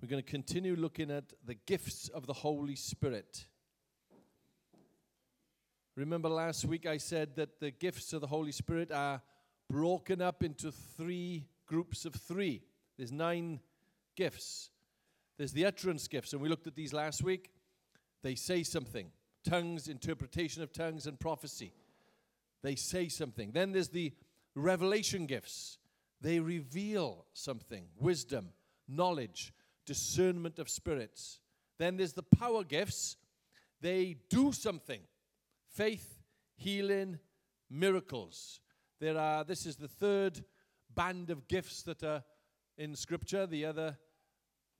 We're 0.00 0.08
going 0.08 0.22
to 0.22 0.30
continue 0.30 0.76
looking 0.76 1.10
at 1.10 1.32
the 1.44 1.56
gifts 1.66 2.08
of 2.08 2.26
the 2.26 2.32
Holy 2.32 2.76
Spirit. 2.76 3.46
Remember 5.96 6.28
last 6.28 6.64
week 6.64 6.86
I 6.86 6.98
said 6.98 7.34
that 7.34 7.58
the 7.58 7.72
gifts 7.72 8.12
of 8.12 8.20
the 8.20 8.28
Holy 8.28 8.52
Spirit 8.52 8.92
are 8.92 9.20
broken 9.68 10.22
up 10.22 10.44
into 10.44 10.70
three 10.70 11.48
groups 11.66 12.04
of 12.04 12.14
three. 12.14 12.62
There's 12.96 13.10
nine 13.10 13.58
gifts. 14.14 14.70
There's 15.36 15.52
the 15.52 15.66
utterance 15.66 16.06
gifts, 16.06 16.32
and 16.32 16.40
we 16.40 16.48
looked 16.48 16.68
at 16.68 16.76
these 16.76 16.92
last 16.92 17.24
week. 17.24 17.50
They 18.22 18.36
say 18.36 18.62
something 18.62 19.10
tongues, 19.44 19.88
interpretation 19.88 20.62
of 20.62 20.72
tongues, 20.72 21.08
and 21.08 21.18
prophecy. 21.18 21.72
They 22.62 22.76
say 22.76 23.08
something. 23.08 23.50
Then 23.50 23.72
there's 23.72 23.88
the 23.88 24.12
revelation 24.54 25.26
gifts. 25.26 25.78
They 26.20 26.38
reveal 26.38 27.26
something 27.32 27.86
wisdom, 27.98 28.50
knowledge, 28.88 29.52
discernment 29.88 30.58
of 30.58 30.68
spirits. 30.68 31.40
Then 31.78 31.96
there's 31.96 32.12
the 32.12 32.22
power 32.22 32.62
gifts. 32.62 33.16
They 33.80 34.16
do 34.28 34.52
something 34.52 35.00
faith, 35.74 36.20
healing, 36.56 37.18
miracles. 37.70 38.60
There 39.00 39.16
are, 39.16 39.44
this 39.44 39.64
is 39.64 39.76
the 39.76 39.88
third 39.88 40.44
band 40.94 41.30
of 41.30 41.48
gifts 41.48 41.82
that 41.84 42.02
are 42.04 42.22
in 42.76 42.94
Scripture. 42.94 43.46
The 43.46 43.64
other 43.64 43.96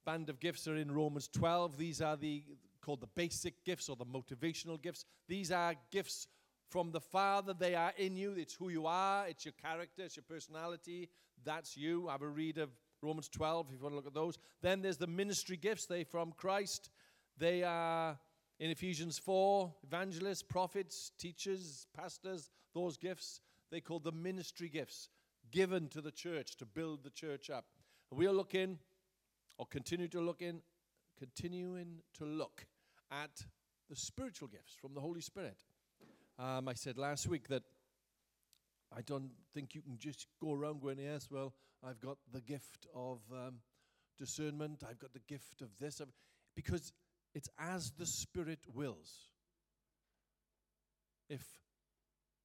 band 0.04 0.28
of 0.28 0.40
gifts 0.40 0.68
are 0.68 0.76
in 0.76 0.92
Romans 0.92 1.28
12. 1.28 1.78
These 1.78 2.02
are 2.02 2.16
the 2.16 2.44
called 2.82 3.00
the 3.00 3.08
basic 3.14 3.64
gifts 3.64 3.88
or 3.88 3.96
the 3.96 4.04
motivational 4.04 4.80
gifts. 4.80 5.04
These 5.26 5.50
are 5.52 5.74
gifts 5.90 6.26
from 6.68 6.90
the 6.92 7.00
Father. 7.00 7.54
They 7.54 7.74
are 7.74 7.92
in 7.96 8.16
you. 8.16 8.32
It's 8.36 8.54
who 8.54 8.68
you 8.68 8.86
are. 8.86 9.26
It's 9.26 9.44
your 9.46 9.54
character. 9.62 10.02
It's 10.02 10.16
your 10.16 10.24
personality. 10.28 11.08
That's 11.44 11.76
you. 11.76 12.08
I 12.08 12.12
have 12.12 12.22
a 12.22 12.28
read 12.28 12.58
of 12.58 12.70
Romans 13.02 13.28
12 13.28 13.66
if 13.68 13.78
you 13.78 13.82
want 13.82 13.92
to 13.92 13.96
look 13.96 14.06
at 14.06 14.14
those. 14.14 14.38
Then 14.62 14.82
there's 14.82 14.96
the 14.96 15.06
ministry 15.06 15.56
gifts. 15.56 15.86
They 15.86 16.04
from 16.04 16.32
Christ. 16.32 16.90
They 17.38 17.62
are 17.62 18.18
in 18.60 18.70
Ephesians 18.70 19.18
4, 19.18 19.72
evangelists, 19.84 20.42
prophets, 20.42 21.12
teachers, 21.16 21.86
pastors, 21.96 22.50
those 22.74 22.96
gifts, 22.96 23.40
they 23.70 23.80
call 23.80 24.00
the 24.00 24.12
ministry 24.12 24.68
gifts 24.68 25.08
given 25.50 25.88
to 25.88 26.00
the 26.00 26.10
church 26.10 26.56
to 26.56 26.66
build 26.66 27.04
the 27.04 27.10
church 27.10 27.50
up. 27.50 27.66
We 28.10 28.26
are 28.26 28.32
looking, 28.32 28.78
or 29.58 29.66
continue 29.66 30.08
to 30.08 30.20
look 30.20 30.42
in, 30.42 30.60
continuing 31.18 32.02
to 32.14 32.24
look 32.24 32.66
at 33.10 33.44
the 33.88 33.96
spiritual 33.96 34.48
gifts 34.48 34.74
from 34.74 34.94
the 34.94 35.00
Holy 35.00 35.20
Spirit. 35.20 35.64
Um, 36.38 36.68
I 36.68 36.74
said 36.74 36.98
last 36.98 37.26
week 37.26 37.48
that 37.48 37.62
I 38.96 39.02
don't 39.02 39.30
think 39.54 39.74
you 39.74 39.82
can 39.82 39.98
just 39.98 40.26
go 40.40 40.52
around 40.52 40.80
going, 40.80 40.98
yes, 40.98 41.28
well, 41.30 41.54
I've 41.86 42.00
got 42.00 42.18
the 42.32 42.40
gift 42.40 42.86
of 42.94 43.20
um, 43.32 43.56
discernment, 44.18 44.82
I've 44.88 44.98
got 44.98 45.12
the 45.12 45.20
gift 45.28 45.60
of 45.62 45.68
this, 45.78 46.00
because 46.56 46.92
it's 47.34 47.48
as 47.58 47.92
the 47.92 48.06
Spirit 48.06 48.60
wills. 48.74 49.28
If 51.28 51.44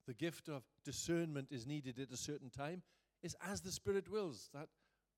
the 0.06 0.14
gift 0.14 0.50
of 0.50 0.64
discernment 0.84 1.48
is 1.52 1.66
needed 1.66 2.00
at 2.00 2.12
a 2.12 2.18
certain 2.18 2.50
time, 2.50 2.82
it's 3.24 3.36
as 3.48 3.62
the 3.62 3.72
Spirit 3.72 4.10
wills. 4.10 4.50
That 4.54 4.68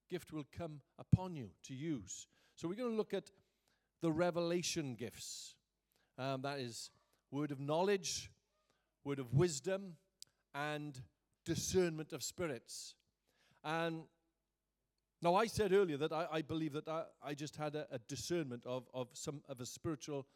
gift 0.08 0.32
will 0.32 0.46
come 0.56 0.80
upon 0.98 1.34
you 1.34 1.50
to 1.64 1.74
use. 1.74 2.28
So 2.54 2.68
we're 2.68 2.76
going 2.76 2.90
to 2.90 2.96
look 2.96 3.12
at 3.12 3.30
the 4.00 4.12
revelation 4.12 4.94
gifts. 4.94 5.56
Um, 6.16 6.42
that 6.42 6.60
is 6.60 6.90
word 7.30 7.50
of 7.50 7.58
knowledge, 7.58 8.30
word 9.04 9.18
of 9.18 9.34
wisdom, 9.34 9.96
and 10.54 11.02
discernment 11.46 12.12
of 12.12 12.22
spirits. 12.22 12.94
And 13.64 14.02
now, 15.22 15.34
I 15.34 15.46
said 15.46 15.72
earlier 15.72 15.96
that 15.96 16.12
I, 16.12 16.26
I 16.30 16.42
believe 16.42 16.74
that 16.74 16.88
I, 16.88 17.04
I 17.22 17.34
just 17.34 17.56
had 17.56 17.74
a, 17.74 17.86
a, 17.90 17.98
discernment 18.00 18.66
of, 18.66 18.86
of 18.92 19.08
some 19.14 19.40
of 19.48 19.60
a 19.60 19.66
spiritual 19.66 20.26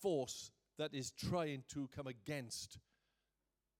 force 0.00 0.50
that 0.76 0.92
is 0.92 1.12
trying 1.12 1.62
to 1.68 1.88
come 1.94 2.08
against 2.08 2.78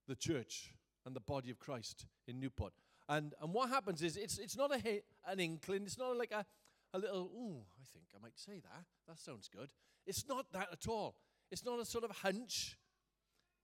the 0.07 0.15
church 0.15 0.73
and 1.05 1.15
the 1.15 1.21
body 1.21 1.51
of 1.51 1.59
Christ 1.59 2.07
in 2.29 2.39
Newport. 2.39 2.73
And, 3.09 3.35
and 3.43 3.53
what 3.53 3.69
happens 3.69 4.01
is 4.01 4.17
it's, 4.17 4.39
it's 4.39 4.57
not 4.57 4.73
a, 4.73 5.03
an 5.27 5.41
inkling, 5.41 5.83
it's 5.83 5.99
not 5.99 6.17
like 6.17 6.31
a, 6.31 6.47
a 6.95 6.99
little, 6.99 7.31
ooh, 7.35 7.63
I 7.81 7.85
think 7.93 8.07
I 8.15 8.23
might 8.23 8.39
say 8.39 8.61
that. 8.61 8.85
That 9.09 9.19
sounds 9.19 9.49
good. 9.49 9.71
It's 10.07 10.27
not 10.29 10.47
that 10.53 10.69
at 10.73 10.89
all. 10.89 11.17
It's 11.51 11.65
not 11.65 11.81
a 11.81 11.85
sort 11.85 12.05
of 12.05 12.11
hunch. 12.11 12.79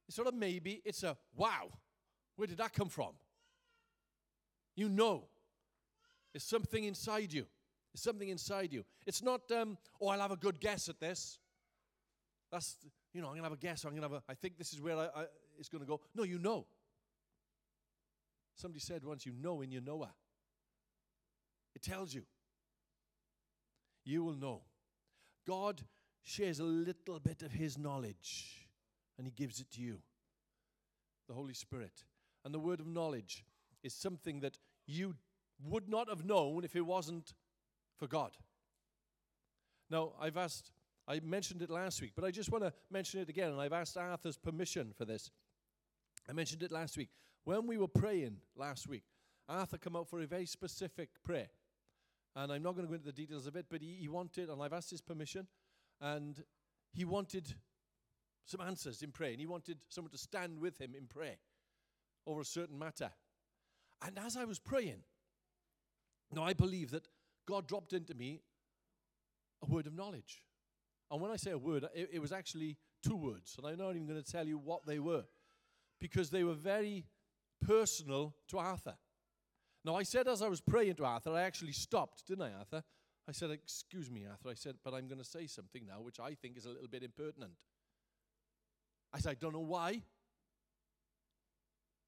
It's 0.07 0.17
sort 0.17 0.29
of 0.29 0.35
maybe. 0.35 0.83
It's 0.85 1.03
a 1.03 1.17
wow. 1.37 1.71
Where 2.37 2.47
did 2.47 2.59
that 2.59 2.73
come 2.73 2.89
from? 2.89 3.13
You 4.75 4.89
know. 4.89 5.25
It's 6.35 6.45
something 6.45 6.85
inside 6.85 7.33
you. 7.33 7.47
It's 7.93 8.03
something 8.03 8.29
inside 8.29 8.73
you. 8.73 8.85
It's 9.07 9.23
not, 9.23 9.43
um, 9.53 9.77
oh, 10.01 10.09
I'll 10.09 10.21
have 10.21 10.31
a 10.31 10.37
good 10.37 10.61
guess 10.61 10.89
at 10.89 10.99
this. 10.99 11.39
That's, 12.51 12.77
you 13.13 13.21
know, 13.21 13.29
I'm 13.29 13.35
going 13.35 13.43
to 13.43 13.51
have 13.51 13.59
a 13.59 13.61
guess. 13.61 13.85
I'm 13.85 13.91
going 13.91 14.03
to 14.03 14.09
have 14.09 14.23
a, 14.27 14.31
I 14.31 14.35
think 14.35 14.57
this 14.57 14.73
is 14.73 14.81
where 14.81 14.97
I, 14.97 15.05
I, 15.05 15.25
it's 15.59 15.69
going 15.69 15.83
to 15.83 15.87
go. 15.87 16.01
No, 16.15 16.23
you 16.23 16.39
know. 16.39 16.67
Somebody 18.55 18.81
said 18.81 19.05
once, 19.05 19.27
you 19.27 19.33
know 19.39 19.61
in 19.61 19.71
your 19.71 19.83
knower. 19.83 20.11
It 21.75 21.83
tells 21.83 22.15
you. 22.15 22.23
You 24.05 24.25
will 24.25 24.37
know. 24.37 24.63
God 25.47 25.83
shares 26.23 26.61
a 26.61 26.65
little 26.65 27.21
bit 27.21 27.43
of 27.43 27.53
his 27.53 27.77
knowledge 27.77 28.69
and 29.19 29.27
he 29.27 29.33
gives 29.33 29.61
it 29.61 29.71
to 29.73 29.83
you. 29.83 29.99
The 31.29 31.35
Holy 31.35 31.55
Spirit. 31.55 32.05
And 32.45 32.53
the 32.53 32.59
word 32.59 32.81
of 32.81 32.87
knowledge 32.87 33.45
is 33.83 33.95
something 33.95 34.41
that 34.41 34.59
you 34.87 35.15
would 35.65 35.89
not 35.89 36.09
have 36.09 36.25
known 36.25 36.65
if 36.65 36.75
it 36.75 36.87
wasn't 36.87 37.35
for 37.97 38.07
God. 38.07 38.33
Now, 39.91 40.13
I've 40.21 40.37
asked, 40.37 40.73
I 41.07 41.21
mentioned 41.21 41.63
it 41.63 41.71
last 41.71 42.01
week, 42.01 42.13
but 42.17 42.25
I 42.25 42.31
just 42.31 42.51
want 42.51 42.65
to 42.65 42.73
mention 42.91 43.21
it 43.21 43.29
again, 43.29 43.53
and 43.53 43.61
I've 43.61 43.73
asked 43.73 43.97
Arthur's 43.97 44.39
permission 44.39 44.93
for 44.97 45.05
this. 45.05 45.31
I 46.29 46.33
mentioned 46.33 46.63
it 46.63 46.73
last 46.73 46.97
week. 46.97 47.11
When 47.45 47.67
we 47.67 47.77
were 47.77 47.89
praying 47.89 48.39
last 48.57 48.89
week, 48.89 49.05
Arthur 49.49 49.79
came 49.79 49.97
out 49.97 50.09
for 50.09 50.21
a 50.21 50.27
very 50.27 50.47
specific 50.47 51.11
prayer. 51.25 51.49
And 52.35 52.51
I'm 52.51 52.63
not 52.63 52.75
going 52.75 52.87
to 52.87 52.89
go 52.89 52.95
into 52.95 53.07
the 53.07 53.13
details 53.13 53.47
of 53.47 53.57
it, 53.57 53.67
but 53.69 53.83
he, 53.83 53.97
he 54.01 54.09
wanted, 54.09 54.49
and 54.49 54.63
I've 54.63 54.73
asked 54.73 54.91
his 54.91 55.03
permission, 55.03 55.47
and 56.01 56.43
he 56.93 57.05
wanted 57.05 57.55
some 58.47 58.61
answers 58.61 59.03
in 59.03 59.11
prayer. 59.13 59.31
And 59.31 59.41
he 59.41 59.47
wanted 59.47 59.79
someone 59.89 60.11
to 60.13 60.19
stand 60.19 60.59
with 60.59 60.81
him 60.81 60.95
in 60.97 61.07
prayer 61.07 61.37
over 62.27 62.41
a 62.41 62.45
certain 62.45 62.79
matter. 62.79 63.11
And 64.05 64.19
as 64.19 64.37
I 64.37 64.45
was 64.45 64.59
praying, 64.59 65.03
now, 66.33 66.45
I 66.45 66.55
believe 66.55 66.91
that 66.93 67.07
God 67.47 67.67
dropped 67.67 67.93
into 67.93 68.15
me 68.15 68.41
a 69.63 69.67
word 69.67 69.87
of 69.87 69.95
knowledge. 69.95 70.43
And 71.11 71.21
when 71.21 71.31
I 71.31 71.37
say 71.37 71.51
a 71.51 71.59
word, 71.59 71.85
it, 71.95 72.11
it 72.15 72.19
was 72.21 72.33
actually 72.33 72.79
two 73.03 73.17
words. 73.17 73.55
And 73.59 73.67
I'm 73.67 73.79
not 73.79 73.91
even 73.91 74.07
going 74.07 74.23
to 74.23 74.33
tell 74.33 74.47
you 74.47 74.57
what 74.57 74.87
they 74.87 74.99
were 74.99 75.25
because 76.01 76.31
they 76.31 76.43
were 76.43 76.55
very 76.55 77.05
personal 77.61 78.35
to 78.49 78.59
Arthur. 78.59 78.95
Now, 79.85 79.97
I 79.97 80.05
said 80.05 80.27
as 80.27 80.41
I 80.43 80.49
was 80.49 80.61
praying 80.61 80.95
to 80.97 81.05
Arthur, 81.05 81.33
I 81.33 81.43
actually 81.43 81.73
stopped, 81.73 82.27
didn't 82.27 82.45
I, 82.45 82.53
Arthur? 82.53 82.83
I 83.29 83.33
said, 83.33 83.51
Excuse 83.51 84.11
me, 84.11 84.25
Arthur. 84.29 84.49
I 84.49 84.55
said, 84.55 84.77
But 84.83 84.95
I'm 84.95 85.07
going 85.07 85.19
to 85.19 85.25
say 85.25 85.47
something 85.47 85.83
now 85.87 86.01
which 86.01 86.19
I 86.19 86.35
think 86.35 86.57
is 86.57 86.65
a 86.65 86.71
little 86.71 86.89
bit 86.89 87.03
impertinent. 87.03 87.53
I 89.13 89.19
said, 89.19 89.33
I 89.33 89.35
don't 89.35 89.53
know 89.53 89.61
why, 89.61 90.03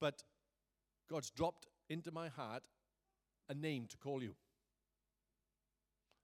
but 0.00 0.22
God's 1.10 1.31
dropped 1.31 1.66
into 1.88 2.10
my 2.10 2.28
heart 2.28 2.62
a 3.49 3.55
name 3.55 3.87
to 3.91 3.97
call 3.97 4.22
you. 4.22 4.34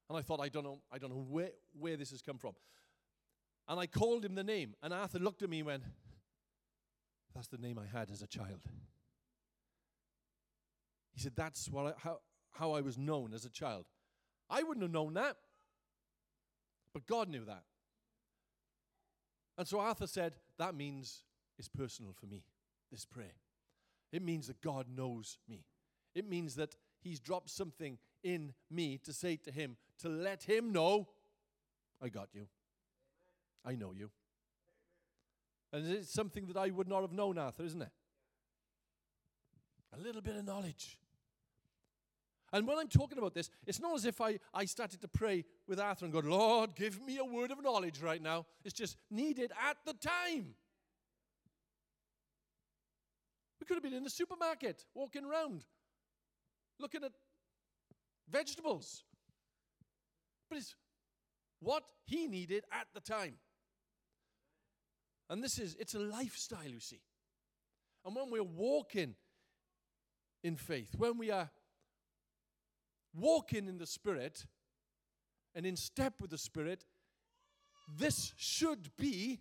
And 0.08 0.18
I 0.18 0.22
thought, 0.22 0.40
I 0.40 0.48
don't 0.48 0.64
know, 0.64 0.80
I 0.90 0.98
don't 0.98 1.10
know 1.10 1.24
where, 1.28 1.50
where 1.78 1.96
this 1.96 2.10
has 2.10 2.22
come 2.22 2.38
from. 2.38 2.52
And 3.68 3.78
I 3.78 3.86
called 3.86 4.24
him 4.24 4.34
the 4.34 4.42
name, 4.42 4.74
and 4.82 4.92
Arthur 4.92 5.20
looked 5.20 5.42
at 5.42 5.50
me 5.50 5.58
and 5.58 5.66
went, 5.66 5.84
That's 7.34 7.46
the 7.46 7.58
name 7.58 7.78
I 7.78 7.86
had 7.86 8.10
as 8.10 8.20
a 8.20 8.26
child. 8.26 8.64
He 11.12 11.20
said, 11.20 11.34
That's 11.36 11.68
what 11.68 11.86
I, 11.86 11.92
how, 11.96 12.18
how 12.52 12.72
I 12.72 12.80
was 12.80 12.98
known 12.98 13.32
as 13.32 13.44
a 13.44 13.50
child. 13.50 13.84
I 14.48 14.64
wouldn't 14.64 14.82
have 14.82 14.90
known 14.90 15.14
that, 15.14 15.36
but 16.92 17.06
God 17.06 17.28
knew 17.28 17.44
that. 17.44 17.62
And 19.56 19.68
so 19.68 19.78
Arthur 19.78 20.08
said, 20.08 20.32
That 20.58 20.74
means 20.74 21.22
it's 21.56 21.68
personal 21.68 22.12
for 22.12 22.26
me, 22.26 22.42
this 22.90 23.04
prayer. 23.04 23.36
It 24.12 24.22
means 24.22 24.46
that 24.48 24.60
God 24.60 24.86
knows 24.94 25.38
me. 25.48 25.64
It 26.14 26.28
means 26.28 26.56
that 26.56 26.76
He's 27.00 27.20
dropped 27.20 27.50
something 27.50 27.98
in 28.22 28.52
me 28.70 28.98
to 29.04 29.12
say 29.12 29.36
to 29.36 29.50
him, 29.50 29.76
to 30.00 30.08
let 30.08 30.42
him 30.42 30.72
know, 30.72 31.08
I 32.02 32.08
got 32.08 32.28
you. 32.34 32.46
I 33.64 33.74
know 33.74 33.92
you. 33.92 34.10
And 35.72 35.86
it's 35.90 36.12
something 36.12 36.46
that 36.46 36.56
I 36.56 36.70
would 36.70 36.88
not 36.88 37.02
have 37.02 37.12
known, 37.12 37.38
Arthur, 37.38 37.64
isn't 37.64 37.82
it? 37.82 37.92
A 39.96 40.00
little 40.00 40.22
bit 40.22 40.36
of 40.36 40.44
knowledge. 40.44 40.98
And 42.52 42.66
when 42.66 42.78
I'm 42.78 42.88
talking 42.88 43.18
about 43.18 43.34
this, 43.34 43.48
it's 43.66 43.80
not 43.80 43.94
as 43.94 44.04
if 44.04 44.20
I, 44.20 44.40
I 44.52 44.64
started 44.64 45.00
to 45.02 45.08
pray 45.08 45.44
with 45.68 45.78
Arthur 45.78 46.04
and 46.04 46.12
go, 46.12 46.18
Lord, 46.18 46.74
give 46.74 47.00
me 47.00 47.18
a 47.18 47.24
word 47.24 47.52
of 47.52 47.62
knowledge 47.62 48.00
right 48.00 48.20
now. 48.20 48.46
It's 48.64 48.74
just 48.74 48.96
needed 49.10 49.52
at 49.68 49.76
the 49.86 49.94
time. 49.94 50.54
We 53.60 53.66
could 53.66 53.76
have 53.76 53.82
been 53.82 53.94
in 53.94 54.04
the 54.04 54.10
supermarket 54.10 54.84
walking 54.94 55.24
around 55.24 55.64
looking 56.80 57.04
at 57.04 57.12
vegetables. 58.28 59.04
but 60.48 60.58
it's 60.58 60.74
what 61.60 61.84
he 62.06 62.26
needed 62.26 62.64
at 62.72 62.88
the 62.94 63.00
time. 63.00 63.34
And 65.28 65.44
this 65.44 65.58
is, 65.58 65.76
it's 65.78 65.94
a 65.94 66.00
lifestyle, 66.00 66.66
you 66.66 66.80
see. 66.80 67.00
And 68.04 68.16
when 68.16 68.30
we're 68.30 68.42
walking 68.42 69.14
in 70.42 70.56
faith, 70.56 70.94
when 70.96 71.18
we 71.18 71.30
are 71.30 71.50
walking 73.14 73.68
in 73.68 73.78
the 73.78 73.86
Spirit 73.86 74.46
and 75.54 75.66
in 75.66 75.76
step 75.76 76.14
with 76.20 76.30
the 76.30 76.38
Spirit, 76.38 76.84
this 77.96 78.32
should 78.36 78.96
be 78.96 79.38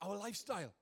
our 0.00 0.16
lifestyle. 0.16 0.72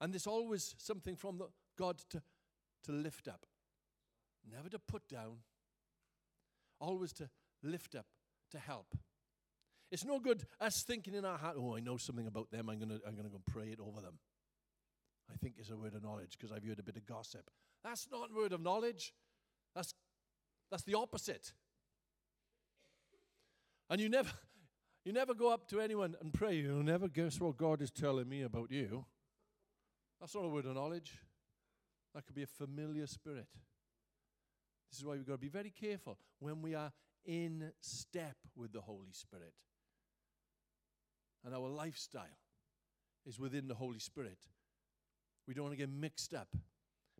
And 0.00 0.12
there's 0.12 0.26
always 0.26 0.74
something 0.78 1.16
from 1.16 1.42
God 1.76 1.98
to, 2.10 2.22
to 2.84 2.92
lift 2.92 3.28
up, 3.28 3.46
never 4.50 4.68
to 4.68 4.78
put 4.78 5.08
down, 5.08 5.38
always 6.80 7.12
to 7.14 7.28
lift 7.62 7.94
up, 7.94 8.06
to 8.52 8.58
help. 8.58 8.94
It's 9.90 10.04
no 10.04 10.20
good 10.20 10.44
us 10.60 10.82
thinking 10.82 11.14
in 11.14 11.24
our 11.24 11.38
heart, 11.38 11.56
oh, 11.58 11.76
I 11.76 11.80
know 11.80 11.96
something 11.96 12.26
about 12.26 12.50
them, 12.50 12.68
I'm 12.68 12.78
going 12.78 12.90
to 12.90 13.00
I'm 13.06 13.16
to 13.16 13.22
go 13.28 13.40
pray 13.46 13.68
it 13.68 13.80
over 13.80 14.00
them. 14.00 14.18
I 15.32 15.36
think 15.36 15.54
it's 15.58 15.70
a 15.70 15.76
word 15.76 15.94
of 15.94 16.02
knowledge 16.02 16.36
because 16.38 16.52
I've 16.52 16.64
heard 16.64 16.78
a 16.78 16.82
bit 16.82 16.96
of 16.96 17.06
gossip. 17.06 17.50
That's 17.84 18.08
not 18.10 18.30
a 18.30 18.36
word 18.36 18.52
of 18.52 18.60
knowledge. 18.60 19.12
That's, 19.74 19.94
that's 20.70 20.84
the 20.84 20.94
opposite. 20.94 21.52
And 23.90 24.00
you 24.00 24.08
never, 24.08 24.30
you 25.04 25.12
never 25.12 25.34
go 25.34 25.52
up 25.52 25.68
to 25.68 25.80
anyone 25.80 26.16
and 26.20 26.32
pray. 26.32 26.54
You'll 26.56 26.82
never 26.82 27.08
guess 27.08 27.40
what 27.40 27.56
God 27.56 27.82
is 27.82 27.90
telling 27.90 28.28
me 28.28 28.42
about 28.42 28.70
you. 28.70 29.04
That's 30.20 30.34
not 30.34 30.44
a 30.44 30.48
word 30.48 30.66
of 30.66 30.74
knowledge. 30.74 31.12
That 32.14 32.26
could 32.26 32.34
be 32.34 32.42
a 32.42 32.46
familiar 32.46 33.06
spirit. 33.06 33.46
This 34.90 34.98
is 34.98 35.04
why 35.04 35.12
we've 35.12 35.26
got 35.26 35.34
to 35.34 35.38
be 35.38 35.48
very 35.48 35.70
careful 35.70 36.18
when 36.40 36.62
we 36.62 36.74
are 36.74 36.92
in 37.24 37.72
step 37.80 38.36
with 38.56 38.72
the 38.72 38.80
Holy 38.80 39.12
Spirit. 39.12 39.52
And 41.44 41.54
our 41.54 41.68
lifestyle 41.68 42.24
is 43.26 43.38
within 43.38 43.68
the 43.68 43.74
Holy 43.74 43.98
Spirit. 43.98 44.38
We 45.46 45.54
don't 45.54 45.64
want 45.64 45.74
to 45.74 45.78
get 45.78 45.90
mixed 45.90 46.34
up 46.34 46.48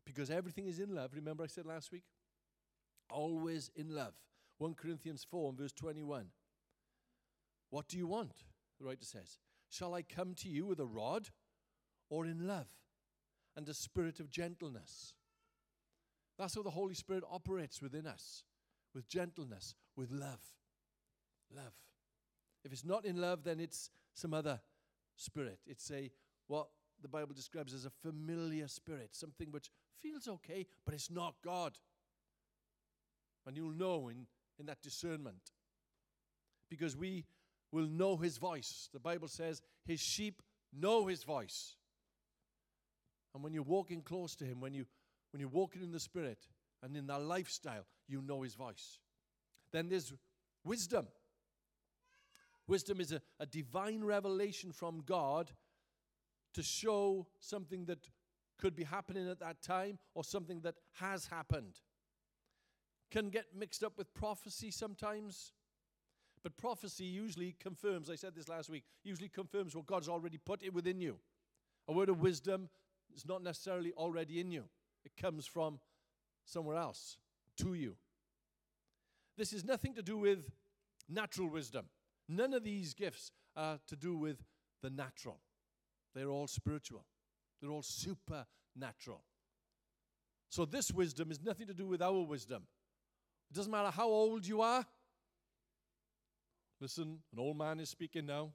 because 0.05 0.31
everything 0.31 0.67
is 0.67 0.81
in 0.81 0.95
love. 0.95 1.11
Remember, 1.15 1.45
I 1.45 1.47
said 1.47 1.67
last 1.67 1.93
week? 1.93 2.05
Always 3.11 3.71
in 3.77 3.95
love. 3.95 4.15
1 4.59 4.75
Corinthians 4.75 5.25
4 5.31 5.51
and 5.51 5.59
verse 5.59 5.73
21. 5.73 6.27
What 7.71 7.89
do 7.89 7.97
you 7.97 8.07
want? 8.07 8.33
The 8.81 8.87
writer 8.87 9.05
says. 9.05 9.39
Shall 9.69 9.95
I 9.95 10.03
come 10.03 10.35
to 10.37 10.49
you 10.49 10.65
with 10.65 10.81
a 10.81 10.87
rod 10.87 11.29
or 12.09 12.25
in 12.25 12.47
love 12.47 12.67
and 13.59 13.69
a 13.69 13.75
spirit 13.75 14.21
of 14.21 14.31
gentleness? 14.31 15.15
That's 16.39 16.55
how 16.55 16.63
the 16.63 16.71
Holy 16.71 16.95
Spirit 16.95 17.25
operates 17.29 17.83
within 17.83 18.07
us 18.07 18.45
with 18.95 19.09
gentleness, 19.09 19.75
with 19.97 20.13
love. 20.13 20.41
Love. 21.55 21.75
If 22.65 22.73
it's 22.73 22.85
not 22.85 23.05
in 23.05 23.21
love, 23.21 23.43
then 23.43 23.59
it's 23.59 23.91
some 24.15 24.33
other 24.33 24.61
spirit. 25.17 25.59
It's 25.67 25.91
a 25.91 26.11
what 26.47 26.69
the 27.03 27.09
Bible 27.09 27.35
describes 27.35 27.75
as 27.75 27.85
a 27.85 27.91
familiar 27.91 28.69
spirit, 28.69 29.11
something 29.13 29.51
which 29.51 29.71
feels 30.01 30.29
okay, 30.29 30.67
but 30.85 30.95
it's 30.95 31.11
not 31.11 31.35
God. 31.45 31.73
And 33.45 33.57
you'll 33.57 33.73
know 33.73 34.09
in, 34.09 34.27
in 34.59 34.67
that 34.67 34.81
discernment. 34.83 35.51
Because 36.71 36.97
we 36.97 37.25
will 37.73 37.87
know 37.87 38.17
his 38.17 38.39
voice. 38.39 38.89
The 38.93 39.01
Bible 39.01 39.29
says 39.29 39.63
his 39.85 40.01
sheep 40.01 40.43
know 40.73 41.07
his 41.07 41.25
voice. 41.25 41.77
And 43.35 43.43
when 43.43 43.53
you're 43.53 43.63
walking 43.63 44.03
close 44.03 44.35
to 44.37 44.45
him, 44.45 44.61
when, 44.61 44.75
you, 44.75 44.87
when 45.33 45.41
you're 45.41 45.49
walking 45.49 45.83
in 45.83 45.93
the 45.93 46.01
Spirit 46.01 46.47
and 46.83 46.97
in 46.97 47.07
that 47.07 47.23
lifestyle, 47.23 47.85
you 48.09 48.23
know 48.23 48.43
his 48.43 48.55
voice. 48.55 48.99
Then 49.73 49.89
there's 49.89 50.13
wisdom. 50.65 51.07
Wisdom 52.67 53.01
is 53.01 53.13
a, 53.13 53.21
a 53.41 53.47
divine 53.47 54.05
revelation 54.05 54.73
from 54.73 55.03
God 55.05 55.51
to 56.55 56.63
show 56.63 57.27
something 57.41 57.85
that 57.87 58.09
could 58.59 58.75
be 58.75 58.85
happening 58.85 59.29
at 59.29 59.41
that 59.41 59.63
time 59.63 59.99
or 60.15 60.25
something 60.25 60.61
that 60.63 60.75
has 60.95 61.27
happened. 61.27 61.81
Can 63.11 63.31
get 63.31 63.47
mixed 63.55 63.83
up 63.85 63.97
with 63.97 64.13
prophecy 64.15 64.71
sometimes. 64.71 65.53
But 66.43 66.57
prophecy 66.57 67.05
usually 67.05 67.55
confirms, 67.59 68.11
I 68.11 68.15
said 68.15 68.35
this 68.35 68.49
last 68.49 68.71
week, 68.71 68.85
usually 69.03 69.29
confirms 69.29 69.75
what 69.75 69.87
God's 69.87 70.09
already 70.09 70.39
put 70.39 70.63
it 70.63 70.73
within 70.73 71.01
you. 71.01 71.19
A 71.89 71.93
word 71.93 72.09
of 72.09 72.21
wisdom 72.21 72.69
is 73.15 73.27
not 73.27 73.43
necessarily 73.43 73.93
already 73.93 74.41
in 74.41 74.51
you, 74.51 74.65
it 75.05 75.13
comes 75.17 75.47
from 75.47 75.81
somewhere 76.45 76.77
else 76.77 77.19
to 77.59 77.75
you. 77.75 77.97
This 79.37 79.53
is 79.53 79.65
nothing 79.65 79.95
to 79.95 80.03
do 80.03 80.17
with 80.17 80.51
natural 81.09 81.49
wisdom. 81.49 81.87
None 82.29 82.55
of 82.55 82.65
these 82.65 82.95
gifts 82.95 83.31
are 83.57 83.79
to 83.87 83.97
do 83.97 84.17
with 84.17 84.43
the 84.83 84.91
natural. 84.91 85.39
They're 86.15 86.31
all 86.31 86.47
spiritual, 86.47 87.05
they're 87.61 87.71
all 87.71 87.83
supernatural. 87.83 89.23
So, 90.51 90.65
this 90.65 90.91
wisdom 90.91 91.31
is 91.31 91.43
nothing 91.43 91.67
to 91.67 91.75
do 91.75 91.87
with 91.87 92.01
our 92.01 92.23
wisdom. 92.23 92.63
It 93.51 93.55
doesn't 93.55 93.71
matter 93.71 93.91
how 93.91 94.09
old 94.09 94.47
you 94.47 94.63
are, 94.63 94.87
Listen, 96.81 97.19
an 97.33 97.39
old 97.39 97.59
man 97.59 97.81
is 97.81 97.89
speaking 97.89 98.27
now. 98.27 98.51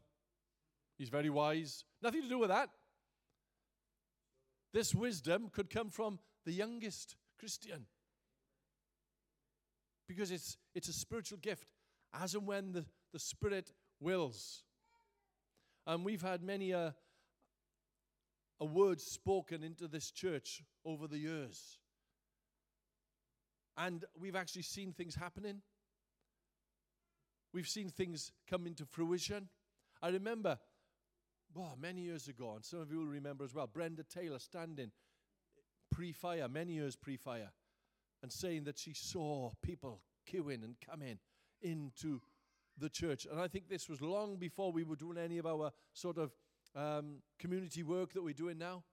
He's 0.97 1.09
very 1.09 1.29
wise. 1.29 1.83
Nothing 2.01 2.21
to 2.21 2.29
do 2.29 2.39
with 2.39 2.49
that. 2.49 2.69
This 4.73 4.95
wisdom 4.95 5.49
could 5.51 5.69
come 5.69 5.89
from 5.89 6.19
the 6.45 6.51
youngest 6.51 7.15
Christian. 7.39 7.85
Because 10.07 10.31
it's, 10.31 10.57
it's 10.73 10.89
a 10.89 10.93
spiritual 10.93 11.37
gift, 11.37 11.67
as 12.13 12.33
and 12.35 12.47
when 12.47 12.71
the, 12.71 12.85
the 13.13 13.19
Spirit 13.19 13.71
wills. 13.99 14.63
And 15.85 16.03
we've 16.03 16.21
had 16.21 16.41
many 16.41 16.71
a, 16.71 16.95
a 18.59 18.65
word 18.65 18.99
spoken 18.99 19.63
into 19.63 19.87
this 19.87 20.11
church 20.11 20.63
over 20.85 21.07
the 21.07 21.17
years. 21.17 21.77
And 23.77 24.05
we've 24.19 24.35
actually 24.35 24.63
seen 24.63 24.91
things 24.91 25.15
happening. 25.15 25.61
We've 27.53 27.67
seen 27.67 27.89
things 27.89 28.31
come 28.49 28.65
into 28.65 28.85
fruition. 28.85 29.49
I 30.01 30.09
remember, 30.09 30.57
well, 31.55 31.77
many 31.79 32.01
years 32.01 32.27
ago, 32.27 32.53
and 32.55 32.65
some 32.65 32.79
of 32.79 32.91
you 32.91 32.99
will 32.99 33.05
remember 33.05 33.43
as 33.43 33.53
well, 33.53 33.67
Brenda 33.67 34.03
Taylor 34.03 34.39
standing 34.39 34.91
pre 35.91 36.11
fire, 36.11 36.47
many 36.47 36.73
years 36.73 36.95
pre 36.95 37.17
fire, 37.17 37.51
and 38.21 38.31
saying 38.31 38.63
that 38.63 38.77
she 38.77 38.93
saw 38.93 39.51
people 39.61 40.01
queuing 40.31 40.63
and 40.63 40.75
coming 40.89 41.19
into 41.61 42.21
the 42.77 42.89
church. 42.89 43.27
And 43.29 43.39
I 43.39 43.47
think 43.47 43.69
this 43.69 43.87
was 43.87 44.01
long 44.01 44.37
before 44.37 44.71
we 44.71 44.83
were 44.83 44.95
doing 44.95 45.17
any 45.17 45.37
of 45.37 45.45
our 45.45 45.71
sort 45.93 46.17
of 46.17 46.31
um, 46.75 47.17
community 47.39 47.83
work 47.83 48.13
that 48.13 48.23
we're 48.23 48.33
doing 48.33 48.57
now. 48.57 48.83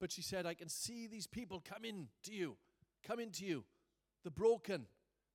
But 0.00 0.10
she 0.10 0.22
said, 0.22 0.46
I 0.46 0.54
can 0.54 0.68
see 0.68 1.06
these 1.06 1.26
people 1.26 1.62
coming 1.66 2.08
to 2.24 2.32
you, 2.32 2.56
coming 3.06 3.30
to 3.32 3.44
you. 3.44 3.64
The 4.24 4.30
broken, 4.30 4.86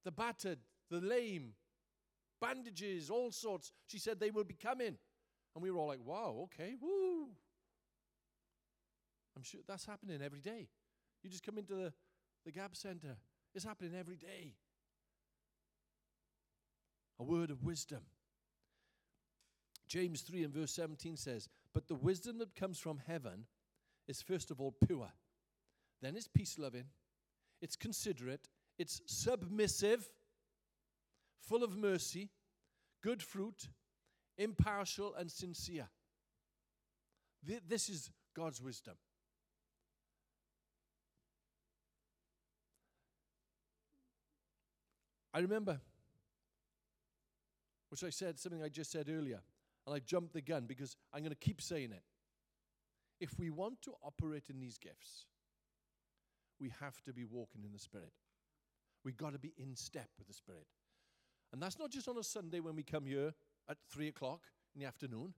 the 0.03 0.11
battered, 0.11 0.59
the 0.89 0.99
lame, 0.99 1.53
bandages, 2.41 3.09
all 3.09 3.31
sorts. 3.31 3.71
She 3.87 3.99
said 3.99 4.19
they 4.19 4.31
will 4.31 4.43
be 4.43 4.55
coming. 4.55 4.97
And 5.59 5.63
we 5.65 5.71
were 5.71 5.79
all 5.79 5.87
like, 5.87 5.99
wow, 6.05 6.43
okay, 6.45 6.75
woo. 6.81 7.27
I'm 9.35 9.43
sure 9.43 9.59
that's 9.67 9.85
happening 9.85 10.21
every 10.23 10.39
day. 10.39 10.69
You 11.21 11.29
just 11.29 11.45
come 11.45 11.57
into 11.57 11.75
the, 11.75 11.91
the 12.45 12.53
Gap 12.53 12.77
Center, 12.77 13.17
it's 13.53 13.65
happening 13.65 13.91
every 13.93 14.15
day. 14.15 14.53
A 17.19 17.25
word 17.25 17.51
of 17.51 17.61
wisdom. 17.61 17.99
James 19.89 20.21
3 20.21 20.45
and 20.45 20.53
verse 20.53 20.71
17 20.71 21.17
says, 21.17 21.49
But 21.73 21.89
the 21.89 21.95
wisdom 21.95 22.37
that 22.37 22.55
comes 22.55 22.79
from 22.79 23.01
heaven 23.05 23.43
is 24.07 24.21
first 24.21 24.51
of 24.51 24.61
all 24.61 24.73
pure, 24.87 25.11
then 26.01 26.15
it's 26.15 26.29
peace 26.29 26.57
loving, 26.57 26.85
it's 27.61 27.75
considerate, 27.75 28.47
it's 28.77 29.01
submissive, 29.07 30.07
full 31.41 31.65
of 31.65 31.75
mercy, 31.75 32.29
good 33.03 33.21
fruit, 33.21 33.67
impartial, 34.39 35.13
and 35.15 35.29
sincere. 35.29 35.87
This 37.67 37.89
is 37.89 38.09
God's 38.35 38.61
wisdom. 38.61 38.95
I 45.31 45.39
remember, 45.39 45.79
which 47.89 48.03
I 48.03 48.09
said, 48.09 48.39
something 48.39 48.63
I 48.63 48.69
just 48.69 48.91
said 48.91 49.07
earlier, 49.09 49.41
and 49.85 49.95
I 49.95 49.99
jumped 49.99 50.33
the 50.33 50.41
gun 50.41 50.65
because 50.65 50.97
I'm 51.13 51.19
going 51.19 51.29
to 51.29 51.35
keep 51.35 51.61
saying 51.61 51.91
it. 51.91 52.03
If 53.19 53.37
we 53.37 53.49
want 53.49 53.81
to 53.83 53.93
operate 54.03 54.45
in 54.49 54.59
these 54.59 54.77
gifts, 54.77 55.25
we 56.59 56.71
have 56.79 57.01
to 57.03 57.13
be 57.13 57.25
walking 57.25 57.63
in 57.63 57.71
the 57.71 57.79
Spirit. 57.79 58.13
We've 59.05 59.17
got 59.17 59.33
to 59.33 59.39
be 59.39 59.53
in 59.57 59.75
step 59.75 60.09
with 60.17 60.27
the 60.27 60.33
Spirit. 60.33 60.67
And 61.53 61.61
that's 61.61 61.79
not 61.79 61.91
just 61.91 62.07
on 62.07 62.17
a 62.17 62.23
Sunday 62.23 62.59
when 62.59 62.75
we 62.75 62.83
come 62.83 63.05
here 63.05 63.33
at 63.69 63.77
three 63.91 64.07
o'clock 64.07 64.41
in 64.73 64.81
the 64.81 64.87
afternoon, 64.87 65.33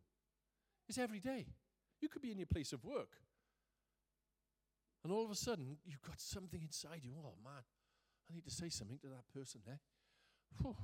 it's 0.87 0.97
every 0.97 1.19
day. 1.19 1.47
You 1.99 2.09
could 2.09 2.21
be 2.21 2.31
in 2.31 2.37
your 2.37 2.47
place 2.47 2.73
of 2.73 2.83
work. 2.83 3.17
And 5.03 5.11
all 5.11 5.25
of 5.25 5.31
a 5.31 5.35
sudden, 5.35 5.77
you've 5.85 6.01
got 6.01 6.19
something 6.19 6.61
inside 6.61 7.01
you. 7.03 7.11
Oh, 7.17 7.33
man, 7.43 7.63
I 8.29 8.33
need 8.33 8.45
to 8.45 8.51
say 8.51 8.69
something 8.69 8.99
to 8.99 9.07
that 9.07 9.27
person 9.33 9.61
there. 9.65 9.79
Whew. 10.61 10.75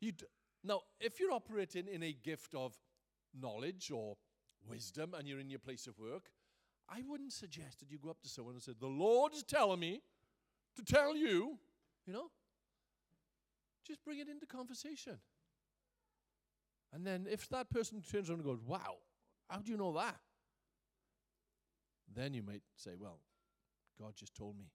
You 0.00 0.12
d- 0.12 0.26
now, 0.64 0.80
if 1.00 1.18
you're 1.18 1.32
operating 1.32 1.88
in 1.88 2.02
a 2.02 2.12
gift 2.12 2.54
of 2.54 2.76
knowledge 3.38 3.90
or 3.92 4.16
wisdom 4.68 5.14
and 5.14 5.26
you're 5.26 5.40
in 5.40 5.50
your 5.50 5.58
place 5.58 5.86
of 5.86 5.98
work, 5.98 6.30
I 6.88 7.02
wouldn't 7.06 7.32
suggest 7.32 7.80
that 7.80 7.90
you 7.90 7.98
go 7.98 8.10
up 8.10 8.20
to 8.22 8.28
someone 8.28 8.54
and 8.54 8.62
say, 8.62 8.72
The 8.78 8.86
Lord 8.86 9.34
is 9.34 9.42
telling 9.42 9.80
me 9.80 10.00
to 10.76 10.84
tell 10.84 11.16
you, 11.16 11.58
you 12.06 12.12
know? 12.12 12.30
Just 13.86 14.04
bring 14.04 14.20
it 14.20 14.28
into 14.28 14.46
conversation. 14.46 15.18
And 16.92 17.06
then 17.06 17.26
if 17.30 17.48
that 17.48 17.70
person 17.70 18.02
turns 18.02 18.28
around 18.28 18.40
and 18.40 18.46
goes, 18.46 18.62
Wow, 18.64 18.96
how 19.48 19.58
do 19.58 19.70
you 19.70 19.76
know 19.76 19.92
that? 19.94 20.16
Then 22.14 22.34
you 22.34 22.42
might 22.42 22.62
say, 22.76 22.92
Well, 22.98 23.20
God 23.98 24.14
just 24.16 24.34
told 24.34 24.58
me. 24.58 24.66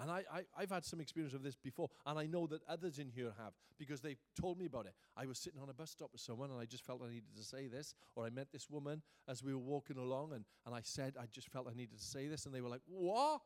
And 0.00 0.10
I, 0.10 0.24
I, 0.56 0.60
have 0.60 0.70
had 0.70 0.84
some 0.86 0.98
experience 0.98 1.34
of 1.34 1.42
this 1.42 1.56
before, 1.56 1.90
and 2.06 2.18
I 2.18 2.24
know 2.24 2.46
that 2.46 2.62
others 2.66 2.98
in 2.98 3.10
here 3.10 3.32
have 3.38 3.52
because 3.78 4.00
they've 4.00 4.20
told 4.40 4.58
me 4.58 4.64
about 4.64 4.86
it. 4.86 4.94
I 5.14 5.26
was 5.26 5.38
sitting 5.38 5.60
on 5.60 5.68
a 5.68 5.74
bus 5.74 5.90
stop 5.90 6.08
with 6.12 6.22
someone, 6.22 6.50
and 6.50 6.58
I 6.58 6.64
just 6.64 6.86
felt 6.86 7.02
I 7.04 7.08
needed 7.08 7.36
to 7.36 7.44
say 7.44 7.66
this, 7.66 7.94
or 8.16 8.24
I 8.24 8.30
met 8.30 8.48
this 8.50 8.70
woman 8.70 9.02
as 9.28 9.44
we 9.44 9.52
were 9.52 9.60
walking 9.60 9.98
along, 9.98 10.32
and, 10.32 10.46
and 10.64 10.74
I 10.74 10.80
said, 10.82 11.16
I 11.20 11.26
just 11.30 11.50
felt 11.50 11.68
I 11.70 11.74
needed 11.74 11.98
to 11.98 12.04
say 12.04 12.28
this, 12.28 12.46
and 12.46 12.54
they 12.54 12.62
were 12.62 12.70
like, 12.70 12.80
What? 12.86 13.42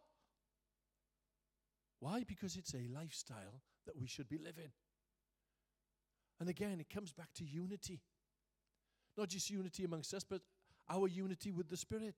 Why? 1.99 2.23
Because 2.23 2.57
it's 2.57 2.75
a 2.75 2.87
lifestyle 2.95 3.63
that 3.87 3.99
we 3.99 4.07
should 4.07 4.29
be 4.29 4.39
living. 4.39 4.71
And 6.45 6.51
again, 6.51 6.79
it 6.79 6.91
comes 6.91 7.11
back 7.11 7.33
to 7.37 7.45
unity. 7.47 8.03
Not 9.17 9.31
just 9.31 9.49
unity 9.49 9.85
amongst 9.85 10.13
us, 10.13 10.25
but 10.25 10.43
our 10.91 11.09
unity 11.09 11.51
with 11.51 11.71
the 11.71 11.77
Spirit. 11.79 12.17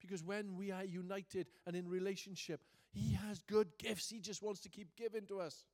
Because 0.00 0.24
when 0.24 0.56
we 0.56 0.72
are 0.72 0.82
united 0.82 1.46
and 1.68 1.76
in 1.76 1.88
relationship, 1.88 2.60
He 2.90 3.12
has 3.12 3.42
good 3.42 3.68
gifts. 3.78 4.10
He 4.10 4.18
just 4.18 4.42
wants 4.42 4.58
to 4.62 4.68
keep 4.68 4.96
giving 4.96 5.24
to 5.26 5.38
us. 5.38 5.66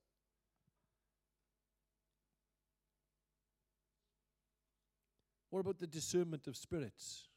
What 5.49 5.61
about 5.61 5.79
the 5.79 5.87
discernment 5.87 6.47
of 6.47 6.55
spirits? 6.55 7.29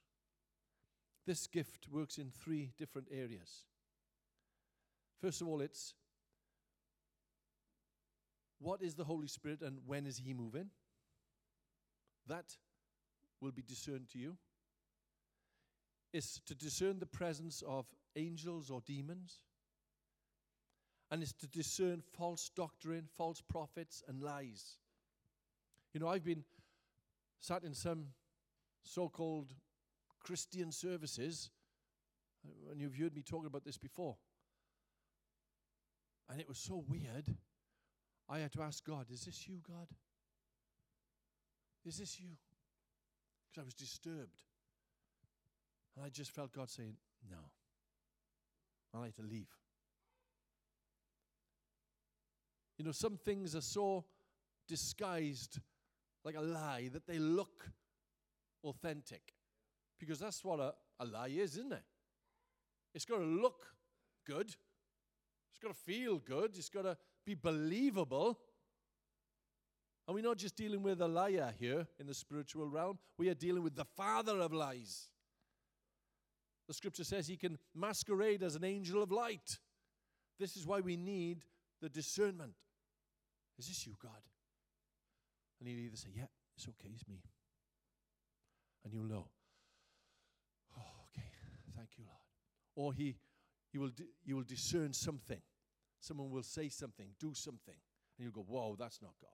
This 1.26 1.48
gift 1.48 1.88
works 1.90 2.18
in 2.18 2.32
three 2.32 2.74
different 2.78 3.08
areas. 3.14 3.64
First 5.22 5.40
of 5.40 5.48
all, 5.48 5.62
it's 5.62 5.94
what 8.60 8.82
is 8.82 8.96
the 8.96 9.04
Holy 9.04 9.28
Spirit 9.28 9.62
and 9.62 9.80
when 9.86 10.06
is 10.06 10.18
He 10.18 10.34
moving? 10.34 10.70
That 12.28 12.58
will 13.42 13.52
be 13.52 13.64
discerned 13.64 14.10
to 14.10 14.20
you 14.20 14.38
is 16.14 16.42
to 16.46 16.56
discern 16.56 17.00
the 17.00 17.06
presence 17.06 17.64
of 17.68 17.86
angels 18.16 18.70
or 18.70 18.82
demons, 18.86 19.40
and 21.12 21.24
is 21.24 21.34
to 21.34 21.48
discern 21.48 22.02
false 22.18 22.50
doctrine, 22.56 23.08
false 23.18 23.42
prophets, 23.42 24.04
and 24.08 24.22
lies. 24.22 24.78
You 25.94 26.00
know, 26.00 26.08
I've 26.08 26.24
been 26.24 26.44
sat 27.40 27.64
in 27.64 27.74
some 27.74 28.08
so 28.84 29.10
called 29.10 29.54
Christian 30.20 30.72
services, 30.72 31.50
and 32.72 32.80
you've 32.80 32.96
heard 32.96 33.16
me 33.16 33.24
talking 33.24 33.48
about 33.48 33.66
this 33.66 33.78
before. 33.78 34.18
And 36.30 36.40
it 36.40 36.48
was 36.48 36.60
so 36.60 36.84
weird. 36.88 37.36
I 38.30 38.40
had 38.40 38.52
to 38.54 38.62
ask 38.62 38.86
God, 38.86 39.08
Is 39.12 39.26
this 39.26 39.48
you, 39.48 39.60
God? 39.68 39.88
Is 41.86 41.98
this 41.98 42.20
you? 42.20 42.30
Because 43.48 43.64
I 43.64 43.66
was 43.66 43.74
disturbed. 43.74 44.44
And 45.96 46.06
I 46.06 46.10
just 46.10 46.32
felt 46.32 46.52
God 46.52 46.70
saying, 46.70 46.96
No. 47.30 47.38
I 48.94 49.00
like 49.00 49.16
to 49.16 49.22
leave. 49.22 49.50
You 52.78 52.86
know, 52.86 52.92
some 52.92 53.18
things 53.18 53.56
are 53.56 53.62
so 53.62 54.06
disguised 54.68 55.60
like 56.24 56.36
a 56.36 56.42
lie 56.42 56.90
that 56.94 57.06
they 57.06 57.20
look 57.20 57.70
authentic. 58.64 59.34
Because 60.00 60.20
that's 60.20 60.44
what 60.44 60.60
a, 60.60 60.74
a 61.00 61.06
lie 61.06 61.28
is, 61.28 61.58
isn't 61.58 61.74
it? 61.74 61.84
It's 62.94 63.06
got 63.06 63.18
to 63.18 63.26
look 63.26 63.68
good, 64.26 64.48
it's 64.48 65.60
got 65.62 65.70
to 65.70 65.74
feel 65.74 66.18
good, 66.20 66.52
it's 66.56 66.70
got 66.70 66.84
to 66.84 66.98
be 67.26 67.36
believable. 67.36 68.40
And 70.08 70.16
we're 70.16 70.24
not 70.24 70.38
just 70.38 70.56
dealing 70.56 70.82
with 70.82 71.02
a 71.02 71.08
liar 71.08 71.54
here 71.60 71.86
in 72.00 72.08
the 72.08 72.14
spiritual 72.14 72.68
realm, 72.68 72.98
we 73.18 73.30
are 73.30 73.36
dealing 73.36 73.64
with 73.64 73.76
the 73.76 73.86
father 73.86 74.40
of 74.40 74.52
lies. 74.52 75.10
The 76.68 76.74
scripture 76.74 77.04
says 77.04 77.28
he 77.28 77.38
can 77.38 77.58
masquerade 77.76 78.44
as 78.44 78.56
an 78.56 78.64
angel 78.64 79.02
of 79.02 79.12
light. 79.12 79.58
This 80.40 80.56
is 80.56 80.66
why 80.66 80.80
we 80.80 80.96
need 80.96 81.44
the 81.82 81.90
discernment. 81.90 82.54
Is 83.58 83.68
this 83.68 83.86
you, 83.86 83.96
God? 84.02 84.22
And 85.60 85.68
he'll 85.68 85.80
either 85.80 85.98
say, 85.98 86.10
Yeah, 86.16 86.28
it's 86.56 86.68
okay, 86.68 86.90
it's 86.94 87.08
me. 87.08 87.22
And 88.84 88.94
you'll 88.94 89.04
know, 89.04 89.28
Oh, 90.78 91.06
okay, 91.08 91.28
thank 91.76 91.90
you, 91.98 92.06
Lord. 92.06 92.18
Or 92.76 92.94
he, 92.94 93.16
he 93.72 93.78
will, 93.78 93.92
you 94.24 94.36
will 94.36 94.44
discern 94.44 94.94
something. 94.94 95.42
Someone 96.00 96.30
will 96.30 96.44
say 96.44 96.70
something, 96.70 97.08
do 97.20 97.34
something, 97.34 97.76
and 98.18 98.24
you'll 98.24 98.32
go, 98.32 98.46
Whoa, 98.48 98.76
that's 98.78 99.02
not 99.02 99.14
God. 99.22 99.30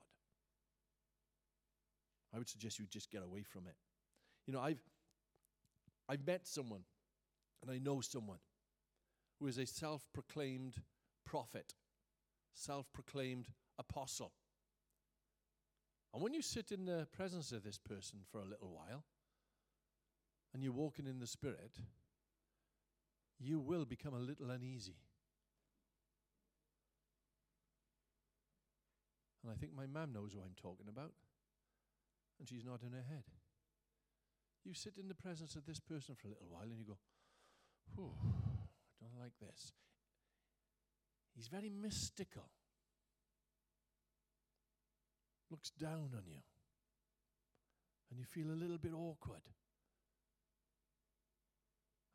I 2.34 2.38
would 2.38 2.48
suggest 2.48 2.78
you 2.78 2.86
just 2.86 3.10
get 3.10 3.22
away 3.22 3.42
from 3.42 3.66
it. 3.66 3.76
You 4.46 4.52
know, 4.52 4.60
I've, 4.60 4.82
I've 6.08 6.26
met 6.26 6.46
someone 6.46 6.82
and 7.62 7.70
I 7.70 7.78
know 7.78 8.00
someone 8.00 8.38
who 9.38 9.46
is 9.46 9.58
a 9.58 9.66
self 9.66 10.02
proclaimed 10.12 10.76
prophet, 11.24 11.74
self 12.54 12.86
proclaimed 12.92 13.48
apostle. 13.78 14.32
And 16.12 16.22
when 16.22 16.34
you 16.34 16.42
sit 16.42 16.72
in 16.72 16.86
the 16.86 17.06
presence 17.12 17.52
of 17.52 17.62
this 17.62 17.78
person 17.78 18.20
for 18.30 18.40
a 18.40 18.44
little 18.46 18.70
while 18.70 19.04
and 20.54 20.62
you're 20.62 20.72
walking 20.72 21.06
in 21.06 21.18
the 21.18 21.26
Spirit, 21.26 21.76
you 23.38 23.60
will 23.60 23.84
become 23.84 24.14
a 24.14 24.18
little 24.18 24.50
uneasy. 24.50 24.96
And 29.46 29.54
I 29.54 29.58
think 29.62 29.78
my 29.78 29.86
mum 29.86 30.12
knows 30.12 30.34
who 30.34 30.40
I'm 30.40 30.58
talking 30.60 30.90
about. 30.90 31.12
And 32.40 32.48
she's 32.48 32.64
nodding 32.64 32.90
her 32.90 33.06
head. 33.06 33.22
You 34.64 34.74
sit 34.74 34.98
in 34.98 35.06
the 35.06 35.14
presence 35.14 35.54
of 35.54 35.64
this 35.64 35.78
person 35.78 36.16
for 36.16 36.26
a 36.26 36.30
little 36.34 36.50
while 36.50 36.66
and 36.66 36.76
you 36.76 36.84
go, 36.84 36.98
Whew, 37.94 38.10
I 38.10 39.06
don't 39.06 39.22
like 39.22 39.38
this. 39.38 39.70
He's 41.36 41.46
very 41.46 41.70
mystical. 41.70 42.50
Looks 45.48 45.70
down 45.70 46.10
on 46.10 46.26
you. 46.26 46.42
And 48.10 48.18
you 48.18 48.24
feel 48.24 48.50
a 48.50 48.58
little 48.58 48.78
bit 48.78 48.92
awkward. 48.92 49.46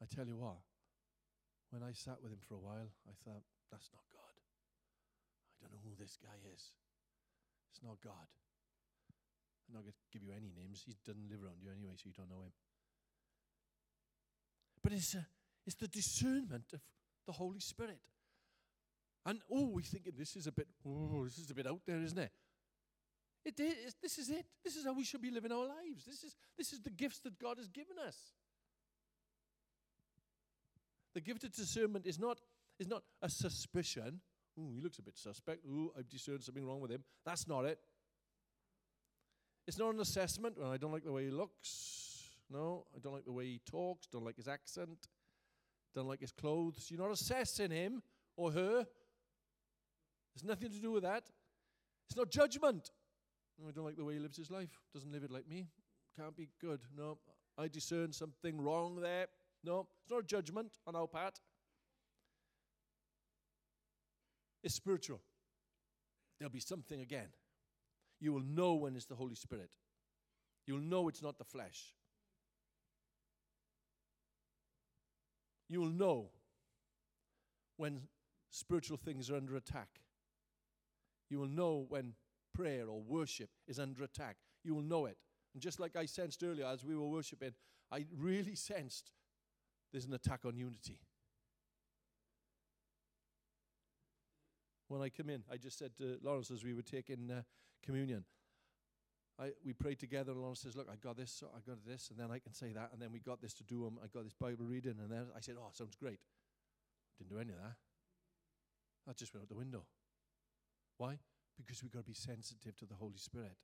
I 0.04 0.06
tell 0.14 0.28
you 0.28 0.36
what, 0.36 0.60
when 1.70 1.82
I 1.82 1.94
sat 1.94 2.18
with 2.22 2.34
him 2.34 2.44
for 2.46 2.56
a 2.56 2.60
while, 2.60 2.92
I 3.08 3.16
thought, 3.24 3.44
that's 3.72 3.90
not 3.94 4.04
God. 4.12 4.36
I 5.56 5.64
don't 5.64 5.72
know 5.72 5.80
who 5.88 5.96
this 5.96 6.18
guy 6.22 6.36
is. 6.54 6.74
It's 7.72 7.82
not 7.84 7.98
God. 8.04 8.28
I'm 9.68 9.76
not 9.76 9.84
going 9.84 9.94
to 9.94 10.12
give 10.12 10.24
you 10.24 10.34
any 10.36 10.52
names. 10.52 10.84
He 10.86 10.96
doesn't 11.06 11.30
live 11.30 11.44
around 11.44 11.64
you 11.64 11.72
anyway, 11.72 11.94
so 11.96 12.04
you 12.06 12.14
don't 12.14 12.30
know 12.30 12.44
him. 12.44 12.52
But 14.84 14.94
it's 14.94 15.16
a, 15.16 15.26
it's 15.66 15.76
the 15.76 15.88
discernment 15.88 16.74
of 16.74 16.82
the 17.26 17.32
Holy 17.32 17.60
Spirit. 17.60 18.00
And 19.26 19.40
oh, 19.52 19.68
we're 19.68 19.82
thinking 19.82 20.14
this 20.18 20.36
is 20.36 20.48
a 20.48 20.52
bit, 20.52 20.68
oh, 20.86 21.24
this 21.24 21.38
is 21.38 21.50
a 21.50 21.54
bit 21.54 21.68
out 21.68 21.82
there, 21.86 22.02
isn't 22.02 22.18
it? 22.18 22.32
It 23.44 23.60
is. 23.60 23.96
This 24.02 24.18
is 24.18 24.30
it. 24.30 24.46
This 24.64 24.76
is 24.76 24.86
how 24.86 24.94
we 24.94 25.04
should 25.04 25.22
be 25.22 25.32
living 25.32 25.52
our 25.52 25.66
lives. 25.66 26.06
This 26.06 26.24
is 26.24 26.36
this 26.58 26.74
is 26.74 26.82
the 26.82 26.92
gifts 26.92 27.20
that 27.20 27.40
God 27.40 27.58
has 27.58 27.68
given 27.68 27.98
us. 27.98 28.16
The 31.16 31.22
gift 31.22 31.44
of 31.44 31.52
discernment 31.52 32.06
is 32.06 32.20
not 32.20 32.40
is 32.80 32.88
not 32.88 33.04
a 33.22 33.30
suspicion. 33.30 34.22
Oh, 34.62 34.72
he 34.74 34.82
looks 34.82 35.00
a 35.00 35.02
bit 35.02 35.18
suspect. 35.18 35.66
Oh, 35.68 35.92
I've 35.98 36.10
discerned 36.10 36.44
something 36.44 36.66
wrong 36.66 36.82
with 36.82 36.92
him. 36.92 37.04
That's 37.26 37.48
not 37.48 37.66
it. 37.66 37.80
It's 39.68 39.80
not 39.80 39.94
an 39.94 40.00
assessment. 40.00 40.58
Well, 40.60 40.72
I 40.72 40.78
don't 40.78 40.92
like 40.92 41.04
the 41.04 41.12
way 41.12 41.26
he 41.26 41.32
looks. 41.32 42.30
No, 42.50 42.86
I 42.96 43.00
don't 43.00 43.14
like 43.14 43.26
the 43.26 43.32
way 43.32 43.46
he 43.46 43.62
talks. 43.66 44.08
Don't 44.08 44.26
like 44.26 44.36
his 44.36 44.48
accent 44.48 45.08
don't 45.94 46.08
like 46.08 46.22
his 46.22 46.32
clothes. 46.32 46.88
You're 46.90 47.02
not 47.02 47.12
assessing 47.12 47.72
him 47.72 48.02
or 48.36 48.52
her. 48.52 48.86
There's 50.34 50.44
nothing 50.44 50.72
to 50.72 50.80
do 50.80 50.92
with 50.92 51.04
that. 51.04 51.24
It's 52.10 52.18
not 52.18 52.30
judgment. 52.30 52.92
No, 53.60 53.68
I 53.68 53.72
don't 53.72 53.86
like 53.86 53.98
the 53.98 54.06
way 54.06 54.14
he 54.14 54.20
lives 54.20 54.38
his 54.38 54.50
life. 54.50 54.80
Doesn't 54.94 55.12
live 55.12 55.24
it 55.24 55.32
like 55.32 55.48
me. 55.48 55.68
Can't 56.18 56.36
be 56.36 56.50
good. 56.60 56.82
No, 56.98 57.18
I 57.58 57.68
discern 57.68 58.12
something 58.12 58.60
wrong 58.60 59.02
there. 59.02 59.28
No, 59.64 59.88
it's 60.02 60.12
not 60.12 60.22
a 60.22 60.26
judgment 60.26 60.78
on 60.88 60.96
our 60.96 61.08
part. 61.08 61.40
It's 64.64 64.76
spiritual. 64.76 65.22
There'll 66.40 66.52
be 66.52 66.60
something 66.60 67.02
again. 67.02 67.30
You 68.20 68.34
will 68.34 68.44
know 68.44 68.74
when 68.76 68.96
it's 68.96 69.06
the 69.06 69.16
Holy 69.16 69.36
Spirit. 69.36 69.72
You'll 70.68 70.80
know 70.80 71.08
it's 71.08 71.24
not 71.24 71.38
the 71.38 71.44
flesh. 71.44 71.96
you 75.72 75.80
will 75.80 75.90
know 75.90 76.28
when 77.78 78.02
spiritual 78.50 78.98
things 78.98 79.32
are 79.32 79.38
under 79.38 79.56
attack. 79.56 79.88
You 81.30 81.40
will 81.40 81.48
know 81.48 81.86
when 81.88 82.14
prayer 82.54 82.90
or 82.90 83.02
worship 83.02 83.50
is 83.70 83.80
under 83.80 84.04
attack. 84.04 84.36
You 84.66 84.76
will 84.76 84.84
know 84.84 85.06
it. 85.06 85.16
And 85.54 85.64
just 85.64 85.80
like 85.80 85.96
I 85.96 86.06
sensed 86.06 86.44
earlier 86.44 86.66
as 86.66 86.84
we 86.84 86.94
were 86.94 87.08
worshiping, 87.08 87.54
I 87.90 88.06
really 88.14 88.54
sensed 88.54 89.12
there's 89.94 90.04
an 90.04 90.14
attack 90.14 90.42
on 90.46 90.58
unity. 90.58 91.00
When 94.92 95.02
I 95.02 95.08
come 95.08 95.30
in, 95.30 95.42
I 95.50 95.56
just 95.56 95.80
said 95.80 95.96
to 96.00 96.18
Lawrence 96.22 96.52
as 96.52 96.66
we 96.66 96.74
were 96.74 96.82
taking 96.82 97.32
uh, 97.32 97.44
communion, 97.82 98.26
I, 99.40 99.52
we 99.66 99.72
prayed 99.72 100.02
together, 100.02 100.34
and 100.34 100.42
Lawrence 100.42 100.60
says, 100.60 100.76
Look, 100.76 100.90
I 100.92 100.98
got 100.98 101.16
this, 101.16 101.32
so 101.32 101.48
I 101.56 101.62
got 101.66 101.78
this, 101.88 102.10
and 102.10 102.20
then 102.20 102.30
I 102.30 102.40
can 102.40 102.54
say 102.54 102.74
that, 102.74 102.90
and 102.92 103.02
then 103.02 103.10
we 103.10 103.20
got 103.20 103.42
this 103.42 103.54
to 103.54 103.64
do 103.64 103.86
them. 103.86 104.00
I 104.04 104.08
got 104.08 104.26
this 104.26 104.34
Bible 104.34 104.66
reading, 104.66 104.96
and 105.02 105.10
then 105.10 105.28
I 105.34 105.40
said, 105.40 105.56
Oh, 105.58 105.70
sounds 105.72 105.96
great. 105.96 106.20
Didn't 107.18 107.30
do 107.30 107.40
any 107.40 107.52
of 107.52 107.60
that. 107.60 107.76
That 109.08 109.16
just 109.16 109.34
went 109.34 109.44
out 109.44 109.48
the 109.48 109.56
window. 109.56 109.84
Why? 110.98 111.20
Because 111.56 111.82
we've 111.82 111.94
got 111.94 112.00
to 112.00 112.06
be 112.06 112.14
sensitive 112.14 112.76
to 112.76 112.86
the 112.86 112.96
Holy 112.96 113.18
Spirit. 113.18 113.56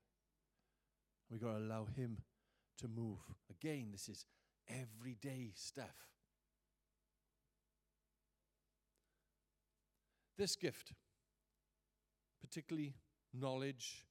We've 1.30 1.42
got 1.42 1.58
to 1.58 1.58
allow 1.58 1.88
Him 1.94 2.20
to 2.78 2.88
move. 2.88 3.20
Again, 3.50 3.90
this 3.92 4.08
is 4.08 4.26
everyday 4.70 5.52
stuff. 5.56 6.08
This 10.38 10.56
gift, 10.56 10.94
particularly 12.42 12.94
knowledge, 13.34 14.06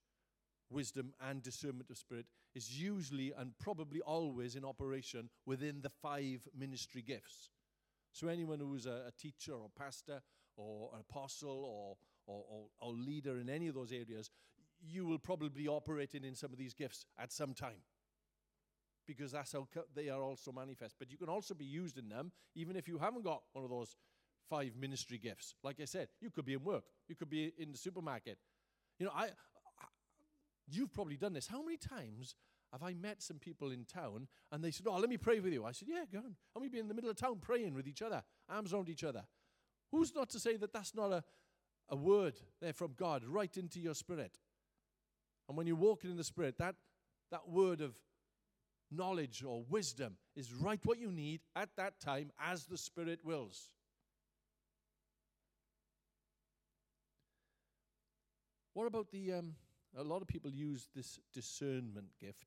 wisdom, 0.71 1.15
and 1.21 1.43
discernment 1.43 1.91
of 1.91 1.99
spirit, 1.99 2.27
is 2.55 2.81
usually 2.81 3.33
and 3.37 3.53
probably 3.59 4.01
always 4.01 4.57
in 4.57 4.65
operation 4.65 5.29
within 5.45 5.81
the 5.83 5.91
five 5.91 6.47
ministry 6.59 7.03
gifts. 7.03 7.51
So, 8.13 8.29
anyone 8.29 8.61
who's 8.61 8.87
a, 8.87 9.05
a 9.09 9.13
teacher 9.19 9.53
or 9.53 9.69
pastor 9.79 10.23
or 10.57 10.91
an 10.95 11.01
apostle 11.09 11.65
or, 11.65 11.97
or, 12.27 12.45
or, 12.49 12.67
or 12.81 12.95
leader 12.95 13.39
in 13.39 13.51
any 13.51 13.69
of 13.69 13.75
those 13.75 13.93
areas, 13.93 14.31
you 14.81 15.05
will 15.05 15.19
probably 15.19 15.51
be 15.51 15.69
operating 15.69 16.25
in 16.25 16.35
some 16.35 16.53
of 16.53 16.59
these 16.59 16.75
gifts 16.75 17.05
at 17.19 17.33
some 17.33 17.53
time 17.53 17.83
because 19.07 19.33
that's 19.33 19.53
how 19.53 19.69
they 19.95 20.09
are 20.09 20.23
also 20.23 20.53
manifest. 20.53 20.97
But 20.99 21.11
you 21.11 21.17
can 21.17 21.29
also 21.29 21.55
be 21.55 21.65
used 21.65 21.99
in 21.99 22.09
them 22.09 22.33
even 22.55 22.77
if 22.77 22.89
you 22.89 22.99
haven't 22.99 23.25
got 23.25 23.43
one 23.53 23.65
of 23.65 23.71
those 23.71 23.95
five 24.49 24.73
ministry 24.79 25.19
gifts. 25.19 25.55
Like 25.63 25.81
I 25.81 25.85
said, 25.85 26.09
you 26.21 26.31
could 26.31 26.45
be 26.45 26.55
in 26.55 26.65
work, 26.65 26.85
you 27.09 27.15
could 27.15 27.31
be 27.31 27.53
in 27.59 27.73
the 27.73 27.79
supermarket. 27.79 28.39
You 28.99 29.07
know, 29.07 29.13
I, 29.15 29.25
I 29.25 29.87
you've 30.69 30.93
probably 30.93 31.17
done 31.17 31.33
this. 31.33 31.47
How 31.47 31.63
many 31.63 31.77
times 31.77 32.35
have 32.73 32.83
I 32.83 32.95
met 32.95 33.23
some 33.23 33.39
people 33.39 33.71
in 33.71 33.85
town 33.85 34.29
and 34.53 34.63
they 34.63 34.71
said, 34.71 34.87
Oh, 34.89 34.97
let 34.97 35.09
me 35.09 35.17
pray 35.17 35.41
with 35.41 35.53
you? 35.53 35.65
I 35.65 35.73
said, 35.73 35.89
Yeah, 35.91 36.05
go 36.13 36.19
on. 36.19 36.35
And 36.55 36.63
we'd 36.63 36.73
be 36.73 36.79
in 36.79 36.89
the 36.89 36.95
middle 36.95 37.11
of 37.11 37.17
town 37.17 37.39
praying 37.41 37.75
with 37.75 37.87
each 37.87 38.03
other, 38.03 38.23
arms 38.49 38.73
around 38.73 38.89
each 38.89 39.05
other. 39.05 39.25
Who's 39.93 40.15
not 40.15 40.31
to 40.31 40.41
say 40.41 40.57
that 40.57 40.73
that's 40.73 40.95
not 40.95 41.13
a, 41.13 41.25
a 41.89 41.97
word 41.97 42.35
there 42.61 42.73
from 42.73 42.93
God 42.97 43.25
right 43.25 43.55
into 43.57 43.81
your 43.81 43.95
spirit? 43.95 44.39
And 45.49 45.57
when 45.57 45.67
you're 45.67 45.77
walking 45.77 46.11
in 46.11 46.17
the 46.17 46.25
spirit, 46.25 46.59
that, 46.59 46.75
that 47.31 47.49
word 47.49 47.81
of 47.81 47.95
knowledge 48.91 49.45
or 49.47 49.65
wisdom 49.69 50.17
is 50.35 50.53
right 50.53 50.81
what 50.85 50.99
you 50.99 51.11
need 51.11 51.41
at 51.55 51.71
that 51.77 52.01
time 52.01 52.33
as 52.41 52.67
the 52.67 52.79
spirit 52.79 53.21
wills. 53.25 53.71
What 58.77 58.87
about 58.87 59.11
the. 59.11 59.33
Um, 59.33 59.55
a 59.97 60.05
lot 60.05 60.21
of 60.21 60.29
people 60.29 60.51
use 60.51 60.89
this 60.95 61.19
discernment 61.33 62.09
gift 62.21 62.45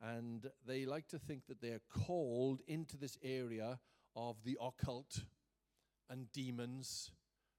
and 0.00 0.46
they 0.66 0.86
like 0.86 1.06
to 1.08 1.18
think 1.18 1.42
that 1.48 1.60
they're 1.60 1.82
called 2.06 2.62
into 2.66 2.96
this 2.96 3.18
area 3.22 3.78
of 4.16 4.36
the 4.42 4.56
occult 4.58 5.20
and 6.08 6.32
demons 6.32 7.10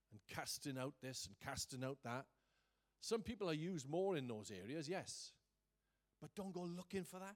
and 0.09 0.19
casting 0.27 0.79
out 0.79 0.95
this 1.03 1.27
and 1.27 1.35
casting 1.47 1.83
out 1.83 1.99
that. 2.03 2.25
Some 3.01 3.21
people 3.21 3.47
are 3.47 3.53
used 3.53 3.87
more 3.87 4.17
in 4.17 4.27
those 4.27 4.49
areas, 4.49 4.89
yes. 4.89 5.33
But 6.19 6.33
don't 6.33 6.55
go 6.55 6.61
looking 6.61 7.03
for 7.03 7.19
that. 7.19 7.35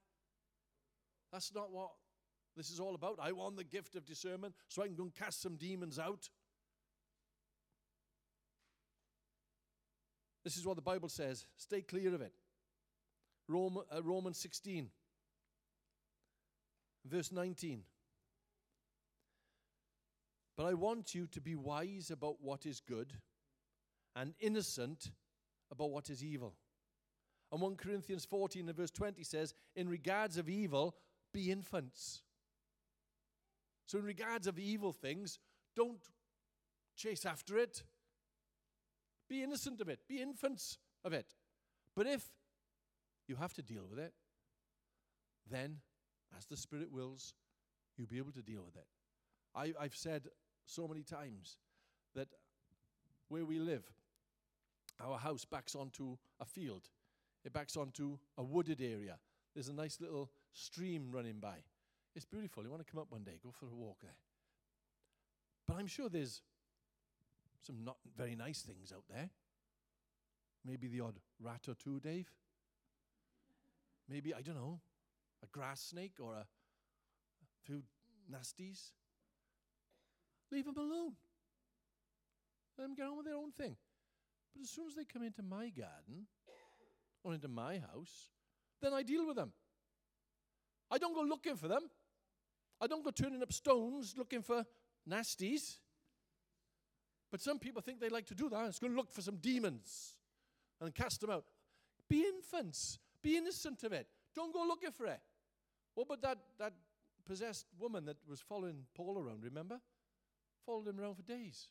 That's 1.32 1.54
not 1.54 1.72
what 1.72 1.92
this 2.58 2.72
is 2.72 2.80
all 2.80 2.96
about. 2.96 3.20
I 3.22 3.34
want 3.34 3.56
the 3.56 3.64
gift 3.64 3.96
of 3.96 4.04
discernment 4.04 4.56
so 4.68 4.82
I 4.82 4.88
can 4.88 4.96
go 4.96 5.04
and 5.04 5.14
cast 5.14 5.44
some 5.44 5.58
demons 5.58 6.00
out. 6.00 6.28
This 10.46 10.58
is 10.58 10.66
what 10.66 10.76
the 10.76 10.82
Bible 10.82 11.10
says. 11.10 11.48
Stay 11.58 11.82
clear 11.82 12.14
of 12.14 12.22
it. 12.22 12.32
Rome, 13.48 13.80
uh, 13.92 14.04
Romans 14.04 14.38
16, 14.38 14.90
verse 17.04 17.32
19. 17.32 17.82
But 20.56 20.68
I 20.68 20.76
want 20.76 21.16
you 21.16 21.28
to 21.28 21.42
be 21.42 21.56
wise 21.56 22.12
about 22.12 22.38
what 22.42 22.66
is 22.66 22.80
good 22.80 23.12
and 24.16 24.36
innocent 24.40 25.12
about 25.72 25.90
what 25.90 26.10
is 26.12 26.24
evil. 26.24 26.54
And 27.52 27.60
1 27.60 27.76
Corinthians 27.76 28.24
14 28.26 28.70
and 28.70 28.78
verse 28.78 28.92
20 28.92 29.24
says, 29.24 29.56
In 29.76 29.90
regards 29.90 30.38
of 30.38 30.48
evil, 30.48 30.96
be 31.34 31.52
infants. 31.52 32.22
So, 33.88 33.98
in 33.98 34.06
regards 34.06 34.48
of 34.48 34.58
evil 34.60 34.94
things, 34.94 35.40
don't 35.76 36.02
chase 36.96 37.26
after 37.26 37.58
it. 37.58 37.84
Be 39.30 39.44
innocent 39.44 39.82
of 39.82 39.90
it. 39.90 40.00
Be 40.08 40.22
infants 40.22 40.78
of 41.04 41.14
it. 41.14 41.26
But 41.96 42.08
if 42.08 42.24
you 43.28 43.36
have 43.36 43.54
to 43.54 43.62
deal 43.62 43.86
with 43.90 44.00
it, 44.00 44.14
then, 45.50 45.78
as 46.38 46.46
the 46.46 46.58
Spirit 46.58 46.92
wills, 46.92 47.34
you'll 47.98 48.08
be 48.08 48.18
able 48.18 48.32
to 48.32 48.42
deal 48.42 48.64
with 48.66 48.76
it. 48.76 48.88
I, 49.56 49.74
have 49.82 49.96
said 49.96 50.28
so 50.66 50.88
many 50.88 51.04
times 51.04 51.58
that 52.16 52.28
where 53.30 53.46
we 53.46 53.60
live, 53.60 53.84
our 55.02 55.18
house 55.18 55.46
backs 55.46 55.76
onto 55.76 56.18
a 56.40 56.46
field, 56.46 56.90
it 57.44 57.54
backs 57.54 57.78
onto 57.78 58.18
a 58.38 58.44
wooded 58.44 58.82
area. 58.82 59.18
There's 59.54 59.70
a 59.70 59.74
nice 59.74 60.02
little 60.02 60.30
stream 60.52 61.10
running 61.12 61.40
by. 61.40 61.58
It's 62.16 62.26
beautiful. 62.26 62.64
You 62.64 62.70
want 62.70 62.86
to 62.86 62.92
come 62.92 63.02
up 63.02 63.12
one 63.12 63.24
day, 63.24 63.40
go 63.44 63.52
for 63.52 63.68
a 63.68 63.76
walk 63.76 63.98
there. 64.02 64.18
But 65.68 65.78
I'm 65.78 65.88
sure 65.88 66.10
there's 66.10 66.42
some 67.66 67.84
not 67.84 67.98
very 68.16 68.36
nice 68.36 68.62
things 68.62 68.92
out 68.96 69.04
there. 69.10 69.30
Maybe 70.64 70.88
the 70.88 71.02
odd 71.02 71.20
rat 71.40 71.68
or 71.68 71.76
two, 71.76 72.00
Dave. 72.00 72.32
Maybe, 74.08 74.34
I 74.34 74.42
don't 74.42 74.56
know, 74.56 74.80
a 75.44 75.48
grass 75.48 75.82
snake 75.82 76.14
or 76.20 76.34
a 76.34 76.46
few 77.64 77.84
nasties. 78.32 78.92
Leave 80.52 80.66
them 80.66 80.78
alone. 80.78 81.14
Let 82.78 82.86
them 82.86 82.96
get 82.96 83.08
on 83.08 83.18
with 83.18 83.26
their 83.26 83.36
own 83.36 83.52
thing. 83.52 83.76
But 84.54 84.62
as 84.62 84.70
soon 84.70 84.88
as 84.88 84.96
they 84.96 85.06
come 85.06 85.24
into 85.24 85.42
my 85.42 85.70
garden 85.70 86.28
or 87.24 87.34
into 87.34 87.48
my 87.48 87.80
house, 87.80 88.30
then 88.82 88.94
I 88.94 89.02
deal 89.04 89.26
with 89.26 89.36
them. 89.36 89.52
I 90.92 90.98
don't 90.98 91.16
go 91.16 91.22
looking 91.22 91.56
for 91.56 91.68
them. 91.68 91.90
I 92.80 92.88
don't 92.88 93.04
go 93.04 93.12
turning 93.12 93.42
up 93.42 93.52
stones 93.52 94.16
looking 94.18 94.42
for 94.42 94.66
nasties. 95.10 95.78
But 97.36 97.42
some 97.42 97.60
people 97.60 97.82
think 97.82 98.00
they 98.00 98.08
like 98.08 98.28
to 98.28 98.34
do 98.34 98.48
that. 98.48 98.66
It's 98.70 98.80
going 98.80 98.94
to 98.94 98.96
look 98.96 99.12
for 99.12 99.22
some 99.22 99.36
demons 99.36 100.14
and 100.80 100.96
cast 100.96 101.20
them 101.20 101.32
out. 101.32 101.44
Be 102.08 102.24
infants. 102.26 102.98
Be 103.22 103.36
innocent 103.36 103.84
of 103.84 103.92
it. 103.92 104.08
Don't 104.34 104.54
go 104.54 104.64
looking 104.66 104.92
for 104.92 105.06
it. 105.08 105.20
What 105.96 106.06
about 106.06 106.22
that, 106.22 106.38
that 106.60 106.74
possessed 107.28 107.66
woman 107.78 108.06
that 108.06 108.16
was 108.26 108.40
following 108.40 108.86
Paul 108.96 109.20
around, 109.20 109.44
remember? 109.44 109.82
Followed 110.66 110.88
him 110.88 110.98
around 110.98 111.16
for 111.16 111.24
days. 111.24 111.68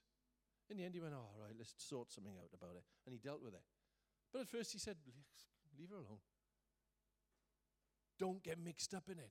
In 0.68 0.76
the 0.76 0.84
end, 0.84 0.92
he 0.96 1.00
went, 1.00 1.14
oh, 1.14 1.30
all 1.34 1.40
right, 1.42 1.54
let's 1.56 1.72
sort 1.78 2.12
something 2.12 2.34
out 2.36 2.50
about 2.52 2.76
it. 2.76 2.84
And 3.06 3.14
he 3.14 3.18
dealt 3.18 3.42
with 3.42 3.54
it. 3.54 3.62
But 4.34 4.42
at 4.42 4.48
first, 4.48 4.70
he 4.70 4.78
said, 4.78 4.96
leave 5.78 5.88
her 5.88 5.96
alone. 5.96 6.20
Don't 8.18 8.42
get 8.42 8.58
mixed 8.62 8.92
up 8.92 9.04
in 9.10 9.18
it. 9.18 9.30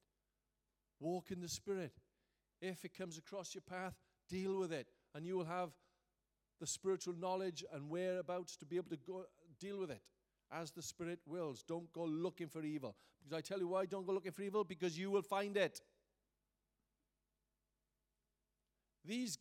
Walk 1.00 1.30
in 1.30 1.42
the 1.42 1.48
Spirit. 1.48 1.94
If 2.60 2.86
it 2.86 2.98
comes 2.98 3.20
across 3.20 3.54
your 3.54 3.62
path, 3.62 3.94
deal 4.28 4.58
with 4.58 4.74
it. 4.74 4.88
And 5.14 5.28
you 5.28 5.38
will 5.38 5.46
have 5.46 5.70
the 6.60 6.68
spiritual 6.68 7.14
knowledge 7.16 7.64
and 7.74 7.90
whereabouts 7.90 8.56
to 8.58 8.66
be 8.66 8.78
able 8.78 8.90
to 8.90 8.98
go 8.98 9.26
deal 9.60 9.80
with 9.80 9.92
it 9.92 10.02
as 10.52 10.72
the 10.72 10.82
Spirit 10.82 11.20
wills. 11.26 11.64
Don't 11.64 11.92
go 11.94 12.04
looking 12.04 12.48
for 12.48 12.64
evil. 12.64 12.96
Because 13.22 13.38
I 13.38 13.42
tell 13.42 13.60
you 13.60 13.68
why 13.70 13.86
don't 13.86 14.06
go 14.06 14.14
looking 14.14 14.32
for 14.32 14.42
evil? 14.44 14.64
Because 14.64 14.98
you 14.98 15.10
will 15.10 15.22
find 15.22 15.58
it. 15.58 15.82
These 19.06 19.38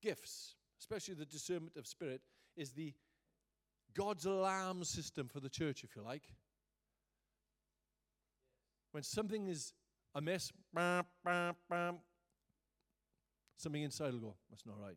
gifts, 0.00 0.54
especially 0.80 1.14
the 1.14 1.26
discernment 1.26 1.76
of 1.76 1.86
spirit, 1.86 2.22
is 2.56 2.70
the 2.72 2.94
God's 3.94 4.24
alarm 4.24 4.84
system 4.84 5.28
for 5.28 5.40
the 5.40 5.50
church, 5.50 5.84
if 5.84 5.94
you 5.94 6.02
like. 6.02 6.22
When 8.92 9.02
something 9.02 9.48
is 9.48 9.74
amiss, 10.14 10.52
something 13.56 13.82
inside 13.82 14.12
will 14.12 14.20
go, 14.20 14.34
that's 14.50 14.66
not 14.66 14.78
right. 14.80 14.96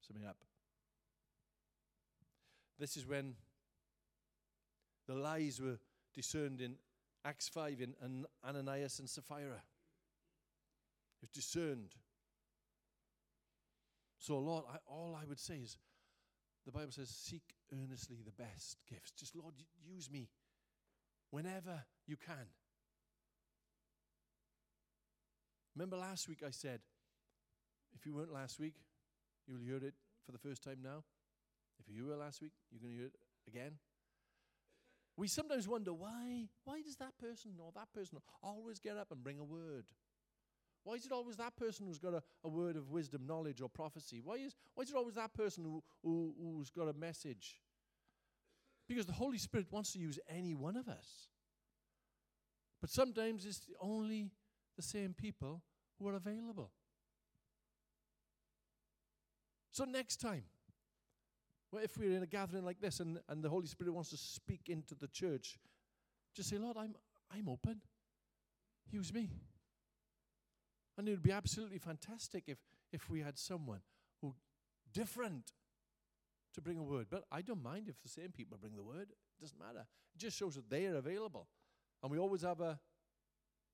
Something 0.00 0.26
up. 0.26 0.38
This 2.78 2.96
is 2.96 3.06
when 3.06 3.34
the 5.06 5.14
lies 5.14 5.60
were 5.60 5.78
discerned 6.14 6.60
in 6.60 6.76
Acts 7.24 7.48
5 7.48 7.80
in 7.80 8.26
Ananias 8.46 8.98
and 8.98 9.08
Sapphira. 9.08 9.62
It 11.16 11.20
was 11.20 11.30
discerned. 11.30 11.94
So, 14.18 14.38
Lord, 14.38 14.64
I, 14.70 14.76
all 14.86 15.18
I 15.20 15.26
would 15.26 15.38
say 15.38 15.56
is 15.56 15.76
the 16.64 16.72
Bible 16.72 16.92
says, 16.92 17.08
seek 17.08 17.42
earnestly 17.72 18.18
the 18.24 18.42
best 18.42 18.76
gifts. 18.88 19.12
Just, 19.12 19.34
Lord, 19.34 19.54
use 19.84 20.10
me 20.10 20.28
whenever 21.30 21.84
you 22.06 22.16
can. 22.16 22.46
Remember 25.74 25.96
last 25.96 26.28
week 26.28 26.42
I 26.46 26.50
said, 26.50 26.80
if 27.94 28.06
you 28.06 28.14
weren't 28.14 28.32
last 28.32 28.58
week, 28.58 28.74
you'll 29.46 29.60
hear 29.60 29.76
it 29.76 29.94
for 30.24 30.32
the 30.32 30.38
first 30.38 30.62
time 30.62 30.78
now. 30.82 31.04
If 31.78 31.94
you 31.94 32.06
were 32.06 32.16
last 32.16 32.40
week, 32.42 32.52
you're 32.70 32.80
going 32.80 32.92
to 32.92 32.98
hear 32.98 33.06
it 33.06 33.16
again. 33.46 33.72
We 35.16 35.28
sometimes 35.28 35.68
wonder 35.68 35.92
why, 35.92 36.48
why 36.64 36.82
does 36.82 36.96
that 36.96 37.18
person 37.18 37.52
or 37.58 37.72
that 37.74 37.92
person 37.92 38.18
always 38.42 38.78
get 38.78 38.96
up 38.96 39.10
and 39.10 39.22
bring 39.22 39.38
a 39.38 39.44
word? 39.44 39.84
Why 40.84 40.94
is 40.94 41.04
it 41.04 41.12
always 41.12 41.36
that 41.36 41.56
person 41.56 41.86
who's 41.86 41.98
got 41.98 42.14
a, 42.14 42.22
a 42.42 42.48
word 42.48 42.76
of 42.76 42.90
wisdom, 42.90 43.26
knowledge, 43.26 43.60
or 43.60 43.68
prophecy? 43.68 44.20
Why 44.22 44.36
is, 44.36 44.54
why 44.74 44.82
is 44.82 44.90
it 44.90 44.96
always 44.96 45.16
that 45.16 45.34
person 45.34 45.64
who, 45.64 45.82
who, 46.02 46.34
who's 46.40 46.70
got 46.70 46.88
a 46.88 46.94
message? 46.94 47.60
Because 48.88 49.06
the 49.06 49.12
Holy 49.12 49.38
Spirit 49.38 49.66
wants 49.70 49.92
to 49.92 49.98
use 49.98 50.18
any 50.28 50.54
one 50.54 50.76
of 50.76 50.88
us. 50.88 51.28
But 52.80 52.90
sometimes 52.90 53.44
it's 53.44 53.60
only 53.80 54.30
the 54.76 54.82
same 54.82 55.14
people 55.14 55.62
who 55.98 56.08
are 56.08 56.14
available. 56.14 56.70
So 59.80 59.86
next 59.86 60.16
time, 60.16 60.42
well, 61.72 61.82
if 61.82 61.96
we're 61.96 62.14
in 62.14 62.22
a 62.22 62.26
gathering 62.26 62.66
like 62.66 62.82
this 62.82 63.00
and, 63.00 63.18
and 63.30 63.42
the 63.42 63.48
Holy 63.48 63.66
Spirit 63.66 63.94
wants 63.94 64.10
to 64.10 64.18
speak 64.18 64.68
into 64.68 64.94
the 64.94 65.08
church, 65.08 65.56
just 66.36 66.50
say, 66.50 66.58
Lord, 66.58 66.76
I'm, 66.76 66.94
I'm 67.34 67.48
open. 67.48 67.80
Use 68.90 69.10
me. 69.14 69.30
And 70.98 71.08
it 71.08 71.12
would 71.12 71.22
be 71.22 71.32
absolutely 71.32 71.78
fantastic 71.78 72.44
if, 72.46 72.58
if 72.92 73.08
we 73.08 73.20
had 73.20 73.38
someone 73.38 73.80
who 74.20 74.34
different 74.92 75.52
to 76.52 76.60
bring 76.60 76.76
a 76.76 76.82
word. 76.82 77.06
But 77.10 77.24
I 77.32 77.40
don't 77.40 77.62
mind 77.62 77.88
if 77.88 78.02
the 78.02 78.08
same 78.10 78.32
people 78.32 78.58
bring 78.60 78.76
the 78.76 78.82
word. 78.82 79.08
It 79.08 79.40
doesn't 79.40 79.58
matter. 79.58 79.86
It 80.14 80.18
just 80.18 80.36
shows 80.36 80.56
that 80.56 80.68
they 80.68 80.88
are 80.88 80.96
available. 80.96 81.46
And 82.02 82.12
we 82.12 82.18
always 82.18 82.42
have 82.42 82.60
a 82.60 82.78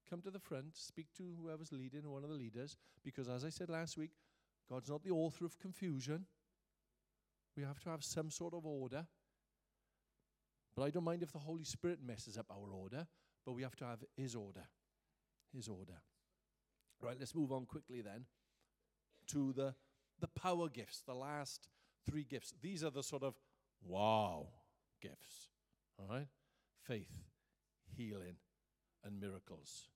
come 0.09 0.21
to 0.21 0.31
the 0.31 0.39
front, 0.39 0.77
speak 0.77 1.09
to 1.17 1.35
whoever's 1.43 1.73
leading, 1.73 2.09
one 2.09 2.23
of 2.23 2.31
the 2.31 2.37
leaders, 2.37 2.77
because 3.05 3.29
as 3.29 3.45
I 3.45 3.49
said 3.49 3.69
last 3.69 3.99
week, 3.99 4.13
God's 4.71 4.91
not 4.91 5.03
the 5.03 5.11
author 5.11 5.45
of 5.45 5.59
confusion. 5.59 6.27
We 7.57 7.63
have 7.63 7.81
to 7.81 7.91
have 7.91 8.05
some 8.05 8.31
sort 8.31 8.55
of 8.55 8.67
order. 8.67 9.07
But 10.77 10.83
I 10.83 10.91
don't 10.91 11.05
mind 11.05 11.23
if 11.23 11.33
the 11.33 11.39
Holy 11.39 11.65
Spirit 11.65 12.01
messes 12.05 12.37
up 12.37 12.47
our 12.51 12.73
order, 12.73 13.07
but 13.45 13.53
we 13.53 13.63
have 13.63 13.77
to 13.77 13.85
have 13.85 14.05
His 14.17 14.35
order. 14.35 14.65
His 15.55 15.69
order. 15.69 16.01
Right, 17.01 17.17
let's 17.19 17.35
move 17.35 17.53
on 17.53 17.67
quickly 17.67 18.01
then 18.01 18.25
to 19.29 19.53
the, 19.53 19.75
the 20.21 20.29
power 20.29 20.69
gifts, 20.69 21.03
the 21.07 21.15
last 21.15 21.69
three 22.09 22.25
gifts. 22.25 22.53
These 22.63 22.85
are 22.85 22.91
the 22.91 23.03
sort 23.03 23.23
of 23.23 23.35
wow 23.83 24.49
gifts. 25.01 25.49
All 25.99 26.07
right? 26.09 26.29
Faith, 26.83 27.25
healing, 27.97 28.37
and 29.05 29.21
miracles. 29.21 29.89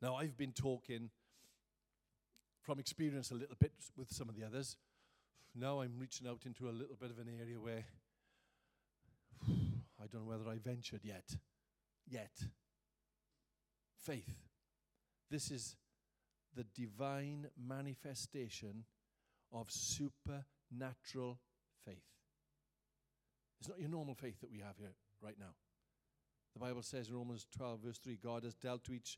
Now, 0.00 0.16
I've 0.16 0.36
been 0.36 0.52
talking 0.52 1.10
from 2.68 2.78
experience 2.78 3.30
a 3.30 3.34
little 3.34 3.56
bit 3.58 3.72
with 3.96 4.12
some 4.12 4.28
of 4.28 4.36
the 4.36 4.44
others. 4.44 4.76
Now 5.54 5.80
I'm 5.80 5.94
reaching 5.98 6.28
out 6.28 6.42
into 6.44 6.68
a 6.68 6.70
little 6.70 6.96
bit 7.00 7.10
of 7.10 7.16
an 7.16 7.28
area 7.40 7.58
where 7.58 7.82
I 9.48 10.06
don't 10.12 10.26
know 10.26 10.28
whether 10.28 10.50
I 10.50 10.58
ventured 10.58 11.00
yet. 11.02 11.34
Yet. 12.06 12.44
Faith. 13.96 14.34
This 15.30 15.50
is 15.50 15.76
the 16.54 16.66
divine 16.74 17.46
manifestation 17.58 18.84
of 19.50 19.70
supernatural 19.70 21.38
faith. 21.86 22.04
It's 23.60 23.70
not 23.70 23.80
your 23.80 23.88
normal 23.88 24.14
faith 24.14 24.42
that 24.42 24.50
we 24.50 24.58
have 24.58 24.76
here 24.78 24.92
right 25.22 25.36
now. 25.40 25.54
The 26.52 26.60
Bible 26.60 26.82
says 26.82 27.08
in 27.08 27.14
Romans 27.14 27.46
12, 27.56 27.80
verse 27.80 27.98
3, 27.98 28.18
God 28.22 28.44
has 28.44 28.52
dealt 28.52 28.84
to 28.84 28.92
each 28.92 29.16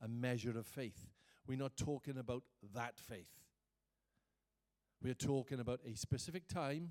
a 0.00 0.06
measure 0.06 0.56
of 0.56 0.68
faith. 0.68 1.08
We're 1.46 1.58
not 1.58 1.76
talking 1.76 2.18
about 2.18 2.44
that 2.74 2.98
faith. 2.98 3.30
We're 5.02 5.14
talking 5.14 5.60
about 5.60 5.80
a 5.84 5.96
specific 5.96 6.46
time, 6.46 6.90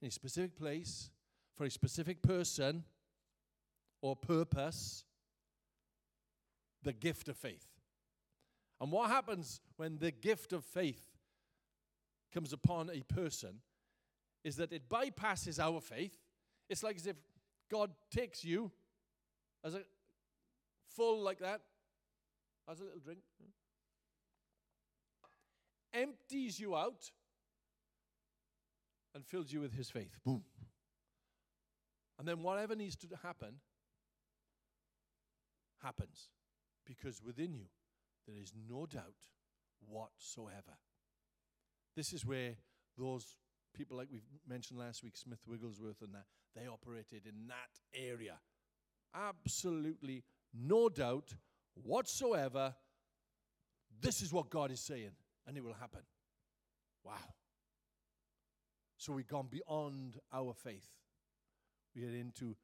in 0.00 0.08
a 0.08 0.10
specific 0.10 0.56
place, 0.56 1.10
for 1.56 1.64
a 1.64 1.70
specific 1.70 2.22
person 2.22 2.84
or 4.00 4.16
purpose, 4.16 5.04
the 6.82 6.92
gift 6.92 7.28
of 7.28 7.36
faith. 7.36 7.66
And 8.80 8.90
what 8.90 9.10
happens 9.10 9.60
when 9.76 9.98
the 9.98 10.10
gift 10.10 10.52
of 10.52 10.64
faith 10.64 11.18
comes 12.32 12.52
upon 12.52 12.90
a 12.90 13.02
person 13.12 13.60
is 14.44 14.56
that 14.56 14.72
it 14.72 14.88
bypasses 14.88 15.58
our 15.58 15.80
faith. 15.80 16.16
It's 16.68 16.82
like 16.82 16.96
as 16.96 17.06
if 17.06 17.16
God 17.70 17.90
takes 18.10 18.44
you 18.44 18.70
as 19.64 19.74
a 19.74 19.82
full 20.88 21.20
like 21.22 21.40
that, 21.40 21.60
as 22.70 22.80
a 22.80 22.84
little 22.84 23.00
drink, 23.00 23.20
empties 25.92 26.60
you 26.60 26.76
out, 26.76 27.10
and 29.14 29.26
fills 29.26 29.52
you 29.52 29.60
with 29.60 29.74
his 29.74 29.90
faith. 29.90 30.18
Boom. 30.24 30.44
And 32.18 32.28
then 32.28 32.42
whatever 32.42 32.76
needs 32.76 32.96
to 32.96 33.08
happen, 33.22 33.54
happens. 35.82 36.28
Because 36.86 37.22
within 37.22 37.54
you, 37.54 37.66
there 38.26 38.36
is 38.40 38.52
no 38.68 38.86
doubt 38.86 39.28
whatsoever. 39.88 40.76
This 41.96 42.12
is 42.12 42.24
where 42.24 42.54
those 42.96 43.36
people, 43.74 43.96
like 43.96 44.08
we've 44.12 44.22
mentioned 44.48 44.78
last 44.78 45.02
week, 45.02 45.16
Smith 45.16 45.40
Wigglesworth 45.46 46.02
and 46.02 46.14
that, 46.14 46.26
they 46.54 46.66
operated 46.66 47.26
in 47.26 47.48
that 47.48 47.80
area. 47.94 48.34
Absolutely 49.14 50.24
no 50.52 50.88
doubt 50.88 51.34
whatsoever. 51.74 52.74
This 54.00 54.22
is 54.22 54.32
what 54.32 54.50
God 54.50 54.70
is 54.70 54.80
saying, 54.80 55.10
and 55.46 55.56
it 55.56 55.64
will 55.64 55.74
happen. 55.74 56.00
Wow. 57.04 57.34
So 58.96 59.12
we've 59.12 59.28
gone 59.28 59.48
beyond 59.50 60.18
our 60.32 60.52
faith. 60.52 60.88
We 61.94 62.04
are 62.04 62.14
into 62.14 62.54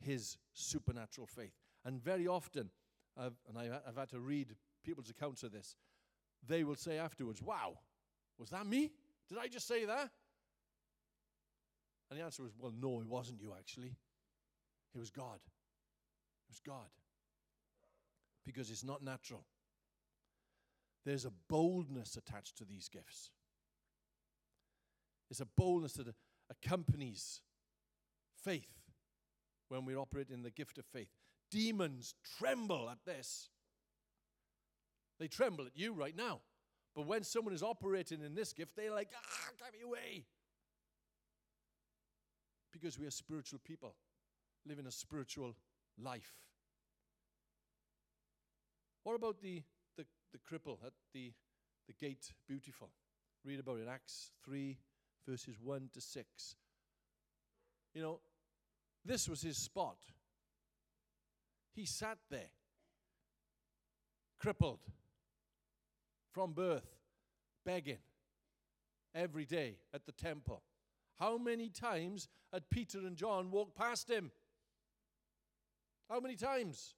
His 0.00 0.36
supernatural 0.52 1.26
faith. 1.26 1.54
And 1.84 2.02
very 2.02 2.26
often, 2.26 2.70
I've, 3.16 3.36
and 3.48 3.58
I've 3.58 3.96
had 3.96 4.10
to 4.10 4.20
read 4.20 4.54
people's 4.84 5.10
accounts 5.10 5.42
of 5.42 5.52
this, 5.52 5.76
they 6.46 6.64
will 6.64 6.76
say 6.76 6.98
afterwards, 6.98 7.42
Wow, 7.42 7.78
was 8.38 8.50
that 8.50 8.66
me? 8.66 8.90
Did 9.28 9.38
I 9.38 9.48
just 9.48 9.66
say 9.66 9.84
that? 9.84 10.10
And 12.10 12.18
the 12.18 12.24
answer 12.24 12.42
was, 12.42 12.52
Well, 12.58 12.72
no, 12.78 13.00
it 13.00 13.08
wasn't 13.08 13.40
you 13.40 13.52
actually. 13.58 13.94
It 14.94 14.98
was 14.98 15.10
God. 15.10 15.40
It 15.44 16.50
was 16.50 16.60
God. 16.60 16.88
Because 18.44 18.70
it's 18.70 18.84
not 18.84 19.02
natural. 19.02 19.44
There's 21.04 21.24
a 21.24 21.32
boldness 21.48 22.16
attached 22.16 22.58
to 22.58 22.64
these 22.64 22.88
gifts. 22.88 23.30
It's 25.30 25.40
a 25.40 25.46
boldness 25.46 25.94
that 25.94 26.14
accompanies 26.50 27.40
faith 28.42 28.68
when 29.68 29.84
we 29.84 29.96
operate 29.96 30.30
in 30.30 30.42
the 30.42 30.50
gift 30.50 30.78
of 30.78 30.84
faith. 30.86 31.08
Demons 31.50 32.14
tremble 32.38 32.88
at 32.90 32.98
this. 33.04 33.48
They 35.18 35.28
tremble 35.28 35.66
at 35.66 35.76
you 35.76 35.92
right 35.92 36.16
now. 36.16 36.40
But 36.94 37.06
when 37.06 37.24
someone 37.24 37.54
is 37.54 37.62
operating 37.62 38.22
in 38.22 38.34
this 38.34 38.52
gift, 38.52 38.76
they're 38.76 38.92
like, 38.92 39.08
ah, 39.16 39.50
get 39.58 39.72
me 39.72 39.84
away. 39.84 40.24
Because 42.72 42.98
we 42.98 43.06
are 43.06 43.10
spiritual 43.10 43.60
people, 43.64 43.94
living 44.66 44.86
a 44.86 44.90
spiritual 44.90 45.56
life. 45.98 46.34
What 49.04 49.14
about 49.16 49.40
the, 49.40 49.62
the, 49.96 50.06
the 50.32 50.38
cripple 50.38 50.78
at 50.84 50.92
the, 51.12 51.32
the 51.86 51.92
gate 51.92 52.32
beautiful? 52.48 52.90
Read 53.44 53.60
about 53.60 53.78
it, 53.78 53.86
Acts 53.88 54.30
3, 54.44 54.78
verses 55.28 55.56
1 55.62 55.90
to 55.92 56.00
6. 56.00 56.56
You 57.94 58.02
know, 58.02 58.20
this 59.04 59.28
was 59.28 59.42
his 59.42 59.58
spot. 59.58 59.98
He 61.74 61.84
sat 61.84 62.18
there, 62.30 62.50
crippled 64.38 64.80
from 66.32 66.52
birth, 66.52 66.96
begging 67.66 67.98
every 69.14 69.44
day 69.44 69.76
at 69.92 70.06
the 70.06 70.12
temple. 70.12 70.62
How 71.18 71.36
many 71.36 71.68
times 71.68 72.28
had 72.52 72.70
Peter 72.70 72.98
and 72.98 73.16
John 73.16 73.50
walked 73.50 73.76
past 73.76 74.08
him? 74.08 74.30
How 76.08 76.20
many 76.20 76.36
times? 76.36 76.94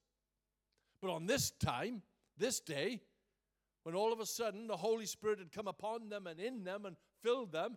But 1.00 1.10
on 1.10 1.26
this 1.26 1.50
time, 1.50 2.02
this 2.38 2.60
day, 2.60 3.02
when 3.82 3.94
all 3.94 4.12
of 4.12 4.20
a 4.20 4.26
sudden 4.26 4.66
the 4.66 4.76
Holy 4.76 5.06
Spirit 5.06 5.38
had 5.38 5.52
come 5.52 5.68
upon 5.68 6.08
them 6.08 6.26
and 6.26 6.40
in 6.40 6.64
them 6.64 6.84
and 6.86 6.96
filled 7.22 7.52
them, 7.52 7.76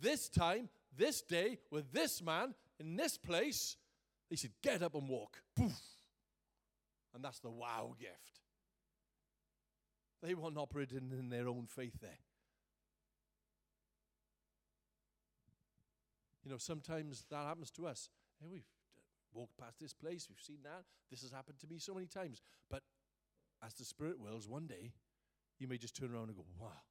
this 0.00 0.28
time, 0.28 0.68
this 0.96 1.22
day, 1.22 1.58
with 1.70 1.92
this 1.92 2.22
man 2.22 2.54
in 2.78 2.96
this 2.96 3.16
place, 3.16 3.76
they 4.28 4.36
said, 4.36 4.52
Get 4.62 4.82
up 4.82 4.94
and 4.94 5.08
walk. 5.08 5.38
Poof. 5.56 5.80
And 7.14 7.24
that's 7.24 7.40
the 7.40 7.50
wow 7.50 7.94
gift. 7.98 8.40
They 10.22 10.34
weren't 10.34 10.58
operating 10.58 11.10
in 11.18 11.28
their 11.28 11.48
own 11.48 11.66
faith 11.66 11.98
there. 12.00 12.18
You 16.44 16.50
know, 16.50 16.58
sometimes 16.58 17.24
that 17.30 17.46
happens 17.46 17.70
to 17.72 17.86
us. 17.86 18.08
Eh, 18.42 18.46
hey, 18.46 18.50
we've 18.52 18.62
walked 19.32 19.58
past 19.58 19.78
this 19.80 19.92
place, 19.92 20.26
we've 20.28 20.40
seen 20.40 20.58
that. 20.64 20.84
This 21.10 21.22
has 21.22 21.30
happened 21.30 21.58
to 21.60 21.66
me 21.66 21.78
so 21.78 21.94
many 21.94 22.06
times. 22.06 22.42
But 22.70 22.82
as 23.64 23.74
the 23.74 23.84
Spirit 23.84 24.18
wills, 24.20 24.48
one 24.48 24.66
day 24.66 24.92
you 25.58 25.68
may 25.68 25.78
just 25.78 25.96
turn 25.96 26.12
around 26.12 26.28
and 26.28 26.36
go, 26.36 26.44
wow, 26.58 26.82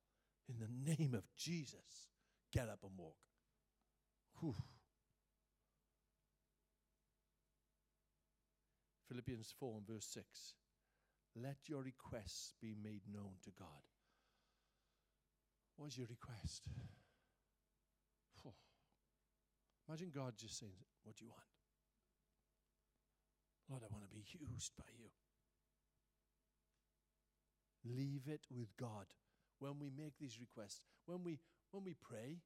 in 0.48 0.56
the 0.60 0.96
name 0.98 1.14
of 1.14 1.24
Jesus, 1.36 2.10
get 2.52 2.70
up 2.70 2.80
and 2.84 2.92
walk. 2.98 3.16
Whew. 4.40 4.56
Philippians 9.08 9.54
4 9.60 9.78
and 9.78 9.88
verse 9.88 10.06
6. 10.06 10.54
Let 11.36 11.58
your 11.68 11.82
requests 11.82 12.54
be 12.62 12.76
made 12.82 13.02
known 13.12 13.34
to 13.44 13.52
God. 13.58 13.68
What 15.78 15.88
is 15.88 15.98
your 15.98 16.08
request? 16.08 16.68
Imagine 19.88 20.12
God 20.14 20.34
just 20.38 20.60
saying, 20.60 20.74
What 21.04 21.16
do 21.16 21.26
you 21.26 21.30
want? 21.32 21.59
Lord, 23.70 23.84
I 23.84 23.88
want 23.92 24.04
to 24.04 24.10
be 24.10 24.24
used 24.54 24.72
by 24.78 24.86
you. 24.98 25.10
Leave 27.86 28.28
it 28.28 28.46
with 28.50 28.76
God. 28.78 29.06
When 29.60 29.80
we 29.80 29.90
make 29.96 30.18
these 30.20 30.40
requests, 30.40 30.82
when 31.06 31.24
we 31.24 31.40
when 31.72 31.84
we 31.84 31.94
pray, 31.94 32.38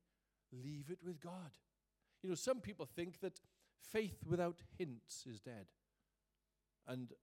leave 0.52 0.90
it 0.90 1.00
with 1.04 1.22
God. 1.22 1.52
You 2.22 2.30
know, 2.30 2.36
some 2.36 2.60
people 2.60 2.86
think 2.86 3.20
that 3.22 3.40
faith 3.92 4.18
without 4.28 4.62
hints 4.78 5.26
is 5.30 5.40
dead. 5.40 5.68
And 6.88 7.14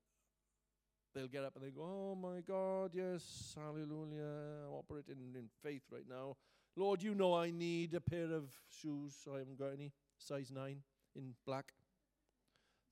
they'll 1.14 1.28
get 1.28 1.44
up 1.44 1.56
and 1.56 1.64
they 1.64 1.70
go, 1.70 1.82
Oh 1.82 2.14
my 2.14 2.40
God, 2.40 2.92
yes, 2.94 3.54
hallelujah, 3.56 4.66
I'm 4.66 4.74
operating 4.74 5.34
in 5.34 5.48
faith 5.62 5.82
right 5.90 6.08
now. 6.08 6.36
Lord, 6.76 7.02
you 7.02 7.14
know 7.14 7.34
I 7.34 7.50
need 7.50 7.94
a 7.94 8.00
pair 8.00 8.32
of 8.32 8.48
shoes. 8.68 9.26
I 9.32 9.38
haven't 9.38 9.58
got 9.58 9.72
any. 9.72 9.92
Size 10.18 10.50
9 10.54 10.76
in 11.16 11.34
black. 11.44 11.72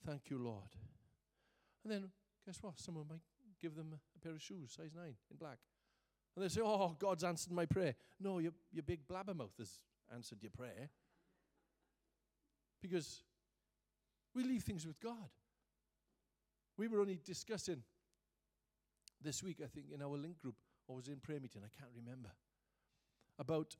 Thank 0.04 0.30
you, 0.30 0.38
Lord. 0.38 0.70
And 1.84 1.92
then, 1.92 2.10
guess 2.44 2.58
what? 2.62 2.78
Someone 2.78 3.06
might 3.08 3.20
give 3.60 3.74
them 3.74 3.94
a 3.94 4.20
pair 4.20 4.32
of 4.32 4.42
shoes, 4.42 4.72
size 4.76 4.90
9 4.94 5.04
in 5.04 5.36
black. 5.36 5.58
And 6.36 6.44
they 6.44 6.48
say, 6.48 6.60
Oh, 6.62 6.96
God's 6.98 7.24
answered 7.24 7.52
my 7.52 7.66
prayer. 7.66 7.94
No, 8.20 8.38
your, 8.38 8.52
your 8.72 8.82
big 8.82 9.06
blabbermouth 9.08 9.56
has 9.58 9.80
answered 10.14 10.38
your 10.42 10.50
prayer. 10.50 10.90
Because 12.80 13.22
we 14.34 14.44
leave 14.44 14.62
things 14.62 14.86
with 14.86 15.00
God. 15.00 15.30
We 16.76 16.86
were 16.86 17.00
only 17.00 17.18
discussing 17.24 17.82
this 19.20 19.42
week, 19.42 19.58
I 19.62 19.66
think, 19.66 19.86
in 19.92 20.00
our 20.00 20.16
link 20.16 20.38
group, 20.40 20.54
or 20.86 20.96
was 20.96 21.08
in 21.08 21.16
prayer 21.16 21.40
meeting, 21.40 21.62
I 21.64 21.76
can't 21.76 21.90
remember, 21.96 22.30
about 23.38 23.74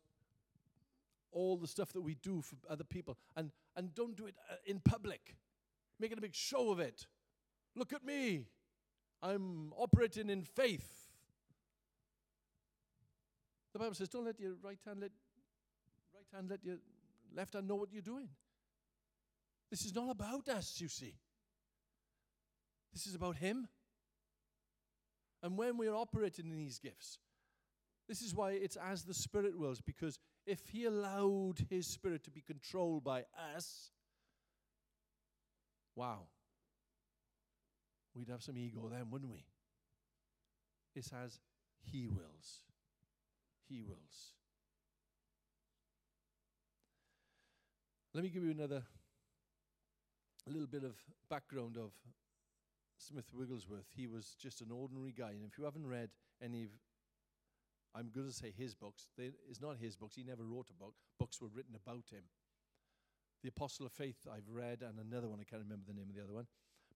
all 1.30 1.56
the 1.56 1.68
stuff 1.68 1.92
that 1.92 2.00
we 2.00 2.16
do 2.16 2.42
for 2.42 2.56
other 2.68 2.84
people. 2.84 3.16
And, 3.37 3.52
and 3.76 3.94
don't 3.94 4.16
do 4.16 4.26
it 4.26 4.34
uh, 4.50 4.56
in 4.66 4.80
public, 4.80 5.37
making 6.00 6.18
a 6.18 6.20
big 6.20 6.34
show 6.34 6.70
of 6.72 6.80
it. 6.80 7.06
Look 7.74 7.92
at 7.92 8.04
me. 8.04 8.46
I'm 9.22 9.72
operating 9.76 10.31
in 10.31 10.42
faith. 10.42 10.88
The 13.72 13.78
Bible 13.78 13.94
says, 13.94 14.09
don't 14.09 14.24
let 14.24 14.40
your 14.40 14.54
right 14.62 14.78
hand 14.85 15.00
let 15.00 15.11
right 16.14 16.26
hand 16.35 16.50
let 16.50 16.64
your 16.64 16.76
left 17.35 17.54
hand 17.54 17.68
know 17.68 17.76
what 17.76 17.92
you're 17.92 18.02
doing. 18.02 18.28
This 19.70 19.85
is 19.85 19.94
not 19.94 20.11
about 20.11 20.48
us, 20.48 20.81
you 20.81 20.88
see. 20.88 21.14
This 22.92 23.07
is 23.07 23.14
about 23.14 23.37
Him. 23.37 23.68
And 25.42 25.57
when 25.57 25.76
we 25.76 25.87
are 25.87 25.94
operating 25.94 26.50
in 26.50 26.57
these 26.57 26.78
gifts, 26.78 27.18
this 28.09 28.22
is 28.22 28.35
why 28.35 28.52
it's 28.52 28.76
as 28.76 29.04
the 29.04 29.14
Spirit 29.14 29.59
wills, 29.59 29.81
because 29.81 30.18
if 30.46 30.61
He 30.70 30.87
allowed 30.87 31.66
His 31.68 31.87
Spirit 31.87 32.24
to 32.24 32.31
be 32.31 32.40
controlled 32.40 33.04
by 33.04 33.24
us, 33.54 33.90
wow, 35.94 36.22
we'd 38.14 38.29
have 38.29 38.42
some 38.42 38.57
ego 38.57 38.88
then, 38.90 39.11
wouldn't 39.11 39.31
we? 39.31 39.44
It 40.94 41.05
says, 41.05 41.40
He 41.83 42.09
wills. 42.09 42.64
He 43.68 43.83
wills. 43.83 44.35
Let 48.14 48.25
me 48.25 48.31
give 48.31 48.42
you 48.42 48.51
another 48.51 48.83
a 50.49 50.51
little 50.51 50.66
bit 50.66 50.83
of 50.83 50.97
background 51.29 51.77
of 51.77 51.92
Smith 52.97 53.27
Wigglesworth. 53.33 53.87
He 53.94 54.07
was 54.07 54.35
just 54.40 54.61
an 54.61 54.71
ordinary 54.73 55.12
guy. 55.12 55.31
And 55.31 55.44
if 55.44 55.59
you 55.59 55.64
haven't 55.64 55.87
read 55.87 56.11
any 56.42 56.64
of, 56.64 56.71
I'm 57.94 58.11
going 58.14 58.27
to 58.27 58.33
say 58.33 58.53
his 58.57 58.75
books, 58.75 59.09
they, 59.16 59.31
it's 59.49 59.61
not 59.61 59.77
his 59.77 59.94
books. 59.94 60.16
He 60.16 60.25
never 60.25 60.44
wrote 60.44 60.68
a 60.71 60.83
book. 60.83 60.94
Books 61.18 61.40
were 61.40 61.49
written 61.49 61.75
about 61.75 62.05
him. 62.11 62.25
The 63.42 63.51
Apostle 63.51 63.87
of 63.87 63.92
Faith, 63.92 64.27
I've 64.27 64.49
read, 64.51 64.83
and 64.83 64.99
another 64.99 65.29
one, 65.29 65.38
I 65.40 65.44
can't 65.44 65.62
remember 65.62 65.85
the 65.87 65.94
name 65.94 66.09
of 66.09 66.16
the 66.16 66.23
other 66.23 66.33
one. 66.33 66.47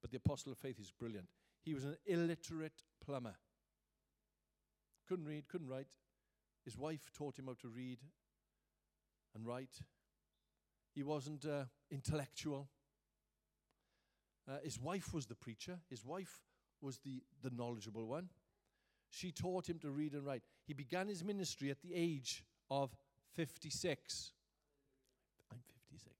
But 0.02 0.10
the 0.10 0.18
Apostle 0.18 0.52
of 0.52 0.58
Faith 0.58 0.78
is 0.80 0.90
brilliant. 0.90 1.28
He 1.64 1.72
was 1.72 1.84
an 1.84 1.96
illiterate 2.04 2.82
plumber. 3.04 3.36
Couldn't 5.08 5.26
read, 5.26 5.48
couldn't 5.48 5.68
write. 5.68 5.86
His 6.64 6.76
wife 6.76 7.10
taught 7.16 7.38
him 7.38 7.46
how 7.46 7.54
to 7.62 7.68
read 7.68 7.98
and 9.34 9.46
write. 9.46 9.80
He 10.94 11.02
wasn't 11.02 11.46
uh, 11.46 11.64
intellectual. 11.90 12.68
Uh, 14.48 14.58
his 14.62 14.78
wife 14.78 15.14
was 15.14 15.26
the 15.26 15.34
preacher, 15.34 15.78
his 15.88 16.04
wife 16.04 16.42
was 16.80 16.98
the, 16.98 17.22
the 17.42 17.50
knowledgeable 17.50 18.06
one. 18.06 18.28
She 19.08 19.30
taught 19.30 19.68
him 19.68 19.78
to 19.80 19.90
read 19.90 20.14
and 20.14 20.24
write. 20.24 20.42
He 20.66 20.72
began 20.72 21.06
his 21.06 21.22
ministry 21.22 21.70
at 21.70 21.80
the 21.82 21.94
age 21.94 22.44
of 22.70 22.96
56. 23.34 24.32
I'm 25.50 25.58
56. 25.90 26.16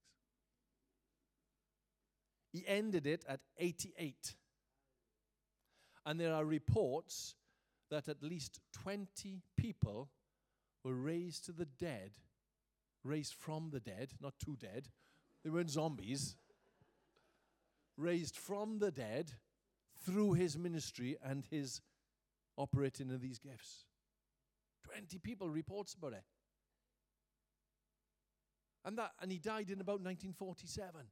He 2.53 2.65
ended 2.67 3.07
it 3.07 3.25
at 3.29 3.41
88. 3.59 4.35
And 6.05 6.21
there 6.21 6.35
are 6.35 6.45
reports 6.45 7.35
that 7.91 8.09
at 8.09 8.23
least 8.23 8.61
20 8.83 9.43
people 9.57 10.11
were 10.85 10.95
raised 10.95 11.47
to 11.47 11.53
the 11.53 11.67
dead, 11.67 12.13
raised 13.05 13.35
from 13.35 13.71
the 13.71 13.81
dead, 13.81 14.13
not 14.21 14.35
too 14.39 14.57
dead. 14.61 14.89
They 15.45 15.51
weren't 15.51 15.71
zombies 15.71 16.37
raised 17.97 18.37
from 18.37 18.79
the 18.79 18.91
dead 18.91 19.33
through 20.05 20.33
his 20.33 20.59
ministry 20.59 21.17
and 21.25 21.45
his 21.51 21.81
operating 22.57 23.11
of 23.11 23.21
these 23.21 23.39
gifts. 23.39 23.85
20 24.85 25.19
people 25.19 25.49
reports 25.49 25.95
about 25.95 26.13
it. 26.13 26.25
And 28.85 28.99
that 28.99 29.13
and 29.21 29.31
he 29.31 29.39
died 29.39 29.71
in 29.71 29.81
about 29.81 30.01
1947. 30.01 31.03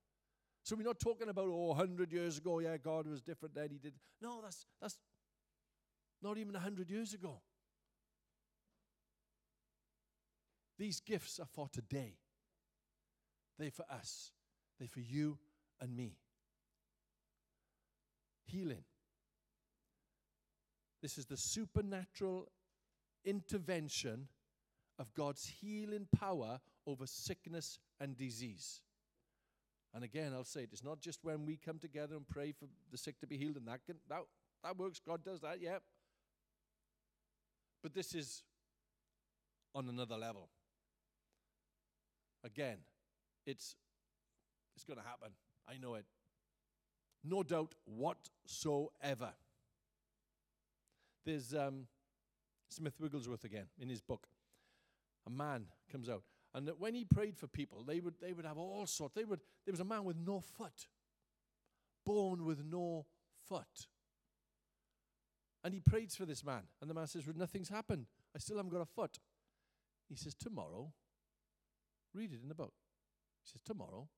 So 0.62 0.76
we're 0.76 0.82
not 0.82 1.00
talking 1.00 1.28
about 1.28 1.48
oh 1.48 1.68
100 1.68 2.12
years 2.12 2.38
ago 2.38 2.58
yeah 2.58 2.76
God 2.76 3.06
was 3.06 3.20
different 3.20 3.54
then 3.54 3.68
he 3.70 3.78
did. 3.78 3.94
No, 4.20 4.40
that's 4.42 4.66
that's 4.80 4.98
not 6.22 6.38
even 6.38 6.52
100 6.52 6.90
years 6.90 7.14
ago. 7.14 7.40
These 10.78 11.00
gifts 11.00 11.38
are 11.38 11.46
for 11.46 11.68
today. 11.68 12.14
They're 13.58 13.70
for 13.70 13.84
us. 13.90 14.32
They're 14.78 14.88
for 14.88 15.00
you 15.00 15.38
and 15.80 15.94
me 15.94 16.16
healing. 18.50 18.84
This 21.02 21.16
is 21.16 21.26
the 21.26 21.36
supernatural 21.36 22.48
intervention 23.24 24.28
of 24.98 25.14
God's 25.14 25.50
healing 25.60 26.06
power 26.18 26.60
over 26.86 27.06
sickness 27.06 27.78
and 28.00 28.16
disease. 28.16 28.82
And 29.92 30.04
again, 30.04 30.32
I'll 30.34 30.44
say 30.44 30.62
it, 30.62 30.70
it's 30.72 30.84
not 30.84 31.00
just 31.00 31.20
when 31.24 31.44
we 31.46 31.56
come 31.56 31.78
together 31.78 32.14
and 32.14 32.26
pray 32.28 32.52
for 32.52 32.66
the 32.92 32.98
sick 32.98 33.18
to 33.20 33.26
be 33.26 33.36
healed, 33.36 33.56
and 33.56 33.66
that, 33.66 33.84
can, 33.84 33.96
that, 34.08 34.20
that 34.62 34.76
works. 34.76 35.00
God 35.04 35.24
does 35.24 35.40
that, 35.40 35.60
yeah. 35.60 35.78
But 37.82 37.94
this 37.94 38.14
is 38.14 38.42
on 39.74 39.88
another 39.88 40.16
level. 40.16 40.48
Again, 42.44 42.78
it's, 43.46 43.74
it's 44.76 44.84
going 44.84 44.98
to 44.98 45.04
happen. 45.04 45.30
I 45.68 45.76
know 45.76 45.94
it. 45.94 46.04
No 47.24 47.42
doubt 47.42 47.74
whatsoever. 47.84 49.30
There's 51.24 51.52
um, 51.54 51.86
Smith 52.68 52.94
Wigglesworth 52.98 53.44
again 53.44 53.66
in 53.78 53.88
his 53.88 54.00
book. 54.00 54.26
A 55.26 55.30
man 55.30 55.66
comes 55.90 56.08
out. 56.08 56.22
And 56.54 56.66
that 56.66 56.80
when 56.80 56.94
he 56.94 57.04
prayed 57.04 57.36
for 57.36 57.46
people, 57.46 57.84
they 57.84 58.00
would, 58.00 58.14
they 58.20 58.32
would 58.32 58.44
have 58.44 58.58
all 58.58 58.86
sorts. 58.86 59.14
They 59.14 59.24
would, 59.24 59.40
there 59.64 59.72
was 59.72 59.80
a 59.80 59.84
man 59.84 60.04
with 60.04 60.16
no 60.16 60.40
foot, 60.40 60.88
born 62.04 62.44
with 62.44 62.64
no 62.64 63.06
foot. 63.48 63.86
And 65.62 65.72
he 65.72 65.80
prays 65.80 66.16
for 66.16 66.26
this 66.26 66.44
man. 66.44 66.62
And 66.80 66.90
the 66.90 66.94
man 66.94 67.06
says, 67.06 67.26
well, 67.26 67.36
Nothing's 67.36 67.68
happened. 67.68 68.06
I 68.34 68.38
still 68.38 68.56
haven't 68.56 68.72
got 68.72 68.80
a 68.80 68.86
foot. 68.86 69.18
He 70.08 70.16
says, 70.16 70.34
Tomorrow, 70.34 70.92
read 72.14 72.32
it 72.32 72.40
in 72.42 72.48
the 72.48 72.54
book. 72.54 72.72
He 73.44 73.50
says, 73.50 73.60
Tomorrow, 73.64 74.08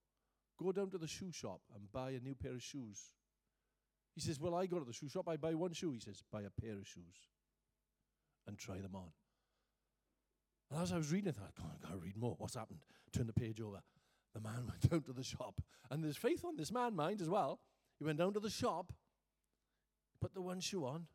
Go 0.63 0.73
down 0.73 0.91
to 0.91 0.99
the 0.99 1.09
shoe 1.09 1.33
shop 1.33 1.61
and 1.75 1.91
buy 1.91 2.11
a 2.11 2.21
new 2.21 2.35
pair 2.35 2.53
of 2.53 2.63
shoes. 2.63 3.15
He 4.15 4.21
says, 4.21 4.39
Well, 4.39 4.55
I 4.55 4.67
go 4.67 4.79
to 4.79 4.85
the 4.85 4.93
shoe 4.93 5.09
shop, 5.09 5.29
I 5.29 5.37
buy 5.37 5.55
one 5.55 5.73
shoe. 5.73 5.93
He 5.93 6.01
says, 6.01 6.23
Buy 6.31 6.43
a 6.43 6.61
pair 6.61 6.73
of 6.73 6.87
shoes 6.87 7.17
and 8.47 8.59
try 8.59 8.77
them 8.77 8.95
on. 8.95 9.09
And 10.73 10.83
as 10.83 10.93
I 10.93 10.97
was 10.97 11.13
reading 11.13 11.29
it, 11.29 11.37
I 11.39 11.51
thought, 11.61 11.71
I 11.71 11.87
gotta 11.87 11.99
read 11.99 12.17
more. 12.17 12.35
What's 12.39 12.55
happened? 12.55 12.81
Turn 13.13 13.27
the 13.27 13.33
page 13.33 13.61
over. 13.61 13.83
The 14.35 14.41
man 14.41 14.67
went 14.69 14.89
down 14.91 15.03
to 15.03 15.13
the 15.13 15.23
shop. 15.23 15.61
And 15.91 16.03
there's 16.03 16.17
faith 16.17 16.45
on 16.45 16.57
this 16.57 16.73
man 16.73 16.97
mind 16.97 17.21
as 17.21 17.29
well. 17.29 17.61
He 17.99 18.05
went 18.05 18.19
down 18.19 18.33
to 18.33 18.41
the 18.41 18.51
shop, 18.51 18.93
put 20.21 20.33
the 20.33 20.41
one 20.41 20.61
shoe 20.61 20.87
on, 20.87 21.07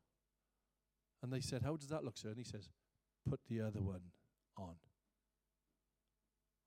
and 1.24 1.34
they 1.34 1.42
said, 1.42 1.64
How 1.64 1.76
does 1.76 1.90
that 1.90 2.04
look, 2.04 2.18
sir? 2.18 2.30
And 2.30 2.38
he 2.38 2.44
says, 2.44 2.70
Put 3.28 3.40
the 3.50 3.62
other 3.62 3.82
one 3.82 4.02
on. 4.58 4.76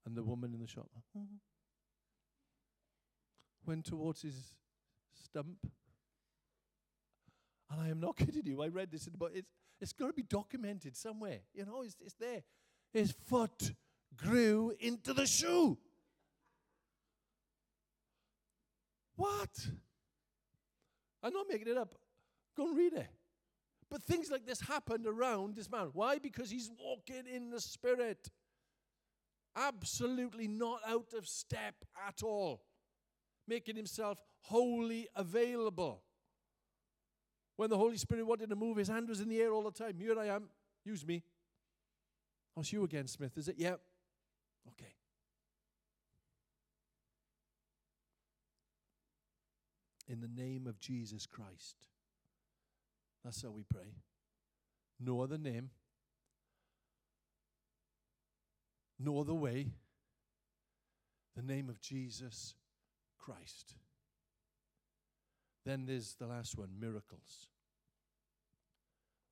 And 0.04 0.16
the 0.16 0.24
woman 0.24 0.52
in 0.52 0.60
the 0.60 0.66
shop 0.66 0.88
"Mhm." 1.16 1.38
went 3.64 3.84
towards 3.84 4.22
his 4.22 4.54
stump. 5.14 5.58
And 7.70 7.80
I 7.80 7.88
am 7.88 8.00
not 8.00 8.16
kidding 8.16 8.46
you. 8.46 8.62
I 8.62 8.68
read 8.68 8.90
this, 8.90 9.08
but 9.16 9.30
it's, 9.32 9.52
it's 9.80 9.92
got 9.92 10.08
to 10.08 10.12
be 10.12 10.24
documented 10.24 10.96
somewhere. 10.96 11.40
You 11.54 11.64
know, 11.66 11.82
it's, 11.82 11.96
it's 12.04 12.14
there. 12.14 12.42
His 12.92 13.12
foot 13.12 13.72
grew 14.16 14.72
into 14.80 15.12
the 15.12 15.26
shoe. 15.26 15.78
What? 19.16 19.50
I'm 21.22 21.32
not 21.32 21.46
making 21.48 21.68
it 21.68 21.76
up. 21.76 21.94
Go 22.56 22.68
and 22.68 22.76
read 22.76 22.94
it. 22.94 23.06
But 23.90 24.02
things 24.02 24.30
like 24.30 24.46
this 24.46 24.60
happened 24.60 25.06
around 25.06 25.56
this 25.56 25.70
man. 25.70 25.90
Why? 25.92 26.18
Because 26.18 26.50
he's 26.50 26.70
walking 26.78 27.24
in 27.26 27.50
the 27.50 27.60
Spirit. 27.60 28.30
Absolutely 29.56 30.46
not 30.46 30.80
out 30.86 31.12
of 31.16 31.26
step 31.26 31.74
at 32.08 32.22
all. 32.22 32.62
Making 33.48 33.76
himself 33.76 34.22
wholly 34.42 35.08
available. 35.16 36.02
When 37.56 37.68
the 37.68 37.76
Holy 37.76 37.98
Spirit 37.98 38.26
wanted 38.26 38.48
to 38.48 38.56
move, 38.56 38.76
his 38.76 38.88
hand 38.88 39.08
was 39.08 39.20
in 39.20 39.28
the 39.28 39.40
air 39.40 39.52
all 39.52 39.64
the 39.64 39.72
time. 39.72 39.98
Here 39.98 40.18
I 40.18 40.26
am. 40.26 40.44
Use 40.84 41.04
me. 41.04 41.22
Oh, 42.56 42.60
it's 42.60 42.72
you 42.72 42.84
again, 42.84 43.06
Smith, 43.06 43.36
is 43.36 43.48
it? 43.48 43.56
Yeah. 43.58 43.74
Okay. 44.68 44.94
In 50.08 50.20
the 50.20 50.28
name 50.28 50.66
of 50.66 50.80
Jesus 50.80 51.26
Christ. 51.26 51.76
That's 53.24 53.42
how 53.42 53.50
we 53.50 53.62
pray. 53.62 53.94
No 54.98 55.20
other 55.20 55.38
name. 55.38 55.70
No 58.98 59.20
other 59.20 59.34
way. 59.34 59.68
The 61.36 61.42
name 61.42 61.68
of 61.68 61.80
Jesus 61.80 62.54
Christ. 63.18 63.74
Then 65.64 65.86
there's 65.86 66.14
the 66.14 66.26
last 66.26 66.58
one 66.58 66.70
miracles. 66.78 67.48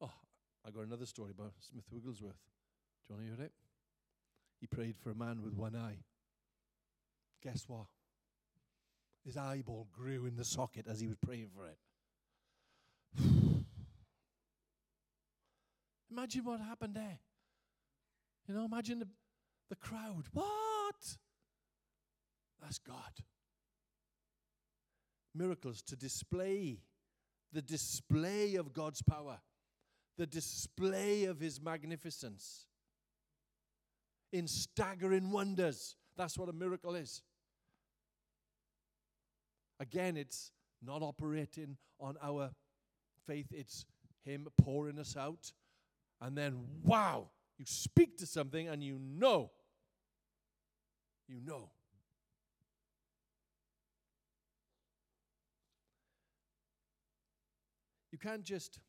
Oh, 0.01 0.13
I 0.67 0.71
got 0.71 0.87
another 0.87 1.07
story 1.07 1.33
about 1.37 1.53
Smith 1.59 1.85
Wigglesworth. 1.91 2.39
Do 3.09 3.15
you 3.15 3.21
want 3.21 3.31
to 3.31 3.37
hear 3.37 3.47
it? 3.47 3.53
He 4.61 4.67
prayed 4.67 4.97
for 4.99 5.11
a 5.11 5.15
man 5.15 5.43
with 5.43 5.55
one 5.55 5.75
eye. 5.75 5.99
Guess 7.43 7.65
what? 7.69 7.87
His 9.25 9.37
eyeball 9.37 9.89
grew 9.93 10.27
in 10.27 10.37
the 10.37 10.45
socket 10.45 10.87
as 10.89 11.01
he 11.01 11.07
was 11.07 11.17
praying 11.17 11.49
for 11.55 11.67
it. 11.67 11.79
imagine 16.11 16.45
what 16.45 16.61
happened 16.61 16.95
there. 16.95 17.19
You 18.47 18.55
know, 18.55 18.65
imagine 18.65 18.99
the, 18.99 19.09
the 19.71 19.77
crowd. 19.77 20.25
What? 20.33 21.17
That's 22.61 22.79
God. 22.79 23.13
Miracles 25.35 25.83
to 25.83 25.97
display 25.97 26.81
the 27.53 27.63
display 27.63 28.57
of 28.57 28.75
God's 28.75 29.01
power, 29.03 29.39
the 30.19 30.27
display 30.27 31.25
of 31.25 31.41
His 31.41 31.61
magnificence 31.61 32.67
in 34.33 34.47
staggering 34.47 35.31
wonders. 35.31 35.97
That's 36.17 36.39
what 36.39 36.49
a 36.49 36.53
miracle 36.53 36.95
is. 36.95 37.23
Again, 39.81 40.17
it's 40.17 40.51
not 40.85 41.03
operating 41.03 41.77
on 42.01 42.17
our 42.23 42.51
faith, 43.27 43.47
it's 43.53 43.85
Him 44.25 44.49
pouring 44.61 44.99
us 44.99 45.17
out. 45.17 45.53
And 46.21 46.37
then, 46.37 46.65
wow, 46.83 47.29
you 47.59 47.65
speak 47.67 48.17
to 48.19 48.27
something 48.27 48.69
and 48.69 48.83
you 48.83 48.99
know. 48.99 49.51
You 51.29 51.41
know. 51.45 51.71
You 58.11 58.19
can't 58.19 58.43
just 58.43 58.81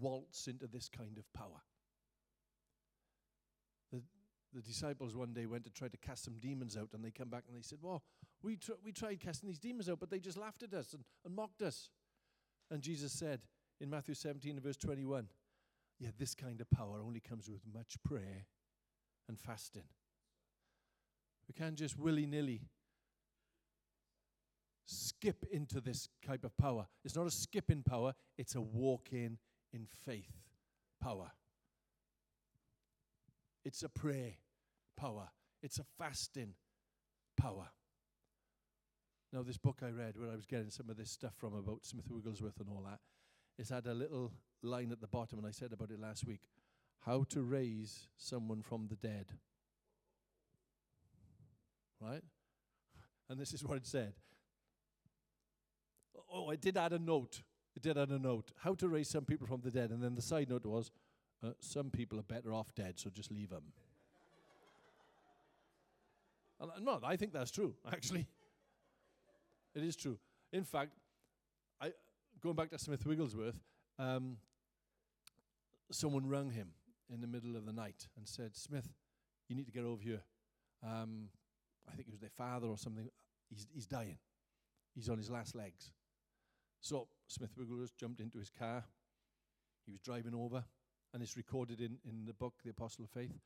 waltz 0.00 0.48
into 0.48 0.66
this 0.66 0.88
kind 0.88 1.18
of 1.18 1.32
power. 1.32 1.60
The, 4.54 4.60
disciples 4.60 5.16
one 5.16 5.32
day 5.32 5.46
went 5.46 5.64
to 5.64 5.70
try 5.70 5.88
to 5.88 5.96
cast 5.96 6.24
some 6.24 6.34
demons 6.40 6.76
out, 6.76 6.90
and 6.92 7.04
they 7.04 7.10
come 7.10 7.28
back 7.28 7.44
and 7.48 7.56
they 7.56 7.62
said, 7.62 7.78
Well, 7.80 8.02
we, 8.42 8.56
tr- 8.56 8.72
we 8.84 8.92
tried 8.92 9.20
casting 9.20 9.48
these 9.48 9.58
demons 9.58 9.88
out, 9.88 10.00
but 10.00 10.10
they 10.10 10.18
just 10.18 10.38
laughed 10.38 10.62
at 10.62 10.74
us 10.74 10.92
and, 10.92 11.04
and 11.24 11.34
mocked 11.34 11.62
us. 11.62 11.90
And 12.70 12.82
Jesus 12.82 13.12
said 13.12 13.40
in 13.80 13.90
Matthew 13.90 14.14
17 14.14 14.52
and 14.52 14.62
verse 14.62 14.76
21, 14.76 15.26
Yeah, 15.98 16.10
this 16.18 16.34
kind 16.34 16.60
of 16.60 16.70
power 16.70 17.00
only 17.04 17.20
comes 17.20 17.48
with 17.48 17.60
much 17.72 17.96
prayer 18.04 18.46
and 19.28 19.38
fasting. 19.38 19.84
We 21.48 21.54
can't 21.54 21.76
just 21.76 21.98
willy 21.98 22.26
nilly 22.26 22.62
skip 24.86 25.44
into 25.50 25.80
this 25.80 26.08
type 26.26 26.44
of 26.44 26.56
power. 26.56 26.86
It's 27.04 27.16
not 27.16 27.26
a 27.26 27.30
skip 27.30 27.70
in 27.70 27.82
power, 27.82 28.14
it's 28.38 28.54
a 28.54 28.60
walk 28.60 29.08
in 29.12 29.38
in 29.72 29.86
faith 30.04 30.32
power. 31.00 31.30
It's 33.64 33.82
a 33.82 33.88
prayer 33.88 34.32
power. 35.02 35.28
It's 35.62 35.78
a 35.78 35.84
fasting 35.98 36.54
power. 37.36 37.68
Now, 39.32 39.42
this 39.42 39.56
book 39.56 39.78
I 39.82 39.90
read, 39.90 40.16
where 40.16 40.30
I 40.30 40.36
was 40.36 40.46
getting 40.46 40.70
some 40.70 40.90
of 40.90 40.96
this 40.96 41.10
stuff 41.10 41.32
from 41.36 41.54
about 41.54 41.84
Smith 41.84 42.06
Wigglesworth 42.08 42.60
and 42.60 42.68
all 42.68 42.84
that, 42.86 43.00
it's 43.58 43.70
had 43.70 43.86
a 43.86 43.94
little 43.94 44.32
line 44.62 44.92
at 44.92 45.00
the 45.00 45.06
bottom, 45.06 45.38
and 45.38 45.48
I 45.48 45.50
said 45.50 45.72
about 45.72 45.90
it 45.90 46.00
last 46.00 46.26
week 46.26 46.40
how 47.00 47.24
to 47.30 47.42
raise 47.42 48.06
someone 48.16 48.62
from 48.62 48.86
the 48.88 48.96
dead. 48.96 49.26
Right? 52.00 52.22
And 53.28 53.40
this 53.40 53.52
is 53.52 53.64
what 53.64 53.78
it 53.78 53.86
said. 53.86 54.12
Oh, 56.32 56.50
I 56.50 56.56
did 56.56 56.76
add 56.76 56.92
a 56.92 56.98
note. 56.98 57.42
It 57.74 57.82
did 57.82 57.98
add 57.98 58.10
a 58.10 58.18
note. 58.18 58.52
How 58.58 58.74
to 58.74 58.88
raise 58.88 59.08
some 59.08 59.24
people 59.24 59.46
from 59.46 59.62
the 59.62 59.70
dead. 59.70 59.90
And 59.90 60.02
then 60.02 60.14
the 60.14 60.22
side 60.22 60.48
note 60.48 60.64
was, 60.64 60.90
uh, 61.44 61.50
some 61.58 61.90
people 61.90 62.20
are 62.20 62.24
better 62.24 62.52
off 62.52 62.72
dead, 62.74 63.00
so 63.00 63.10
just 63.10 63.32
leave 63.32 63.50
them. 63.50 63.72
No, 66.80 67.00
I 67.02 67.16
think 67.16 67.32
that's 67.32 67.50
true, 67.50 67.74
actually. 67.92 68.26
It 69.74 69.82
is 69.82 69.96
true. 69.96 70.18
In 70.52 70.64
fact, 70.64 70.92
I 71.80 71.92
going 72.42 72.56
back 72.56 72.70
to 72.70 72.78
Smith 72.78 73.06
Wigglesworth, 73.06 73.58
um, 73.98 74.36
someone 75.90 76.28
rang 76.28 76.50
him 76.50 76.68
in 77.12 77.20
the 77.20 77.26
middle 77.26 77.56
of 77.56 77.66
the 77.66 77.72
night 77.72 78.08
and 78.16 78.26
said, 78.26 78.56
Smith, 78.56 78.88
you 79.48 79.56
need 79.56 79.66
to 79.66 79.72
get 79.72 79.84
over 79.84 80.02
here. 80.02 80.22
Um, 80.84 81.28
I 81.88 81.94
think 81.94 82.08
it 82.08 82.10
was 82.10 82.20
their 82.20 82.30
father 82.30 82.66
or 82.66 82.78
something. 82.78 83.08
He's, 83.48 83.66
he's 83.72 83.86
dying. 83.86 84.18
He's 84.94 85.08
on 85.08 85.18
his 85.18 85.30
last 85.30 85.54
legs. 85.54 85.90
So 86.80 87.08
Smith 87.28 87.50
Wigglesworth 87.56 87.96
jumped 87.96 88.20
into 88.20 88.38
his 88.38 88.50
car. 88.50 88.84
He 89.86 89.92
was 89.92 90.00
driving 90.00 90.34
over, 90.34 90.64
and 91.12 91.22
it's 91.22 91.36
recorded 91.36 91.80
in, 91.80 91.98
in 92.08 92.24
the 92.26 92.32
book, 92.32 92.54
The 92.64 92.70
Apostle 92.70 93.04
of 93.04 93.10
Faith. 93.10 93.38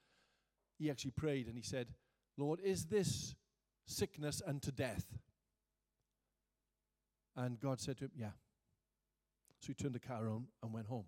He 0.79 0.91
actually 0.91 1.13
prayed 1.13 1.47
and 1.47 1.57
he 1.57 1.63
said, 1.63 1.89
Lord, 2.37 2.61
is 2.63 2.87
this 2.87 3.35
sickness 3.87 4.43
unto 4.47 4.71
death? 4.71 5.07
And 7.37 7.61
God 7.61 7.81
said 7.81 7.99
to 7.99 8.05
him, 8.05 8.13
Yeah. 8.17 8.33
So 9.61 9.69
he 9.69 9.75
turned 9.75 9.95
the 9.95 10.01
car 10.01 10.25
around 10.25 10.47
and 10.63 10.73
went 10.73 10.87
home. 10.87 11.07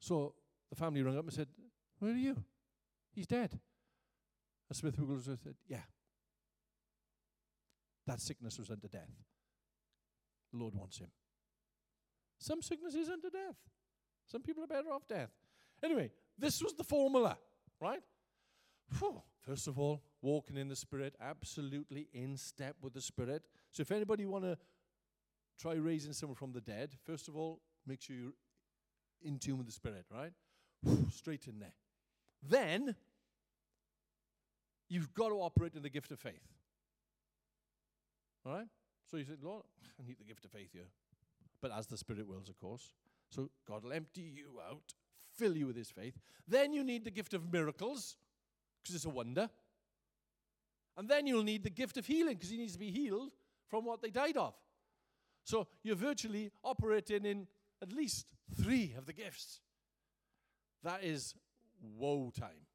So 0.00 0.34
the 0.70 0.76
family 0.76 1.02
rang 1.02 1.18
up 1.18 1.24
and 1.24 1.32
said, 1.32 1.48
Where 1.98 2.12
are 2.12 2.16
you? 2.16 2.36
He's 3.12 3.26
dead. 3.26 3.58
And 4.68 4.76
Smith 4.76 4.98
Wigglesworth 4.98 5.42
said, 5.42 5.54
Yeah. 5.66 5.82
That 8.06 8.20
sickness 8.20 8.58
was 8.58 8.70
unto 8.70 8.88
death. 8.88 9.10
The 10.52 10.58
Lord 10.58 10.74
wants 10.74 10.98
him. 10.98 11.08
Some 12.38 12.62
sickness 12.62 12.94
is 12.94 13.08
unto 13.08 13.30
death. 13.30 13.56
Some 14.26 14.42
people 14.42 14.64
are 14.64 14.68
better 14.68 14.90
off 14.92 15.06
death. 15.08 15.30
Anyway, 15.82 16.10
this 16.38 16.62
was 16.62 16.74
the 16.74 16.84
formula, 16.84 17.36
right? 17.80 18.00
Whew. 18.98 19.22
First 19.40 19.66
of 19.66 19.78
all, 19.78 20.02
walking 20.20 20.56
in 20.56 20.68
the 20.68 20.76
Spirit, 20.76 21.14
absolutely 21.20 22.08
in 22.12 22.36
step 22.36 22.76
with 22.82 22.92
the 22.92 23.00
Spirit. 23.00 23.42
So 23.70 23.80
if 23.80 23.90
anybody 23.92 24.26
want 24.26 24.44
to 24.44 24.58
try 25.60 25.74
raising 25.74 26.12
someone 26.12 26.36
from 26.36 26.52
the 26.52 26.60
dead, 26.60 26.90
first 27.04 27.28
of 27.28 27.36
all, 27.36 27.60
make 27.86 28.02
sure 28.02 28.16
you're 28.16 28.32
in 29.22 29.38
tune 29.38 29.58
with 29.58 29.66
the 29.66 29.72
Spirit, 29.72 30.04
right? 30.12 30.32
Whew, 30.82 31.08
straight 31.12 31.46
in 31.46 31.58
there. 31.58 31.72
Then, 32.42 32.94
you've 34.88 35.12
got 35.14 35.28
to 35.28 35.36
operate 35.36 35.74
in 35.74 35.82
the 35.82 35.90
gift 35.90 36.10
of 36.12 36.18
faith. 36.18 36.46
All 38.44 38.52
right? 38.52 38.68
So 39.10 39.16
you 39.16 39.24
said, 39.24 39.38
Lord, 39.42 39.64
I 40.00 40.06
need 40.06 40.18
the 40.18 40.24
gift 40.24 40.44
of 40.44 40.50
faith 40.50 40.70
here. 40.72 40.88
But 41.60 41.72
as 41.72 41.86
the 41.86 41.96
Spirit 41.96 42.28
wills, 42.28 42.48
of 42.48 42.58
course. 42.58 42.92
So 43.30 43.50
God 43.66 43.84
will 43.84 43.92
empty 43.92 44.22
you 44.22 44.60
out, 44.68 44.94
fill 45.34 45.56
you 45.56 45.66
with 45.66 45.76
His 45.76 45.90
faith. 45.90 46.18
Then 46.46 46.72
you 46.72 46.84
need 46.84 47.04
the 47.04 47.10
gift 47.10 47.34
of 47.34 47.52
miracles, 47.52 48.16
because 48.88 48.96
it's 48.96 49.04
a 49.04 49.10
wonder. 49.10 49.50
And 50.96 51.08
then 51.08 51.26
you'll 51.26 51.44
need 51.44 51.62
the 51.62 51.70
gift 51.70 51.96
of 51.96 52.06
healing 52.06 52.34
because 52.34 52.50
he 52.50 52.56
needs 52.56 52.72
to 52.72 52.78
be 52.78 52.90
healed 52.90 53.32
from 53.68 53.84
what 53.84 54.00
they 54.02 54.10
died 54.10 54.36
of. 54.36 54.54
So 55.44 55.68
you're 55.82 55.94
virtually 55.94 56.50
operating 56.64 57.24
in 57.24 57.46
at 57.82 57.92
least 57.92 58.26
three 58.60 58.94
of 58.96 59.06
the 59.06 59.12
gifts. 59.12 59.60
That 60.82 61.04
is 61.04 61.34
woe 61.80 62.32
time. 62.36 62.66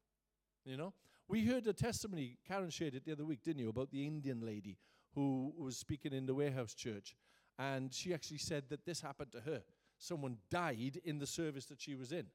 You 0.64 0.76
know? 0.76 0.94
We 1.28 1.44
heard 1.44 1.66
a 1.66 1.72
testimony, 1.72 2.38
Karen 2.46 2.70
shared 2.70 2.94
it 2.94 3.04
the 3.04 3.12
other 3.12 3.24
week, 3.24 3.42
didn't 3.42 3.60
you, 3.60 3.68
about 3.68 3.90
the 3.90 4.06
Indian 4.06 4.40
lady 4.44 4.78
who 5.14 5.52
was 5.56 5.76
speaking 5.76 6.12
in 6.12 6.26
the 6.26 6.34
warehouse 6.34 6.74
church. 6.74 7.16
And 7.58 7.92
she 7.92 8.14
actually 8.14 8.38
said 8.38 8.64
that 8.70 8.84
this 8.84 9.00
happened 9.00 9.32
to 9.32 9.40
her. 9.40 9.62
Someone 9.98 10.38
died 10.50 11.00
in 11.04 11.18
the 11.18 11.26
service 11.26 11.66
that 11.66 11.80
she 11.80 11.94
was 11.94 12.12
in. 12.12 12.26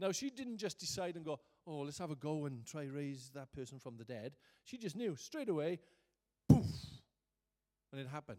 Now, 0.00 0.12
she 0.12 0.30
didn't 0.30 0.58
just 0.58 0.78
decide 0.78 1.14
and 1.16 1.24
go, 1.24 1.38
oh, 1.66 1.80
let's 1.80 1.98
have 1.98 2.10
a 2.10 2.16
go 2.16 2.44
and 2.46 2.64
try 2.64 2.84
raise 2.84 3.30
that 3.34 3.52
person 3.52 3.78
from 3.78 3.96
the 3.96 4.04
dead. 4.04 4.32
She 4.64 4.78
just 4.78 4.96
knew 4.96 5.16
straight 5.16 5.48
away, 5.48 5.80
poof, 6.48 6.66
and 7.92 8.00
it 8.00 8.08
happened. 8.08 8.38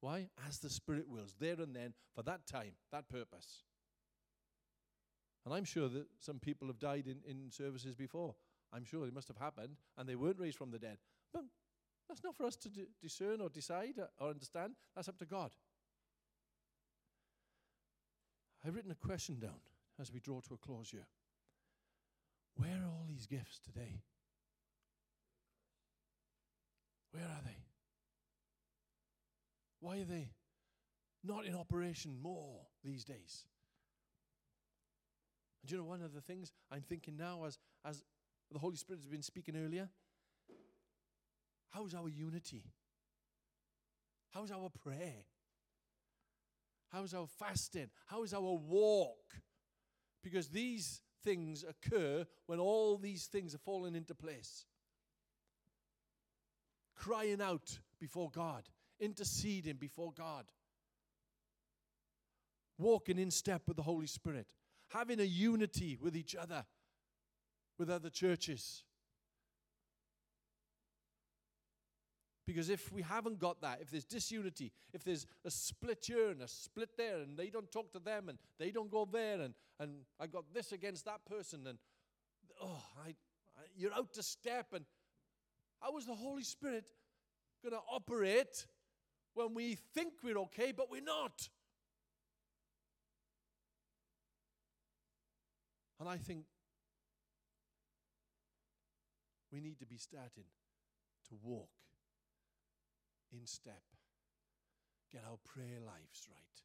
Why? 0.00 0.28
As 0.46 0.58
the 0.58 0.70
Spirit 0.70 1.08
wills, 1.08 1.34
there 1.38 1.60
and 1.60 1.74
then, 1.74 1.94
for 2.14 2.22
that 2.22 2.46
time, 2.46 2.72
that 2.92 3.08
purpose. 3.08 3.62
And 5.44 5.54
I'm 5.54 5.64
sure 5.64 5.88
that 5.88 6.06
some 6.20 6.38
people 6.38 6.66
have 6.68 6.78
died 6.78 7.06
in, 7.06 7.18
in 7.28 7.50
services 7.50 7.94
before. 7.94 8.34
I'm 8.72 8.84
sure 8.84 9.06
it 9.06 9.14
must 9.14 9.28
have 9.28 9.38
happened, 9.38 9.76
and 9.96 10.08
they 10.08 10.16
weren't 10.16 10.40
raised 10.40 10.58
from 10.58 10.70
the 10.70 10.78
dead. 10.78 10.98
But 11.32 11.44
that's 12.08 12.22
not 12.22 12.36
for 12.36 12.46
us 12.46 12.56
to 12.56 12.68
d- 12.68 12.86
discern 13.00 13.40
or 13.40 13.48
decide 13.48 13.94
or 14.18 14.30
understand. 14.30 14.74
That's 14.94 15.08
up 15.08 15.18
to 15.18 15.24
God. 15.24 15.52
I've 18.64 18.74
written 18.74 18.90
a 18.90 19.06
question 19.06 19.38
down 19.38 19.60
as 20.00 20.12
we 20.12 20.18
draw 20.18 20.40
to 20.40 20.54
a 20.54 20.56
close 20.56 20.90
here. 20.90 21.06
These 23.28 23.38
gifts 23.38 23.60
today? 23.64 24.02
Where 27.12 27.24
are 27.24 27.40
they? 27.44 27.56
Why 29.80 29.98
are 30.00 30.04
they 30.04 30.30
not 31.24 31.46
in 31.46 31.54
operation 31.54 32.16
more 32.20 32.60
these 32.84 33.04
days? 33.04 33.44
And 35.62 35.70
you 35.70 35.78
know 35.78 35.84
one 35.84 36.02
of 36.02 36.12
the 36.12 36.20
things 36.20 36.52
I'm 36.70 36.82
thinking 36.82 37.16
now 37.16 37.44
as, 37.46 37.58
as 37.84 38.02
the 38.52 38.58
Holy 38.58 38.76
Spirit 38.76 39.00
has 39.00 39.08
been 39.08 39.22
speaking 39.22 39.56
earlier? 39.56 39.88
How's 41.70 41.94
our 41.94 42.08
unity? 42.08 42.64
How's 44.30 44.50
our 44.50 44.70
prayer? 44.82 45.24
How's 46.92 47.14
our 47.14 47.26
fasting? 47.26 47.88
How's 48.06 48.32
our 48.32 48.40
walk? 48.40 49.16
Because 50.22 50.48
these 50.48 51.00
things 51.26 51.64
occur 51.68 52.24
when 52.46 52.60
all 52.60 52.96
these 52.96 53.26
things 53.26 53.54
are 53.54 53.58
fallen 53.58 53.96
into 53.96 54.14
place. 54.14 54.64
Crying 56.94 57.42
out 57.42 57.80
before 58.00 58.30
God, 58.30 58.62
interceding 59.00 59.76
before 59.76 60.12
God, 60.16 60.44
walking 62.78 63.18
in 63.18 63.30
step 63.30 63.62
with 63.66 63.76
the 63.76 63.82
Holy 63.82 64.06
Spirit, 64.06 64.46
having 64.88 65.20
a 65.20 65.24
unity 65.24 65.98
with 66.00 66.16
each 66.16 66.36
other, 66.36 66.64
with 67.76 67.90
other 67.90 68.08
churches. 68.08 68.84
Because 72.46 72.70
if 72.70 72.92
we 72.92 73.02
haven't 73.02 73.40
got 73.40 73.60
that, 73.62 73.80
if 73.80 73.90
there's 73.90 74.04
disunity, 74.04 74.70
if 74.92 75.02
there's 75.02 75.26
a 75.44 75.50
split 75.50 76.04
here 76.06 76.30
and 76.30 76.42
a 76.42 76.48
split 76.48 76.90
there, 76.96 77.18
and 77.18 77.36
they 77.36 77.50
don't 77.50 77.70
talk 77.72 77.92
to 77.92 77.98
them 77.98 78.28
and 78.28 78.38
they 78.58 78.70
don't 78.70 78.90
go 78.90 79.06
there, 79.10 79.40
and, 79.40 79.54
and 79.80 80.02
I 80.20 80.28
got 80.28 80.44
this 80.54 80.70
against 80.70 81.06
that 81.06 81.24
person, 81.24 81.66
and 81.66 81.78
oh, 82.62 82.82
I, 83.04 83.08
I 83.08 83.62
you're 83.76 83.92
out 83.92 84.12
to 84.12 84.22
step, 84.22 84.66
and 84.74 84.84
how 85.80 85.96
is 85.98 86.06
the 86.06 86.14
Holy 86.14 86.44
Spirit 86.44 86.84
going 87.64 87.74
to 87.74 87.80
operate 87.92 88.64
when 89.34 89.52
we 89.52 89.74
think 89.74 90.12
we're 90.22 90.38
okay, 90.38 90.72
but 90.72 90.88
we're 90.88 91.02
not? 91.02 91.48
And 95.98 96.08
I 96.08 96.16
think 96.16 96.44
we 99.50 99.60
need 99.60 99.80
to 99.80 99.86
be 99.86 99.96
starting 99.96 100.44
to 101.28 101.34
walk 101.42 101.75
in 103.38 103.46
step. 103.46 103.82
Get 105.12 105.22
our 105.28 105.38
prayer 105.44 105.80
lives 105.84 106.28
right. 106.28 106.62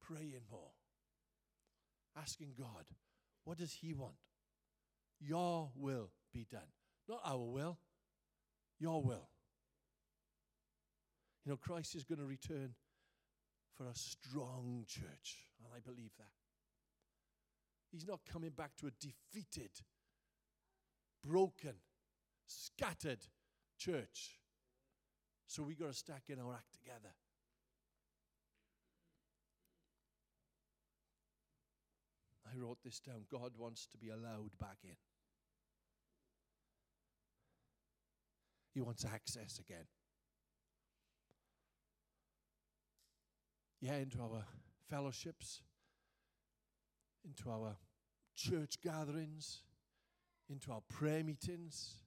Praying 0.00 0.42
more. 0.50 0.72
Asking 2.16 2.52
God, 2.58 2.84
what 3.44 3.58
does 3.58 3.72
He 3.72 3.94
want? 3.94 4.14
Your 5.20 5.70
will 5.76 6.10
be 6.32 6.46
done. 6.50 6.60
Not 7.08 7.20
our 7.24 7.38
will, 7.38 7.78
your 8.78 9.02
will. 9.02 9.28
You 11.44 11.52
know, 11.52 11.56
Christ 11.56 11.94
is 11.94 12.04
going 12.04 12.18
to 12.18 12.26
return 12.26 12.74
for 13.76 13.84
a 13.84 13.94
strong 13.94 14.84
church, 14.86 15.46
and 15.58 15.68
I 15.74 15.80
believe 15.80 16.10
that. 16.18 16.26
He's 17.90 18.06
not 18.06 18.20
coming 18.30 18.50
back 18.50 18.76
to 18.76 18.86
a 18.86 18.90
defeated, 19.00 19.70
broken, 21.22 21.74
scattered 22.46 23.26
church. 23.78 24.41
So 25.52 25.62
we 25.62 25.74
got 25.74 25.88
to 25.88 25.92
start 25.92 26.20
getting 26.26 26.42
our 26.42 26.54
act 26.54 26.72
together. 26.72 27.12
I 32.46 32.58
wrote 32.58 32.78
this 32.82 33.00
down. 33.00 33.26
God 33.30 33.52
wants 33.58 33.86
to 33.88 33.98
be 33.98 34.08
allowed 34.08 34.58
back 34.58 34.78
in. 34.82 34.96
He 38.72 38.80
wants 38.80 39.04
access 39.04 39.58
again. 39.58 39.84
Yeah, 43.82 43.96
into 43.96 44.22
our 44.22 44.46
fellowships, 44.88 45.60
into 47.26 47.50
our 47.50 47.76
church 48.34 48.80
gatherings, 48.82 49.64
into 50.48 50.72
our 50.72 50.80
prayer 50.88 51.22
meetings, 51.22 52.01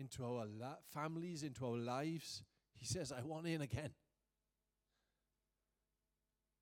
into 0.00 0.24
our 0.24 0.46
la- 0.58 0.78
families, 0.92 1.42
into 1.42 1.66
our 1.66 1.76
lives. 1.76 2.42
He 2.74 2.86
says, 2.86 3.12
I 3.12 3.22
want 3.22 3.46
in 3.46 3.60
again. 3.60 3.90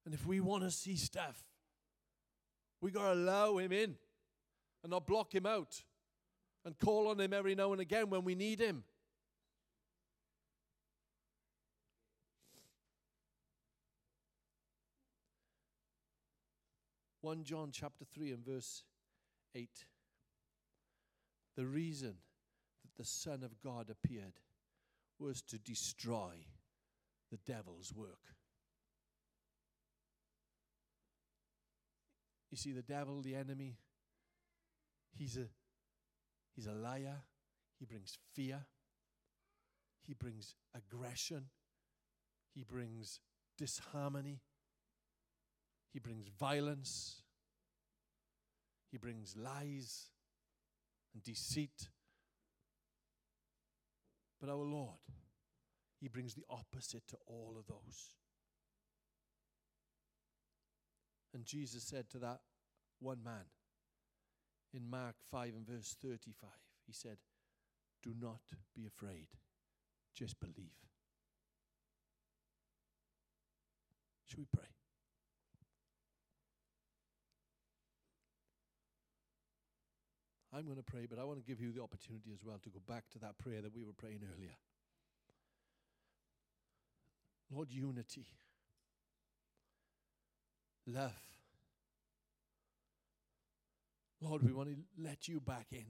And 0.04 0.12
if 0.12 0.26
we 0.26 0.40
want 0.40 0.64
to 0.64 0.70
see 0.70 0.96
stuff, 0.96 1.42
we 2.80 2.90
got 2.90 3.04
to 3.04 3.12
allow 3.12 3.58
him 3.58 3.72
in 3.72 3.94
and 4.82 4.90
not 4.90 5.06
block 5.06 5.34
him 5.34 5.46
out 5.46 5.82
and 6.64 6.76
call 6.78 7.08
on 7.08 7.20
him 7.20 7.32
every 7.32 7.54
now 7.54 7.72
and 7.72 7.80
again 7.80 8.10
when 8.10 8.24
we 8.24 8.34
need 8.34 8.60
him. 8.60 8.84
1 17.20 17.44
John 17.44 17.70
chapter 17.72 18.04
3 18.04 18.32
and 18.32 18.44
verse 18.44 18.84
8. 19.54 19.68
The 21.56 21.66
reason 21.66 22.14
the 22.98 23.04
Son 23.04 23.42
of 23.44 23.60
God 23.62 23.90
appeared 23.90 24.34
was 25.18 25.40
to 25.42 25.58
destroy 25.58 26.32
the 27.30 27.38
devil's 27.46 27.92
work. 27.94 28.34
You 32.50 32.56
see, 32.56 32.72
the 32.72 32.82
devil, 32.82 33.20
the 33.20 33.34
enemy, 33.34 33.76
he's 35.16 35.36
a, 35.36 35.46
he's 36.56 36.66
a 36.66 36.72
liar. 36.72 37.16
He 37.78 37.84
brings 37.84 38.16
fear. 38.34 38.66
He 40.06 40.14
brings 40.14 40.54
aggression. 40.74 41.44
He 42.54 42.64
brings 42.64 43.20
disharmony. 43.58 44.40
He 45.92 45.98
brings 45.98 46.28
violence. 46.28 47.22
He 48.90 48.96
brings 48.96 49.36
lies 49.36 50.06
and 51.12 51.22
deceit. 51.22 51.90
But 54.40 54.50
our 54.50 54.56
Lord, 54.56 54.98
He 56.00 56.08
brings 56.08 56.34
the 56.34 56.44
opposite 56.48 57.06
to 57.08 57.16
all 57.26 57.56
of 57.58 57.66
those. 57.66 58.14
And 61.34 61.44
Jesus 61.44 61.82
said 61.84 62.08
to 62.10 62.18
that 62.18 62.40
one 63.00 63.22
man 63.22 63.44
in 64.72 64.88
Mark 64.88 65.16
5 65.30 65.54
and 65.56 65.66
verse 65.66 65.96
35, 66.02 66.50
He 66.86 66.92
said, 66.92 67.18
Do 68.02 68.14
not 68.18 68.40
be 68.74 68.86
afraid, 68.86 69.28
just 70.14 70.38
believe. 70.40 70.72
Should 74.26 74.38
we 74.38 74.46
pray? 74.52 74.77
I'm 80.52 80.64
going 80.64 80.76
to 80.78 80.82
pray, 80.82 81.06
but 81.08 81.18
I 81.18 81.24
want 81.24 81.38
to 81.38 81.44
give 81.44 81.60
you 81.60 81.72
the 81.72 81.82
opportunity 81.82 82.30
as 82.32 82.42
well 82.44 82.58
to 82.62 82.70
go 82.70 82.80
back 82.86 83.04
to 83.10 83.18
that 83.20 83.38
prayer 83.38 83.60
that 83.62 83.74
we 83.74 83.84
were 83.84 83.92
praying 83.92 84.20
earlier. 84.34 84.56
Lord, 87.50 87.70
unity, 87.70 88.26
love. 90.86 91.12
Lord, 94.20 94.42
we 94.42 94.52
want 94.52 94.68
to 94.70 94.76
let 95.02 95.28
you 95.28 95.40
back 95.40 95.66
in 95.72 95.86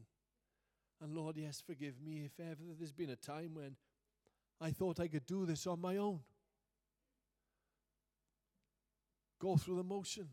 And 1.01 1.15
Lord, 1.15 1.37
yes, 1.37 1.63
forgive 1.65 2.01
me 2.01 2.25
if 2.25 2.41
ever 2.41 2.57
there's 2.79 2.93
been 2.93 3.11
a 3.11 3.17
time 3.17 3.55
when 3.55 3.77
I 4.61 4.71
thought 4.73 5.01
I 5.01 5.09
could 5.09 5.27
do 5.27 5.47
this 5.47 5.67
on 5.67 5.81
my 5.81 5.97
own. 5.97 6.21
Go 9.41 9.57
through 9.57 9.77
the 9.77 9.85
motion. 9.85 10.29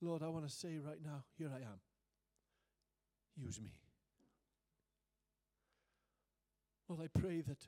Lord, 0.00 0.22
I 0.22 0.28
want 0.28 0.48
to 0.48 0.52
say 0.54 0.78
right 0.78 0.98
now, 1.04 1.24
here 1.36 1.50
I 1.52 1.58
am. 1.58 1.80
Use 3.36 3.60
me. 3.60 3.72
Lord, 6.88 7.02
I 7.02 7.18
pray 7.18 7.40
that 7.42 7.66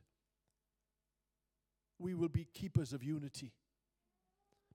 we 1.99 2.14
will 2.14 2.28
be 2.28 2.47
keepers 2.55 2.93
of 2.93 3.03
unity, 3.03 3.53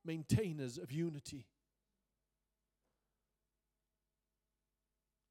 maintainers 0.06 0.78
of 0.78 0.92
unity. 0.92 1.46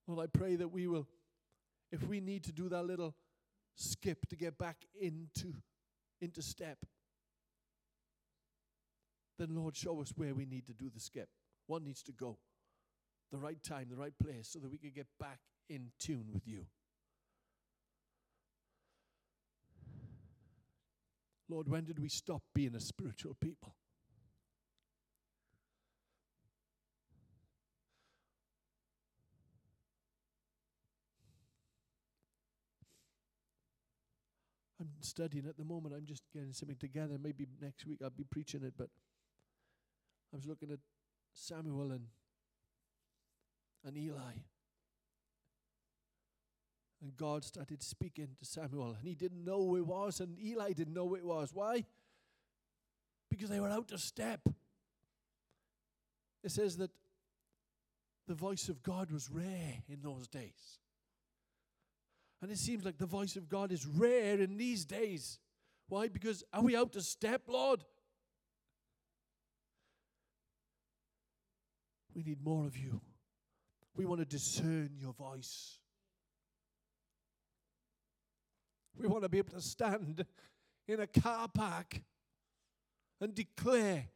Lord, 0.07 0.29
I 0.29 0.39
pray 0.39 0.57
that 0.57 0.69
we 0.69 0.87
will, 0.87 1.07
if 1.93 2.03
we 2.07 2.21
need 2.21 2.45
to 2.45 2.53
do 2.53 2.69
that 2.71 2.85
little 2.85 3.15
skip 3.77 4.27
to 4.29 4.37
get 4.37 4.59
back 4.59 4.77
into, 5.01 5.55
into 6.21 6.43
step, 6.43 6.79
then 9.39 9.55
Lord, 9.55 9.77
show 9.77 10.01
us 10.01 10.13
where 10.17 10.35
we 10.35 10.47
need 10.47 10.67
to 10.67 10.73
do 10.73 10.91
the 10.93 11.01
skip. 11.01 11.29
What 11.67 11.83
needs 11.83 12.03
to 12.05 12.13
go? 12.13 12.39
The 13.33 13.39
right 13.39 13.63
time, 13.63 13.87
the 13.91 13.97
right 13.97 14.13
place, 14.23 14.49
so 14.53 14.59
that 14.59 14.71
we 14.71 14.79
can 14.79 14.93
get 14.95 15.07
back 15.19 15.39
in 15.69 15.91
tune 15.99 16.27
with 16.33 16.47
you. 16.47 16.67
Lord, 21.49 21.69
when 21.69 21.85
did 21.85 21.99
we 21.99 22.09
stop 22.09 22.43
being 22.55 22.75
a 22.75 22.81
spiritual 22.81 23.37
people? 23.41 23.75
I'm 34.81 34.91
studying 35.01 35.47
at 35.47 35.57
the 35.57 35.65
moment. 35.65 35.95
I'm 35.97 36.07
just 36.07 36.23
getting 36.33 36.53
something 36.53 36.77
together. 36.77 37.17
Maybe 37.23 37.47
next 37.61 37.87
week 37.87 38.01
I'll 38.03 38.11
be 38.11 38.25
preaching 38.25 38.63
it, 38.65 38.75
but 38.77 38.89
I 40.33 40.37
was 40.37 40.47
looking 40.47 40.71
at 40.71 40.79
Samuel 41.35 41.93
and, 41.93 42.07
and 43.85 43.97
Eli. 43.97 44.33
And 47.03 47.17
God 47.17 47.45
started 47.45 47.83
speaking 47.83 48.29
to 48.39 48.45
Samuel, 48.47 48.97
and 48.99 49.07
he 49.07 49.15
didn't 49.15 49.45
know 49.45 49.59
who 49.59 49.77
it 49.77 49.87
was, 49.87 50.21
and 50.21 50.39
Eli 50.41 50.73
didn't 50.73 50.95
know 50.95 51.09
who 51.09 51.17
it 51.17 51.25
was. 51.25 51.51
Why? 51.53 51.85
Because 53.29 53.51
they 53.51 53.61
were 53.61 53.69
out 53.69 53.93
of 53.93 54.01
step. 54.01 54.41
It 56.43 56.51
says 56.51 56.77
that 56.79 56.91
the 58.27 58.35
voice 58.35 58.69
of 58.69 58.83
God 58.83 59.11
was 59.11 59.29
rare 59.31 59.83
in 59.89 60.01
those 60.03 60.29
days. 60.29 60.79
And 62.41 62.51
it 62.51 62.59
seems 62.59 62.85
like 62.85 62.99
the 62.99 63.07
voice 63.07 63.37
of 63.37 63.49
God 63.49 63.73
is 63.73 63.87
rare 63.87 64.41
in 64.41 64.57
these 64.57 64.85
days. 64.85 65.39
Why? 65.89 66.09
Because 66.09 66.43
are 66.53 66.63
we 66.63 66.77
out 66.77 66.97
of 66.97 67.03
step, 67.03 67.43
Lord? 67.49 67.85
We 72.15 72.23
need 72.23 72.45
more 72.45 72.67
of 72.67 72.77
you. 72.77 73.01
We 73.97 74.07
want 74.07 74.21
to 74.21 74.25
discern 74.25 74.91
your 74.99 75.13
voice. 75.13 75.79
We 78.97 79.09
want 79.09 79.23
to 79.25 79.29
be 79.29 79.39
able 79.39 79.53
to 79.53 79.61
stand 79.61 80.25
in 80.87 81.01
a 81.01 81.07
car 81.07 81.49
park 81.49 82.01
and 83.21 83.35
declare 83.35 84.07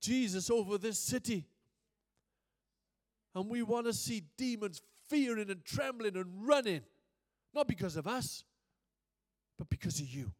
Jesus 0.00 0.50
over 0.50 0.76
this 0.76 0.98
city. 0.98 1.46
And 3.34 3.48
we 3.48 3.62
want 3.62 3.86
to 3.86 3.94
see 3.94 4.24
demons 4.36 4.82
fearing 5.08 5.50
and 5.50 5.64
trembling 5.64 6.16
and 6.16 6.46
running, 6.46 6.82
not 7.54 7.66
because 7.66 7.96
of 7.96 8.06
us, 8.06 8.44
but 9.56 9.70
because 9.70 10.00
of 10.00 10.06
you. 10.06 10.32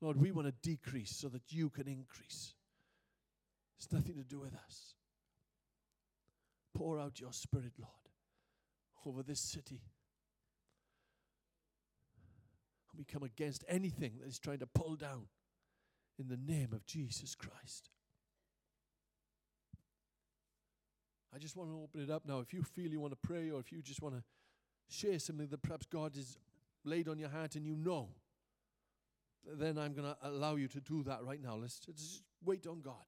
Lord, 0.00 0.20
we 0.20 0.32
want 0.32 0.48
to 0.48 0.54
decrease 0.68 1.14
so 1.14 1.28
that 1.28 1.42
you 1.52 1.70
can 1.70 1.86
increase. 1.86 2.54
It's 3.78 3.92
nothing 3.92 4.14
to 4.16 4.24
do 4.24 4.40
with 4.40 4.54
us. 4.54 4.94
Pour 6.74 6.98
out 6.98 7.20
your 7.20 7.32
spirit, 7.32 7.72
Lord, 7.78 7.90
over 9.06 9.22
this 9.22 9.40
city. 9.40 9.82
And 12.90 12.98
We 12.98 13.04
come 13.04 13.22
against 13.22 13.64
anything 13.68 14.18
that 14.20 14.28
is 14.28 14.38
trying 14.38 14.58
to 14.60 14.66
pull 14.66 14.96
down 14.96 15.26
in 16.18 16.28
the 16.28 16.36
name 16.36 16.72
of 16.72 16.86
Jesus 16.86 17.34
Christ. 17.34 17.90
I 21.34 21.38
just 21.38 21.56
want 21.56 21.70
to 21.70 21.82
open 21.82 22.00
it 22.00 22.10
up 22.10 22.22
now. 22.26 22.38
If 22.38 22.54
you 22.54 22.62
feel 22.62 22.90
you 22.90 23.00
want 23.00 23.12
to 23.12 23.28
pray 23.28 23.50
or 23.50 23.58
if 23.58 23.72
you 23.72 23.82
just 23.82 24.00
want 24.00 24.14
to 24.14 24.22
share 24.88 25.18
something 25.18 25.48
that 25.48 25.62
perhaps 25.62 25.86
God 25.86 26.14
has 26.14 26.38
laid 26.84 27.08
on 27.08 27.18
your 27.18 27.28
heart 27.28 27.56
and 27.56 27.66
you 27.66 27.74
know, 27.74 28.10
then 29.44 29.76
I'm 29.78 29.94
going 29.94 30.06
to 30.06 30.16
allow 30.22 30.54
you 30.54 30.68
to 30.68 30.80
do 30.80 31.02
that 31.04 31.24
right 31.24 31.42
now. 31.42 31.56
Let's 31.56 31.80
just 31.80 32.22
wait 32.44 32.66
on 32.66 32.80
God. 32.80 33.02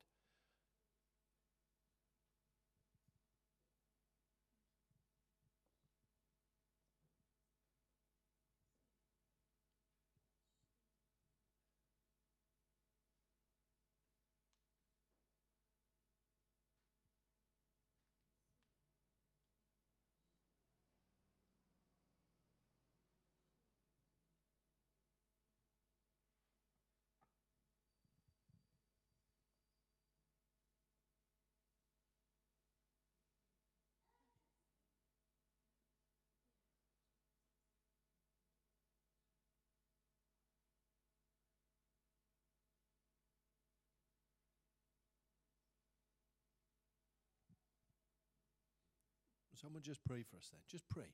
Someone 49.56 49.82
just 49.82 50.04
pray 50.04 50.22
for 50.22 50.36
us 50.36 50.48
then. 50.52 50.60
Just 50.68 50.88
pray. 50.88 51.10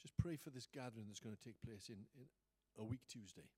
Just 0.00 0.16
pray 0.16 0.36
for 0.36 0.50
this 0.50 0.66
gathering 0.66 1.06
that's 1.08 1.20
going 1.20 1.36
to 1.36 1.44
take 1.44 1.60
place 1.60 1.88
in, 1.88 2.06
in 2.16 2.26
a 2.78 2.84
week 2.84 3.00
Tuesday. 3.08 3.48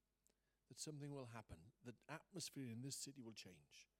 That 0.68 0.80
something 0.80 1.10
will 1.12 1.28
happen. 1.34 1.58
That 1.84 1.98
atmosphere 2.08 2.70
in 2.70 2.82
this 2.82 2.96
city 2.96 3.22
will 3.22 3.36
change. 3.36 3.90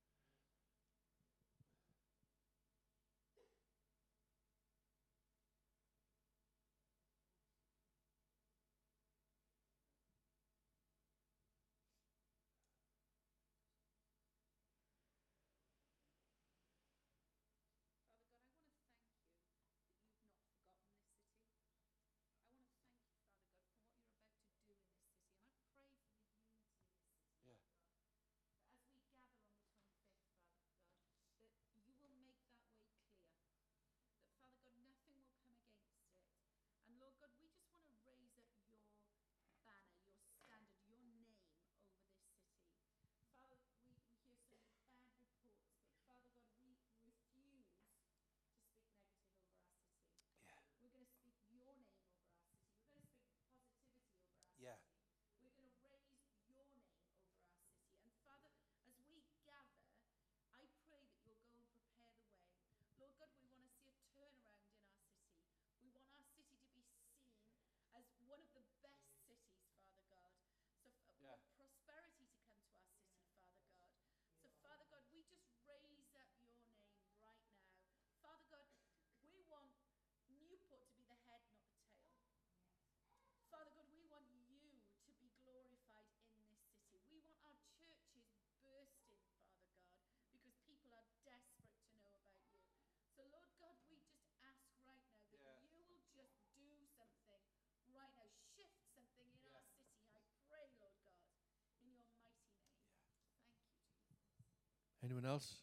Anyone 105.11 105.29
else? 105.29 105.57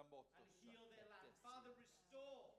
and 0.10 0.50
heal 0.66 0.82
their 0.98 1.06
land. 1.06 1.30
Father, 1.46 1.70
restore 1.78 2.50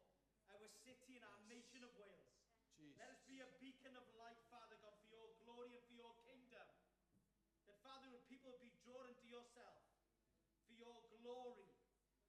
our 0.54 0.62
city 0.86 1.18
and 1.18 1.26
our 1.26 1.42
nation 1.50 1.82
of 1.82 1.90
Wales. 1.98 2.30
Jesus. 2.78 2.94
Let 3.02 3.10
us 3.10 3.18
be 3.26 3.42
a 3.42 3.48
beacon 3.58 3.90
of 3.98 4.06
light, 4.14 4.38
Father 4.54 4.78
God, 4.78 4.94
for 5.02 5.10
your 5.10 5.26
glory 5.42 5.74
and 5.74 5.82
for 5.90 5.98
your 5.98 6.14
kingdom. 6.22 6.62
That, 7.66 7.74
Father, 7.82 8.06
when 8.06 8.22
people 8.30 8.54
would 8.54 8.62
be 8.62 8.70
drawn 8.86 9.02
into 9.10 9.26
yourself 9.26 9.82
for 10.62 10.78
your 10.78 10.94
glory, 11.18 11.74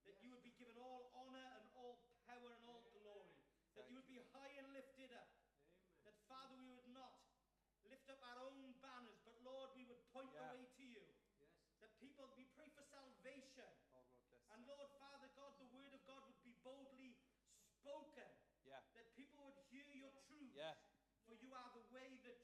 that 0.10 0.18
yes. 0.18 0.26
you 0.26 0.34
would 0.34 0.42
be 0.42 0.58
given 0.58 0.74
all 0.82 1.14
honor 1.14 1.50
and 1.62 1.70
all 1.78 2.02
power 2.26 2.58
and 2.58 2.64
all 2.66 2.82
Amen. 2.82 2.98
glory, 3.06 3.38
that 3.78 3.86
you 3.94 4.02
would 4.02 4.10
be 4.10 4.18
high 4.34 4.58
and 4.58 4.74
lifted 4.74 5.14
up, 5.14 5.30
Amen. 5.38 6.02
that, 6.10 6.18
Father, 6.26 6.58
we 6.58 6.66
would 6.74 6.90
not 6.98 7.14
lift 7.86 8.10
up 8.10 8.18
our 8.26 8.42
own 8.42 8.74
Yeah. 20.52 20.76
For 21.28 21.36
you 21.40 21.56
are 21.56 21.72
the 21.72 21.86
way, 21.96 22.20
the 22.24 22.36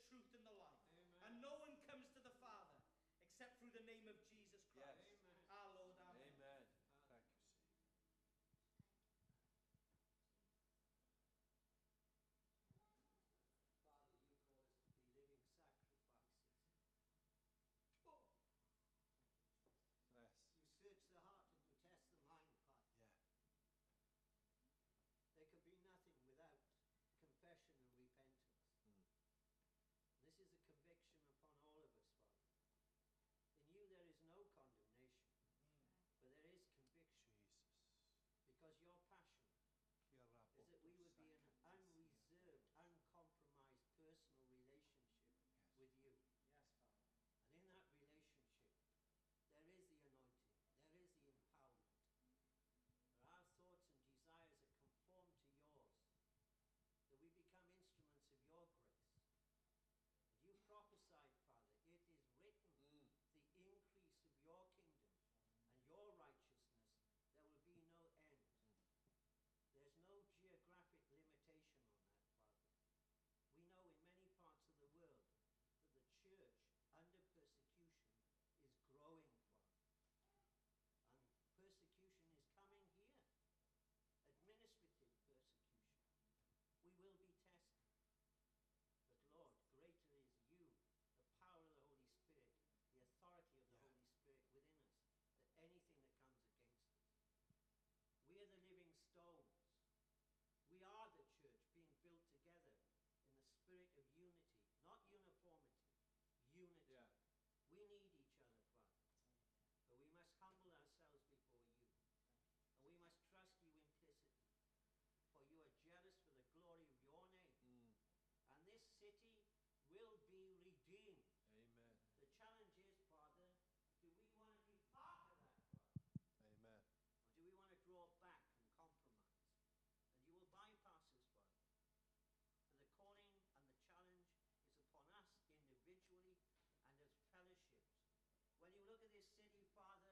city, 139.36 139.68
Father. 139.76 140.07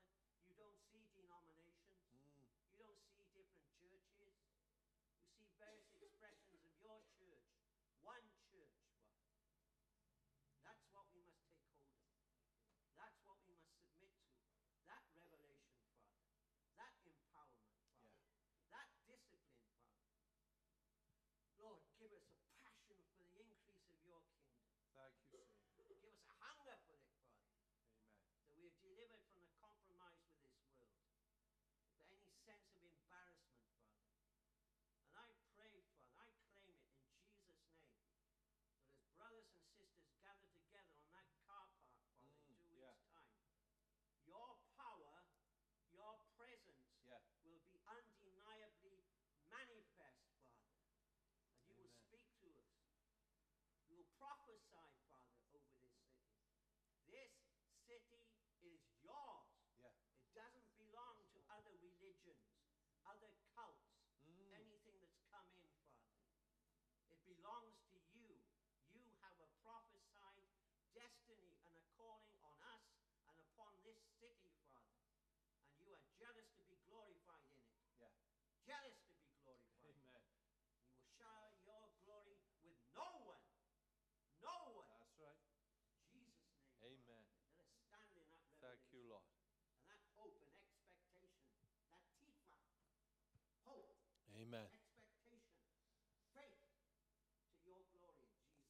prophesy 54.25 54.74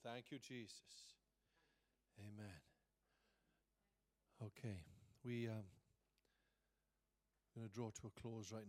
Thank 0.05 0.31
you, 0.31 0.37
Jesus. 0.37 1.15
Amen. 2.19 2.61
Okay, 4.41 4.77
we 5.23 5.47
um, 5.47 5.53
we're 7.55 7.61
going 7.61 7.69
to 7.69 7.73
draw 7.73 7.89
to 7.89 8.07
a 8.07 8.21
close 8.21 8.51
right 8.51 8.51
now. 8.51 8.63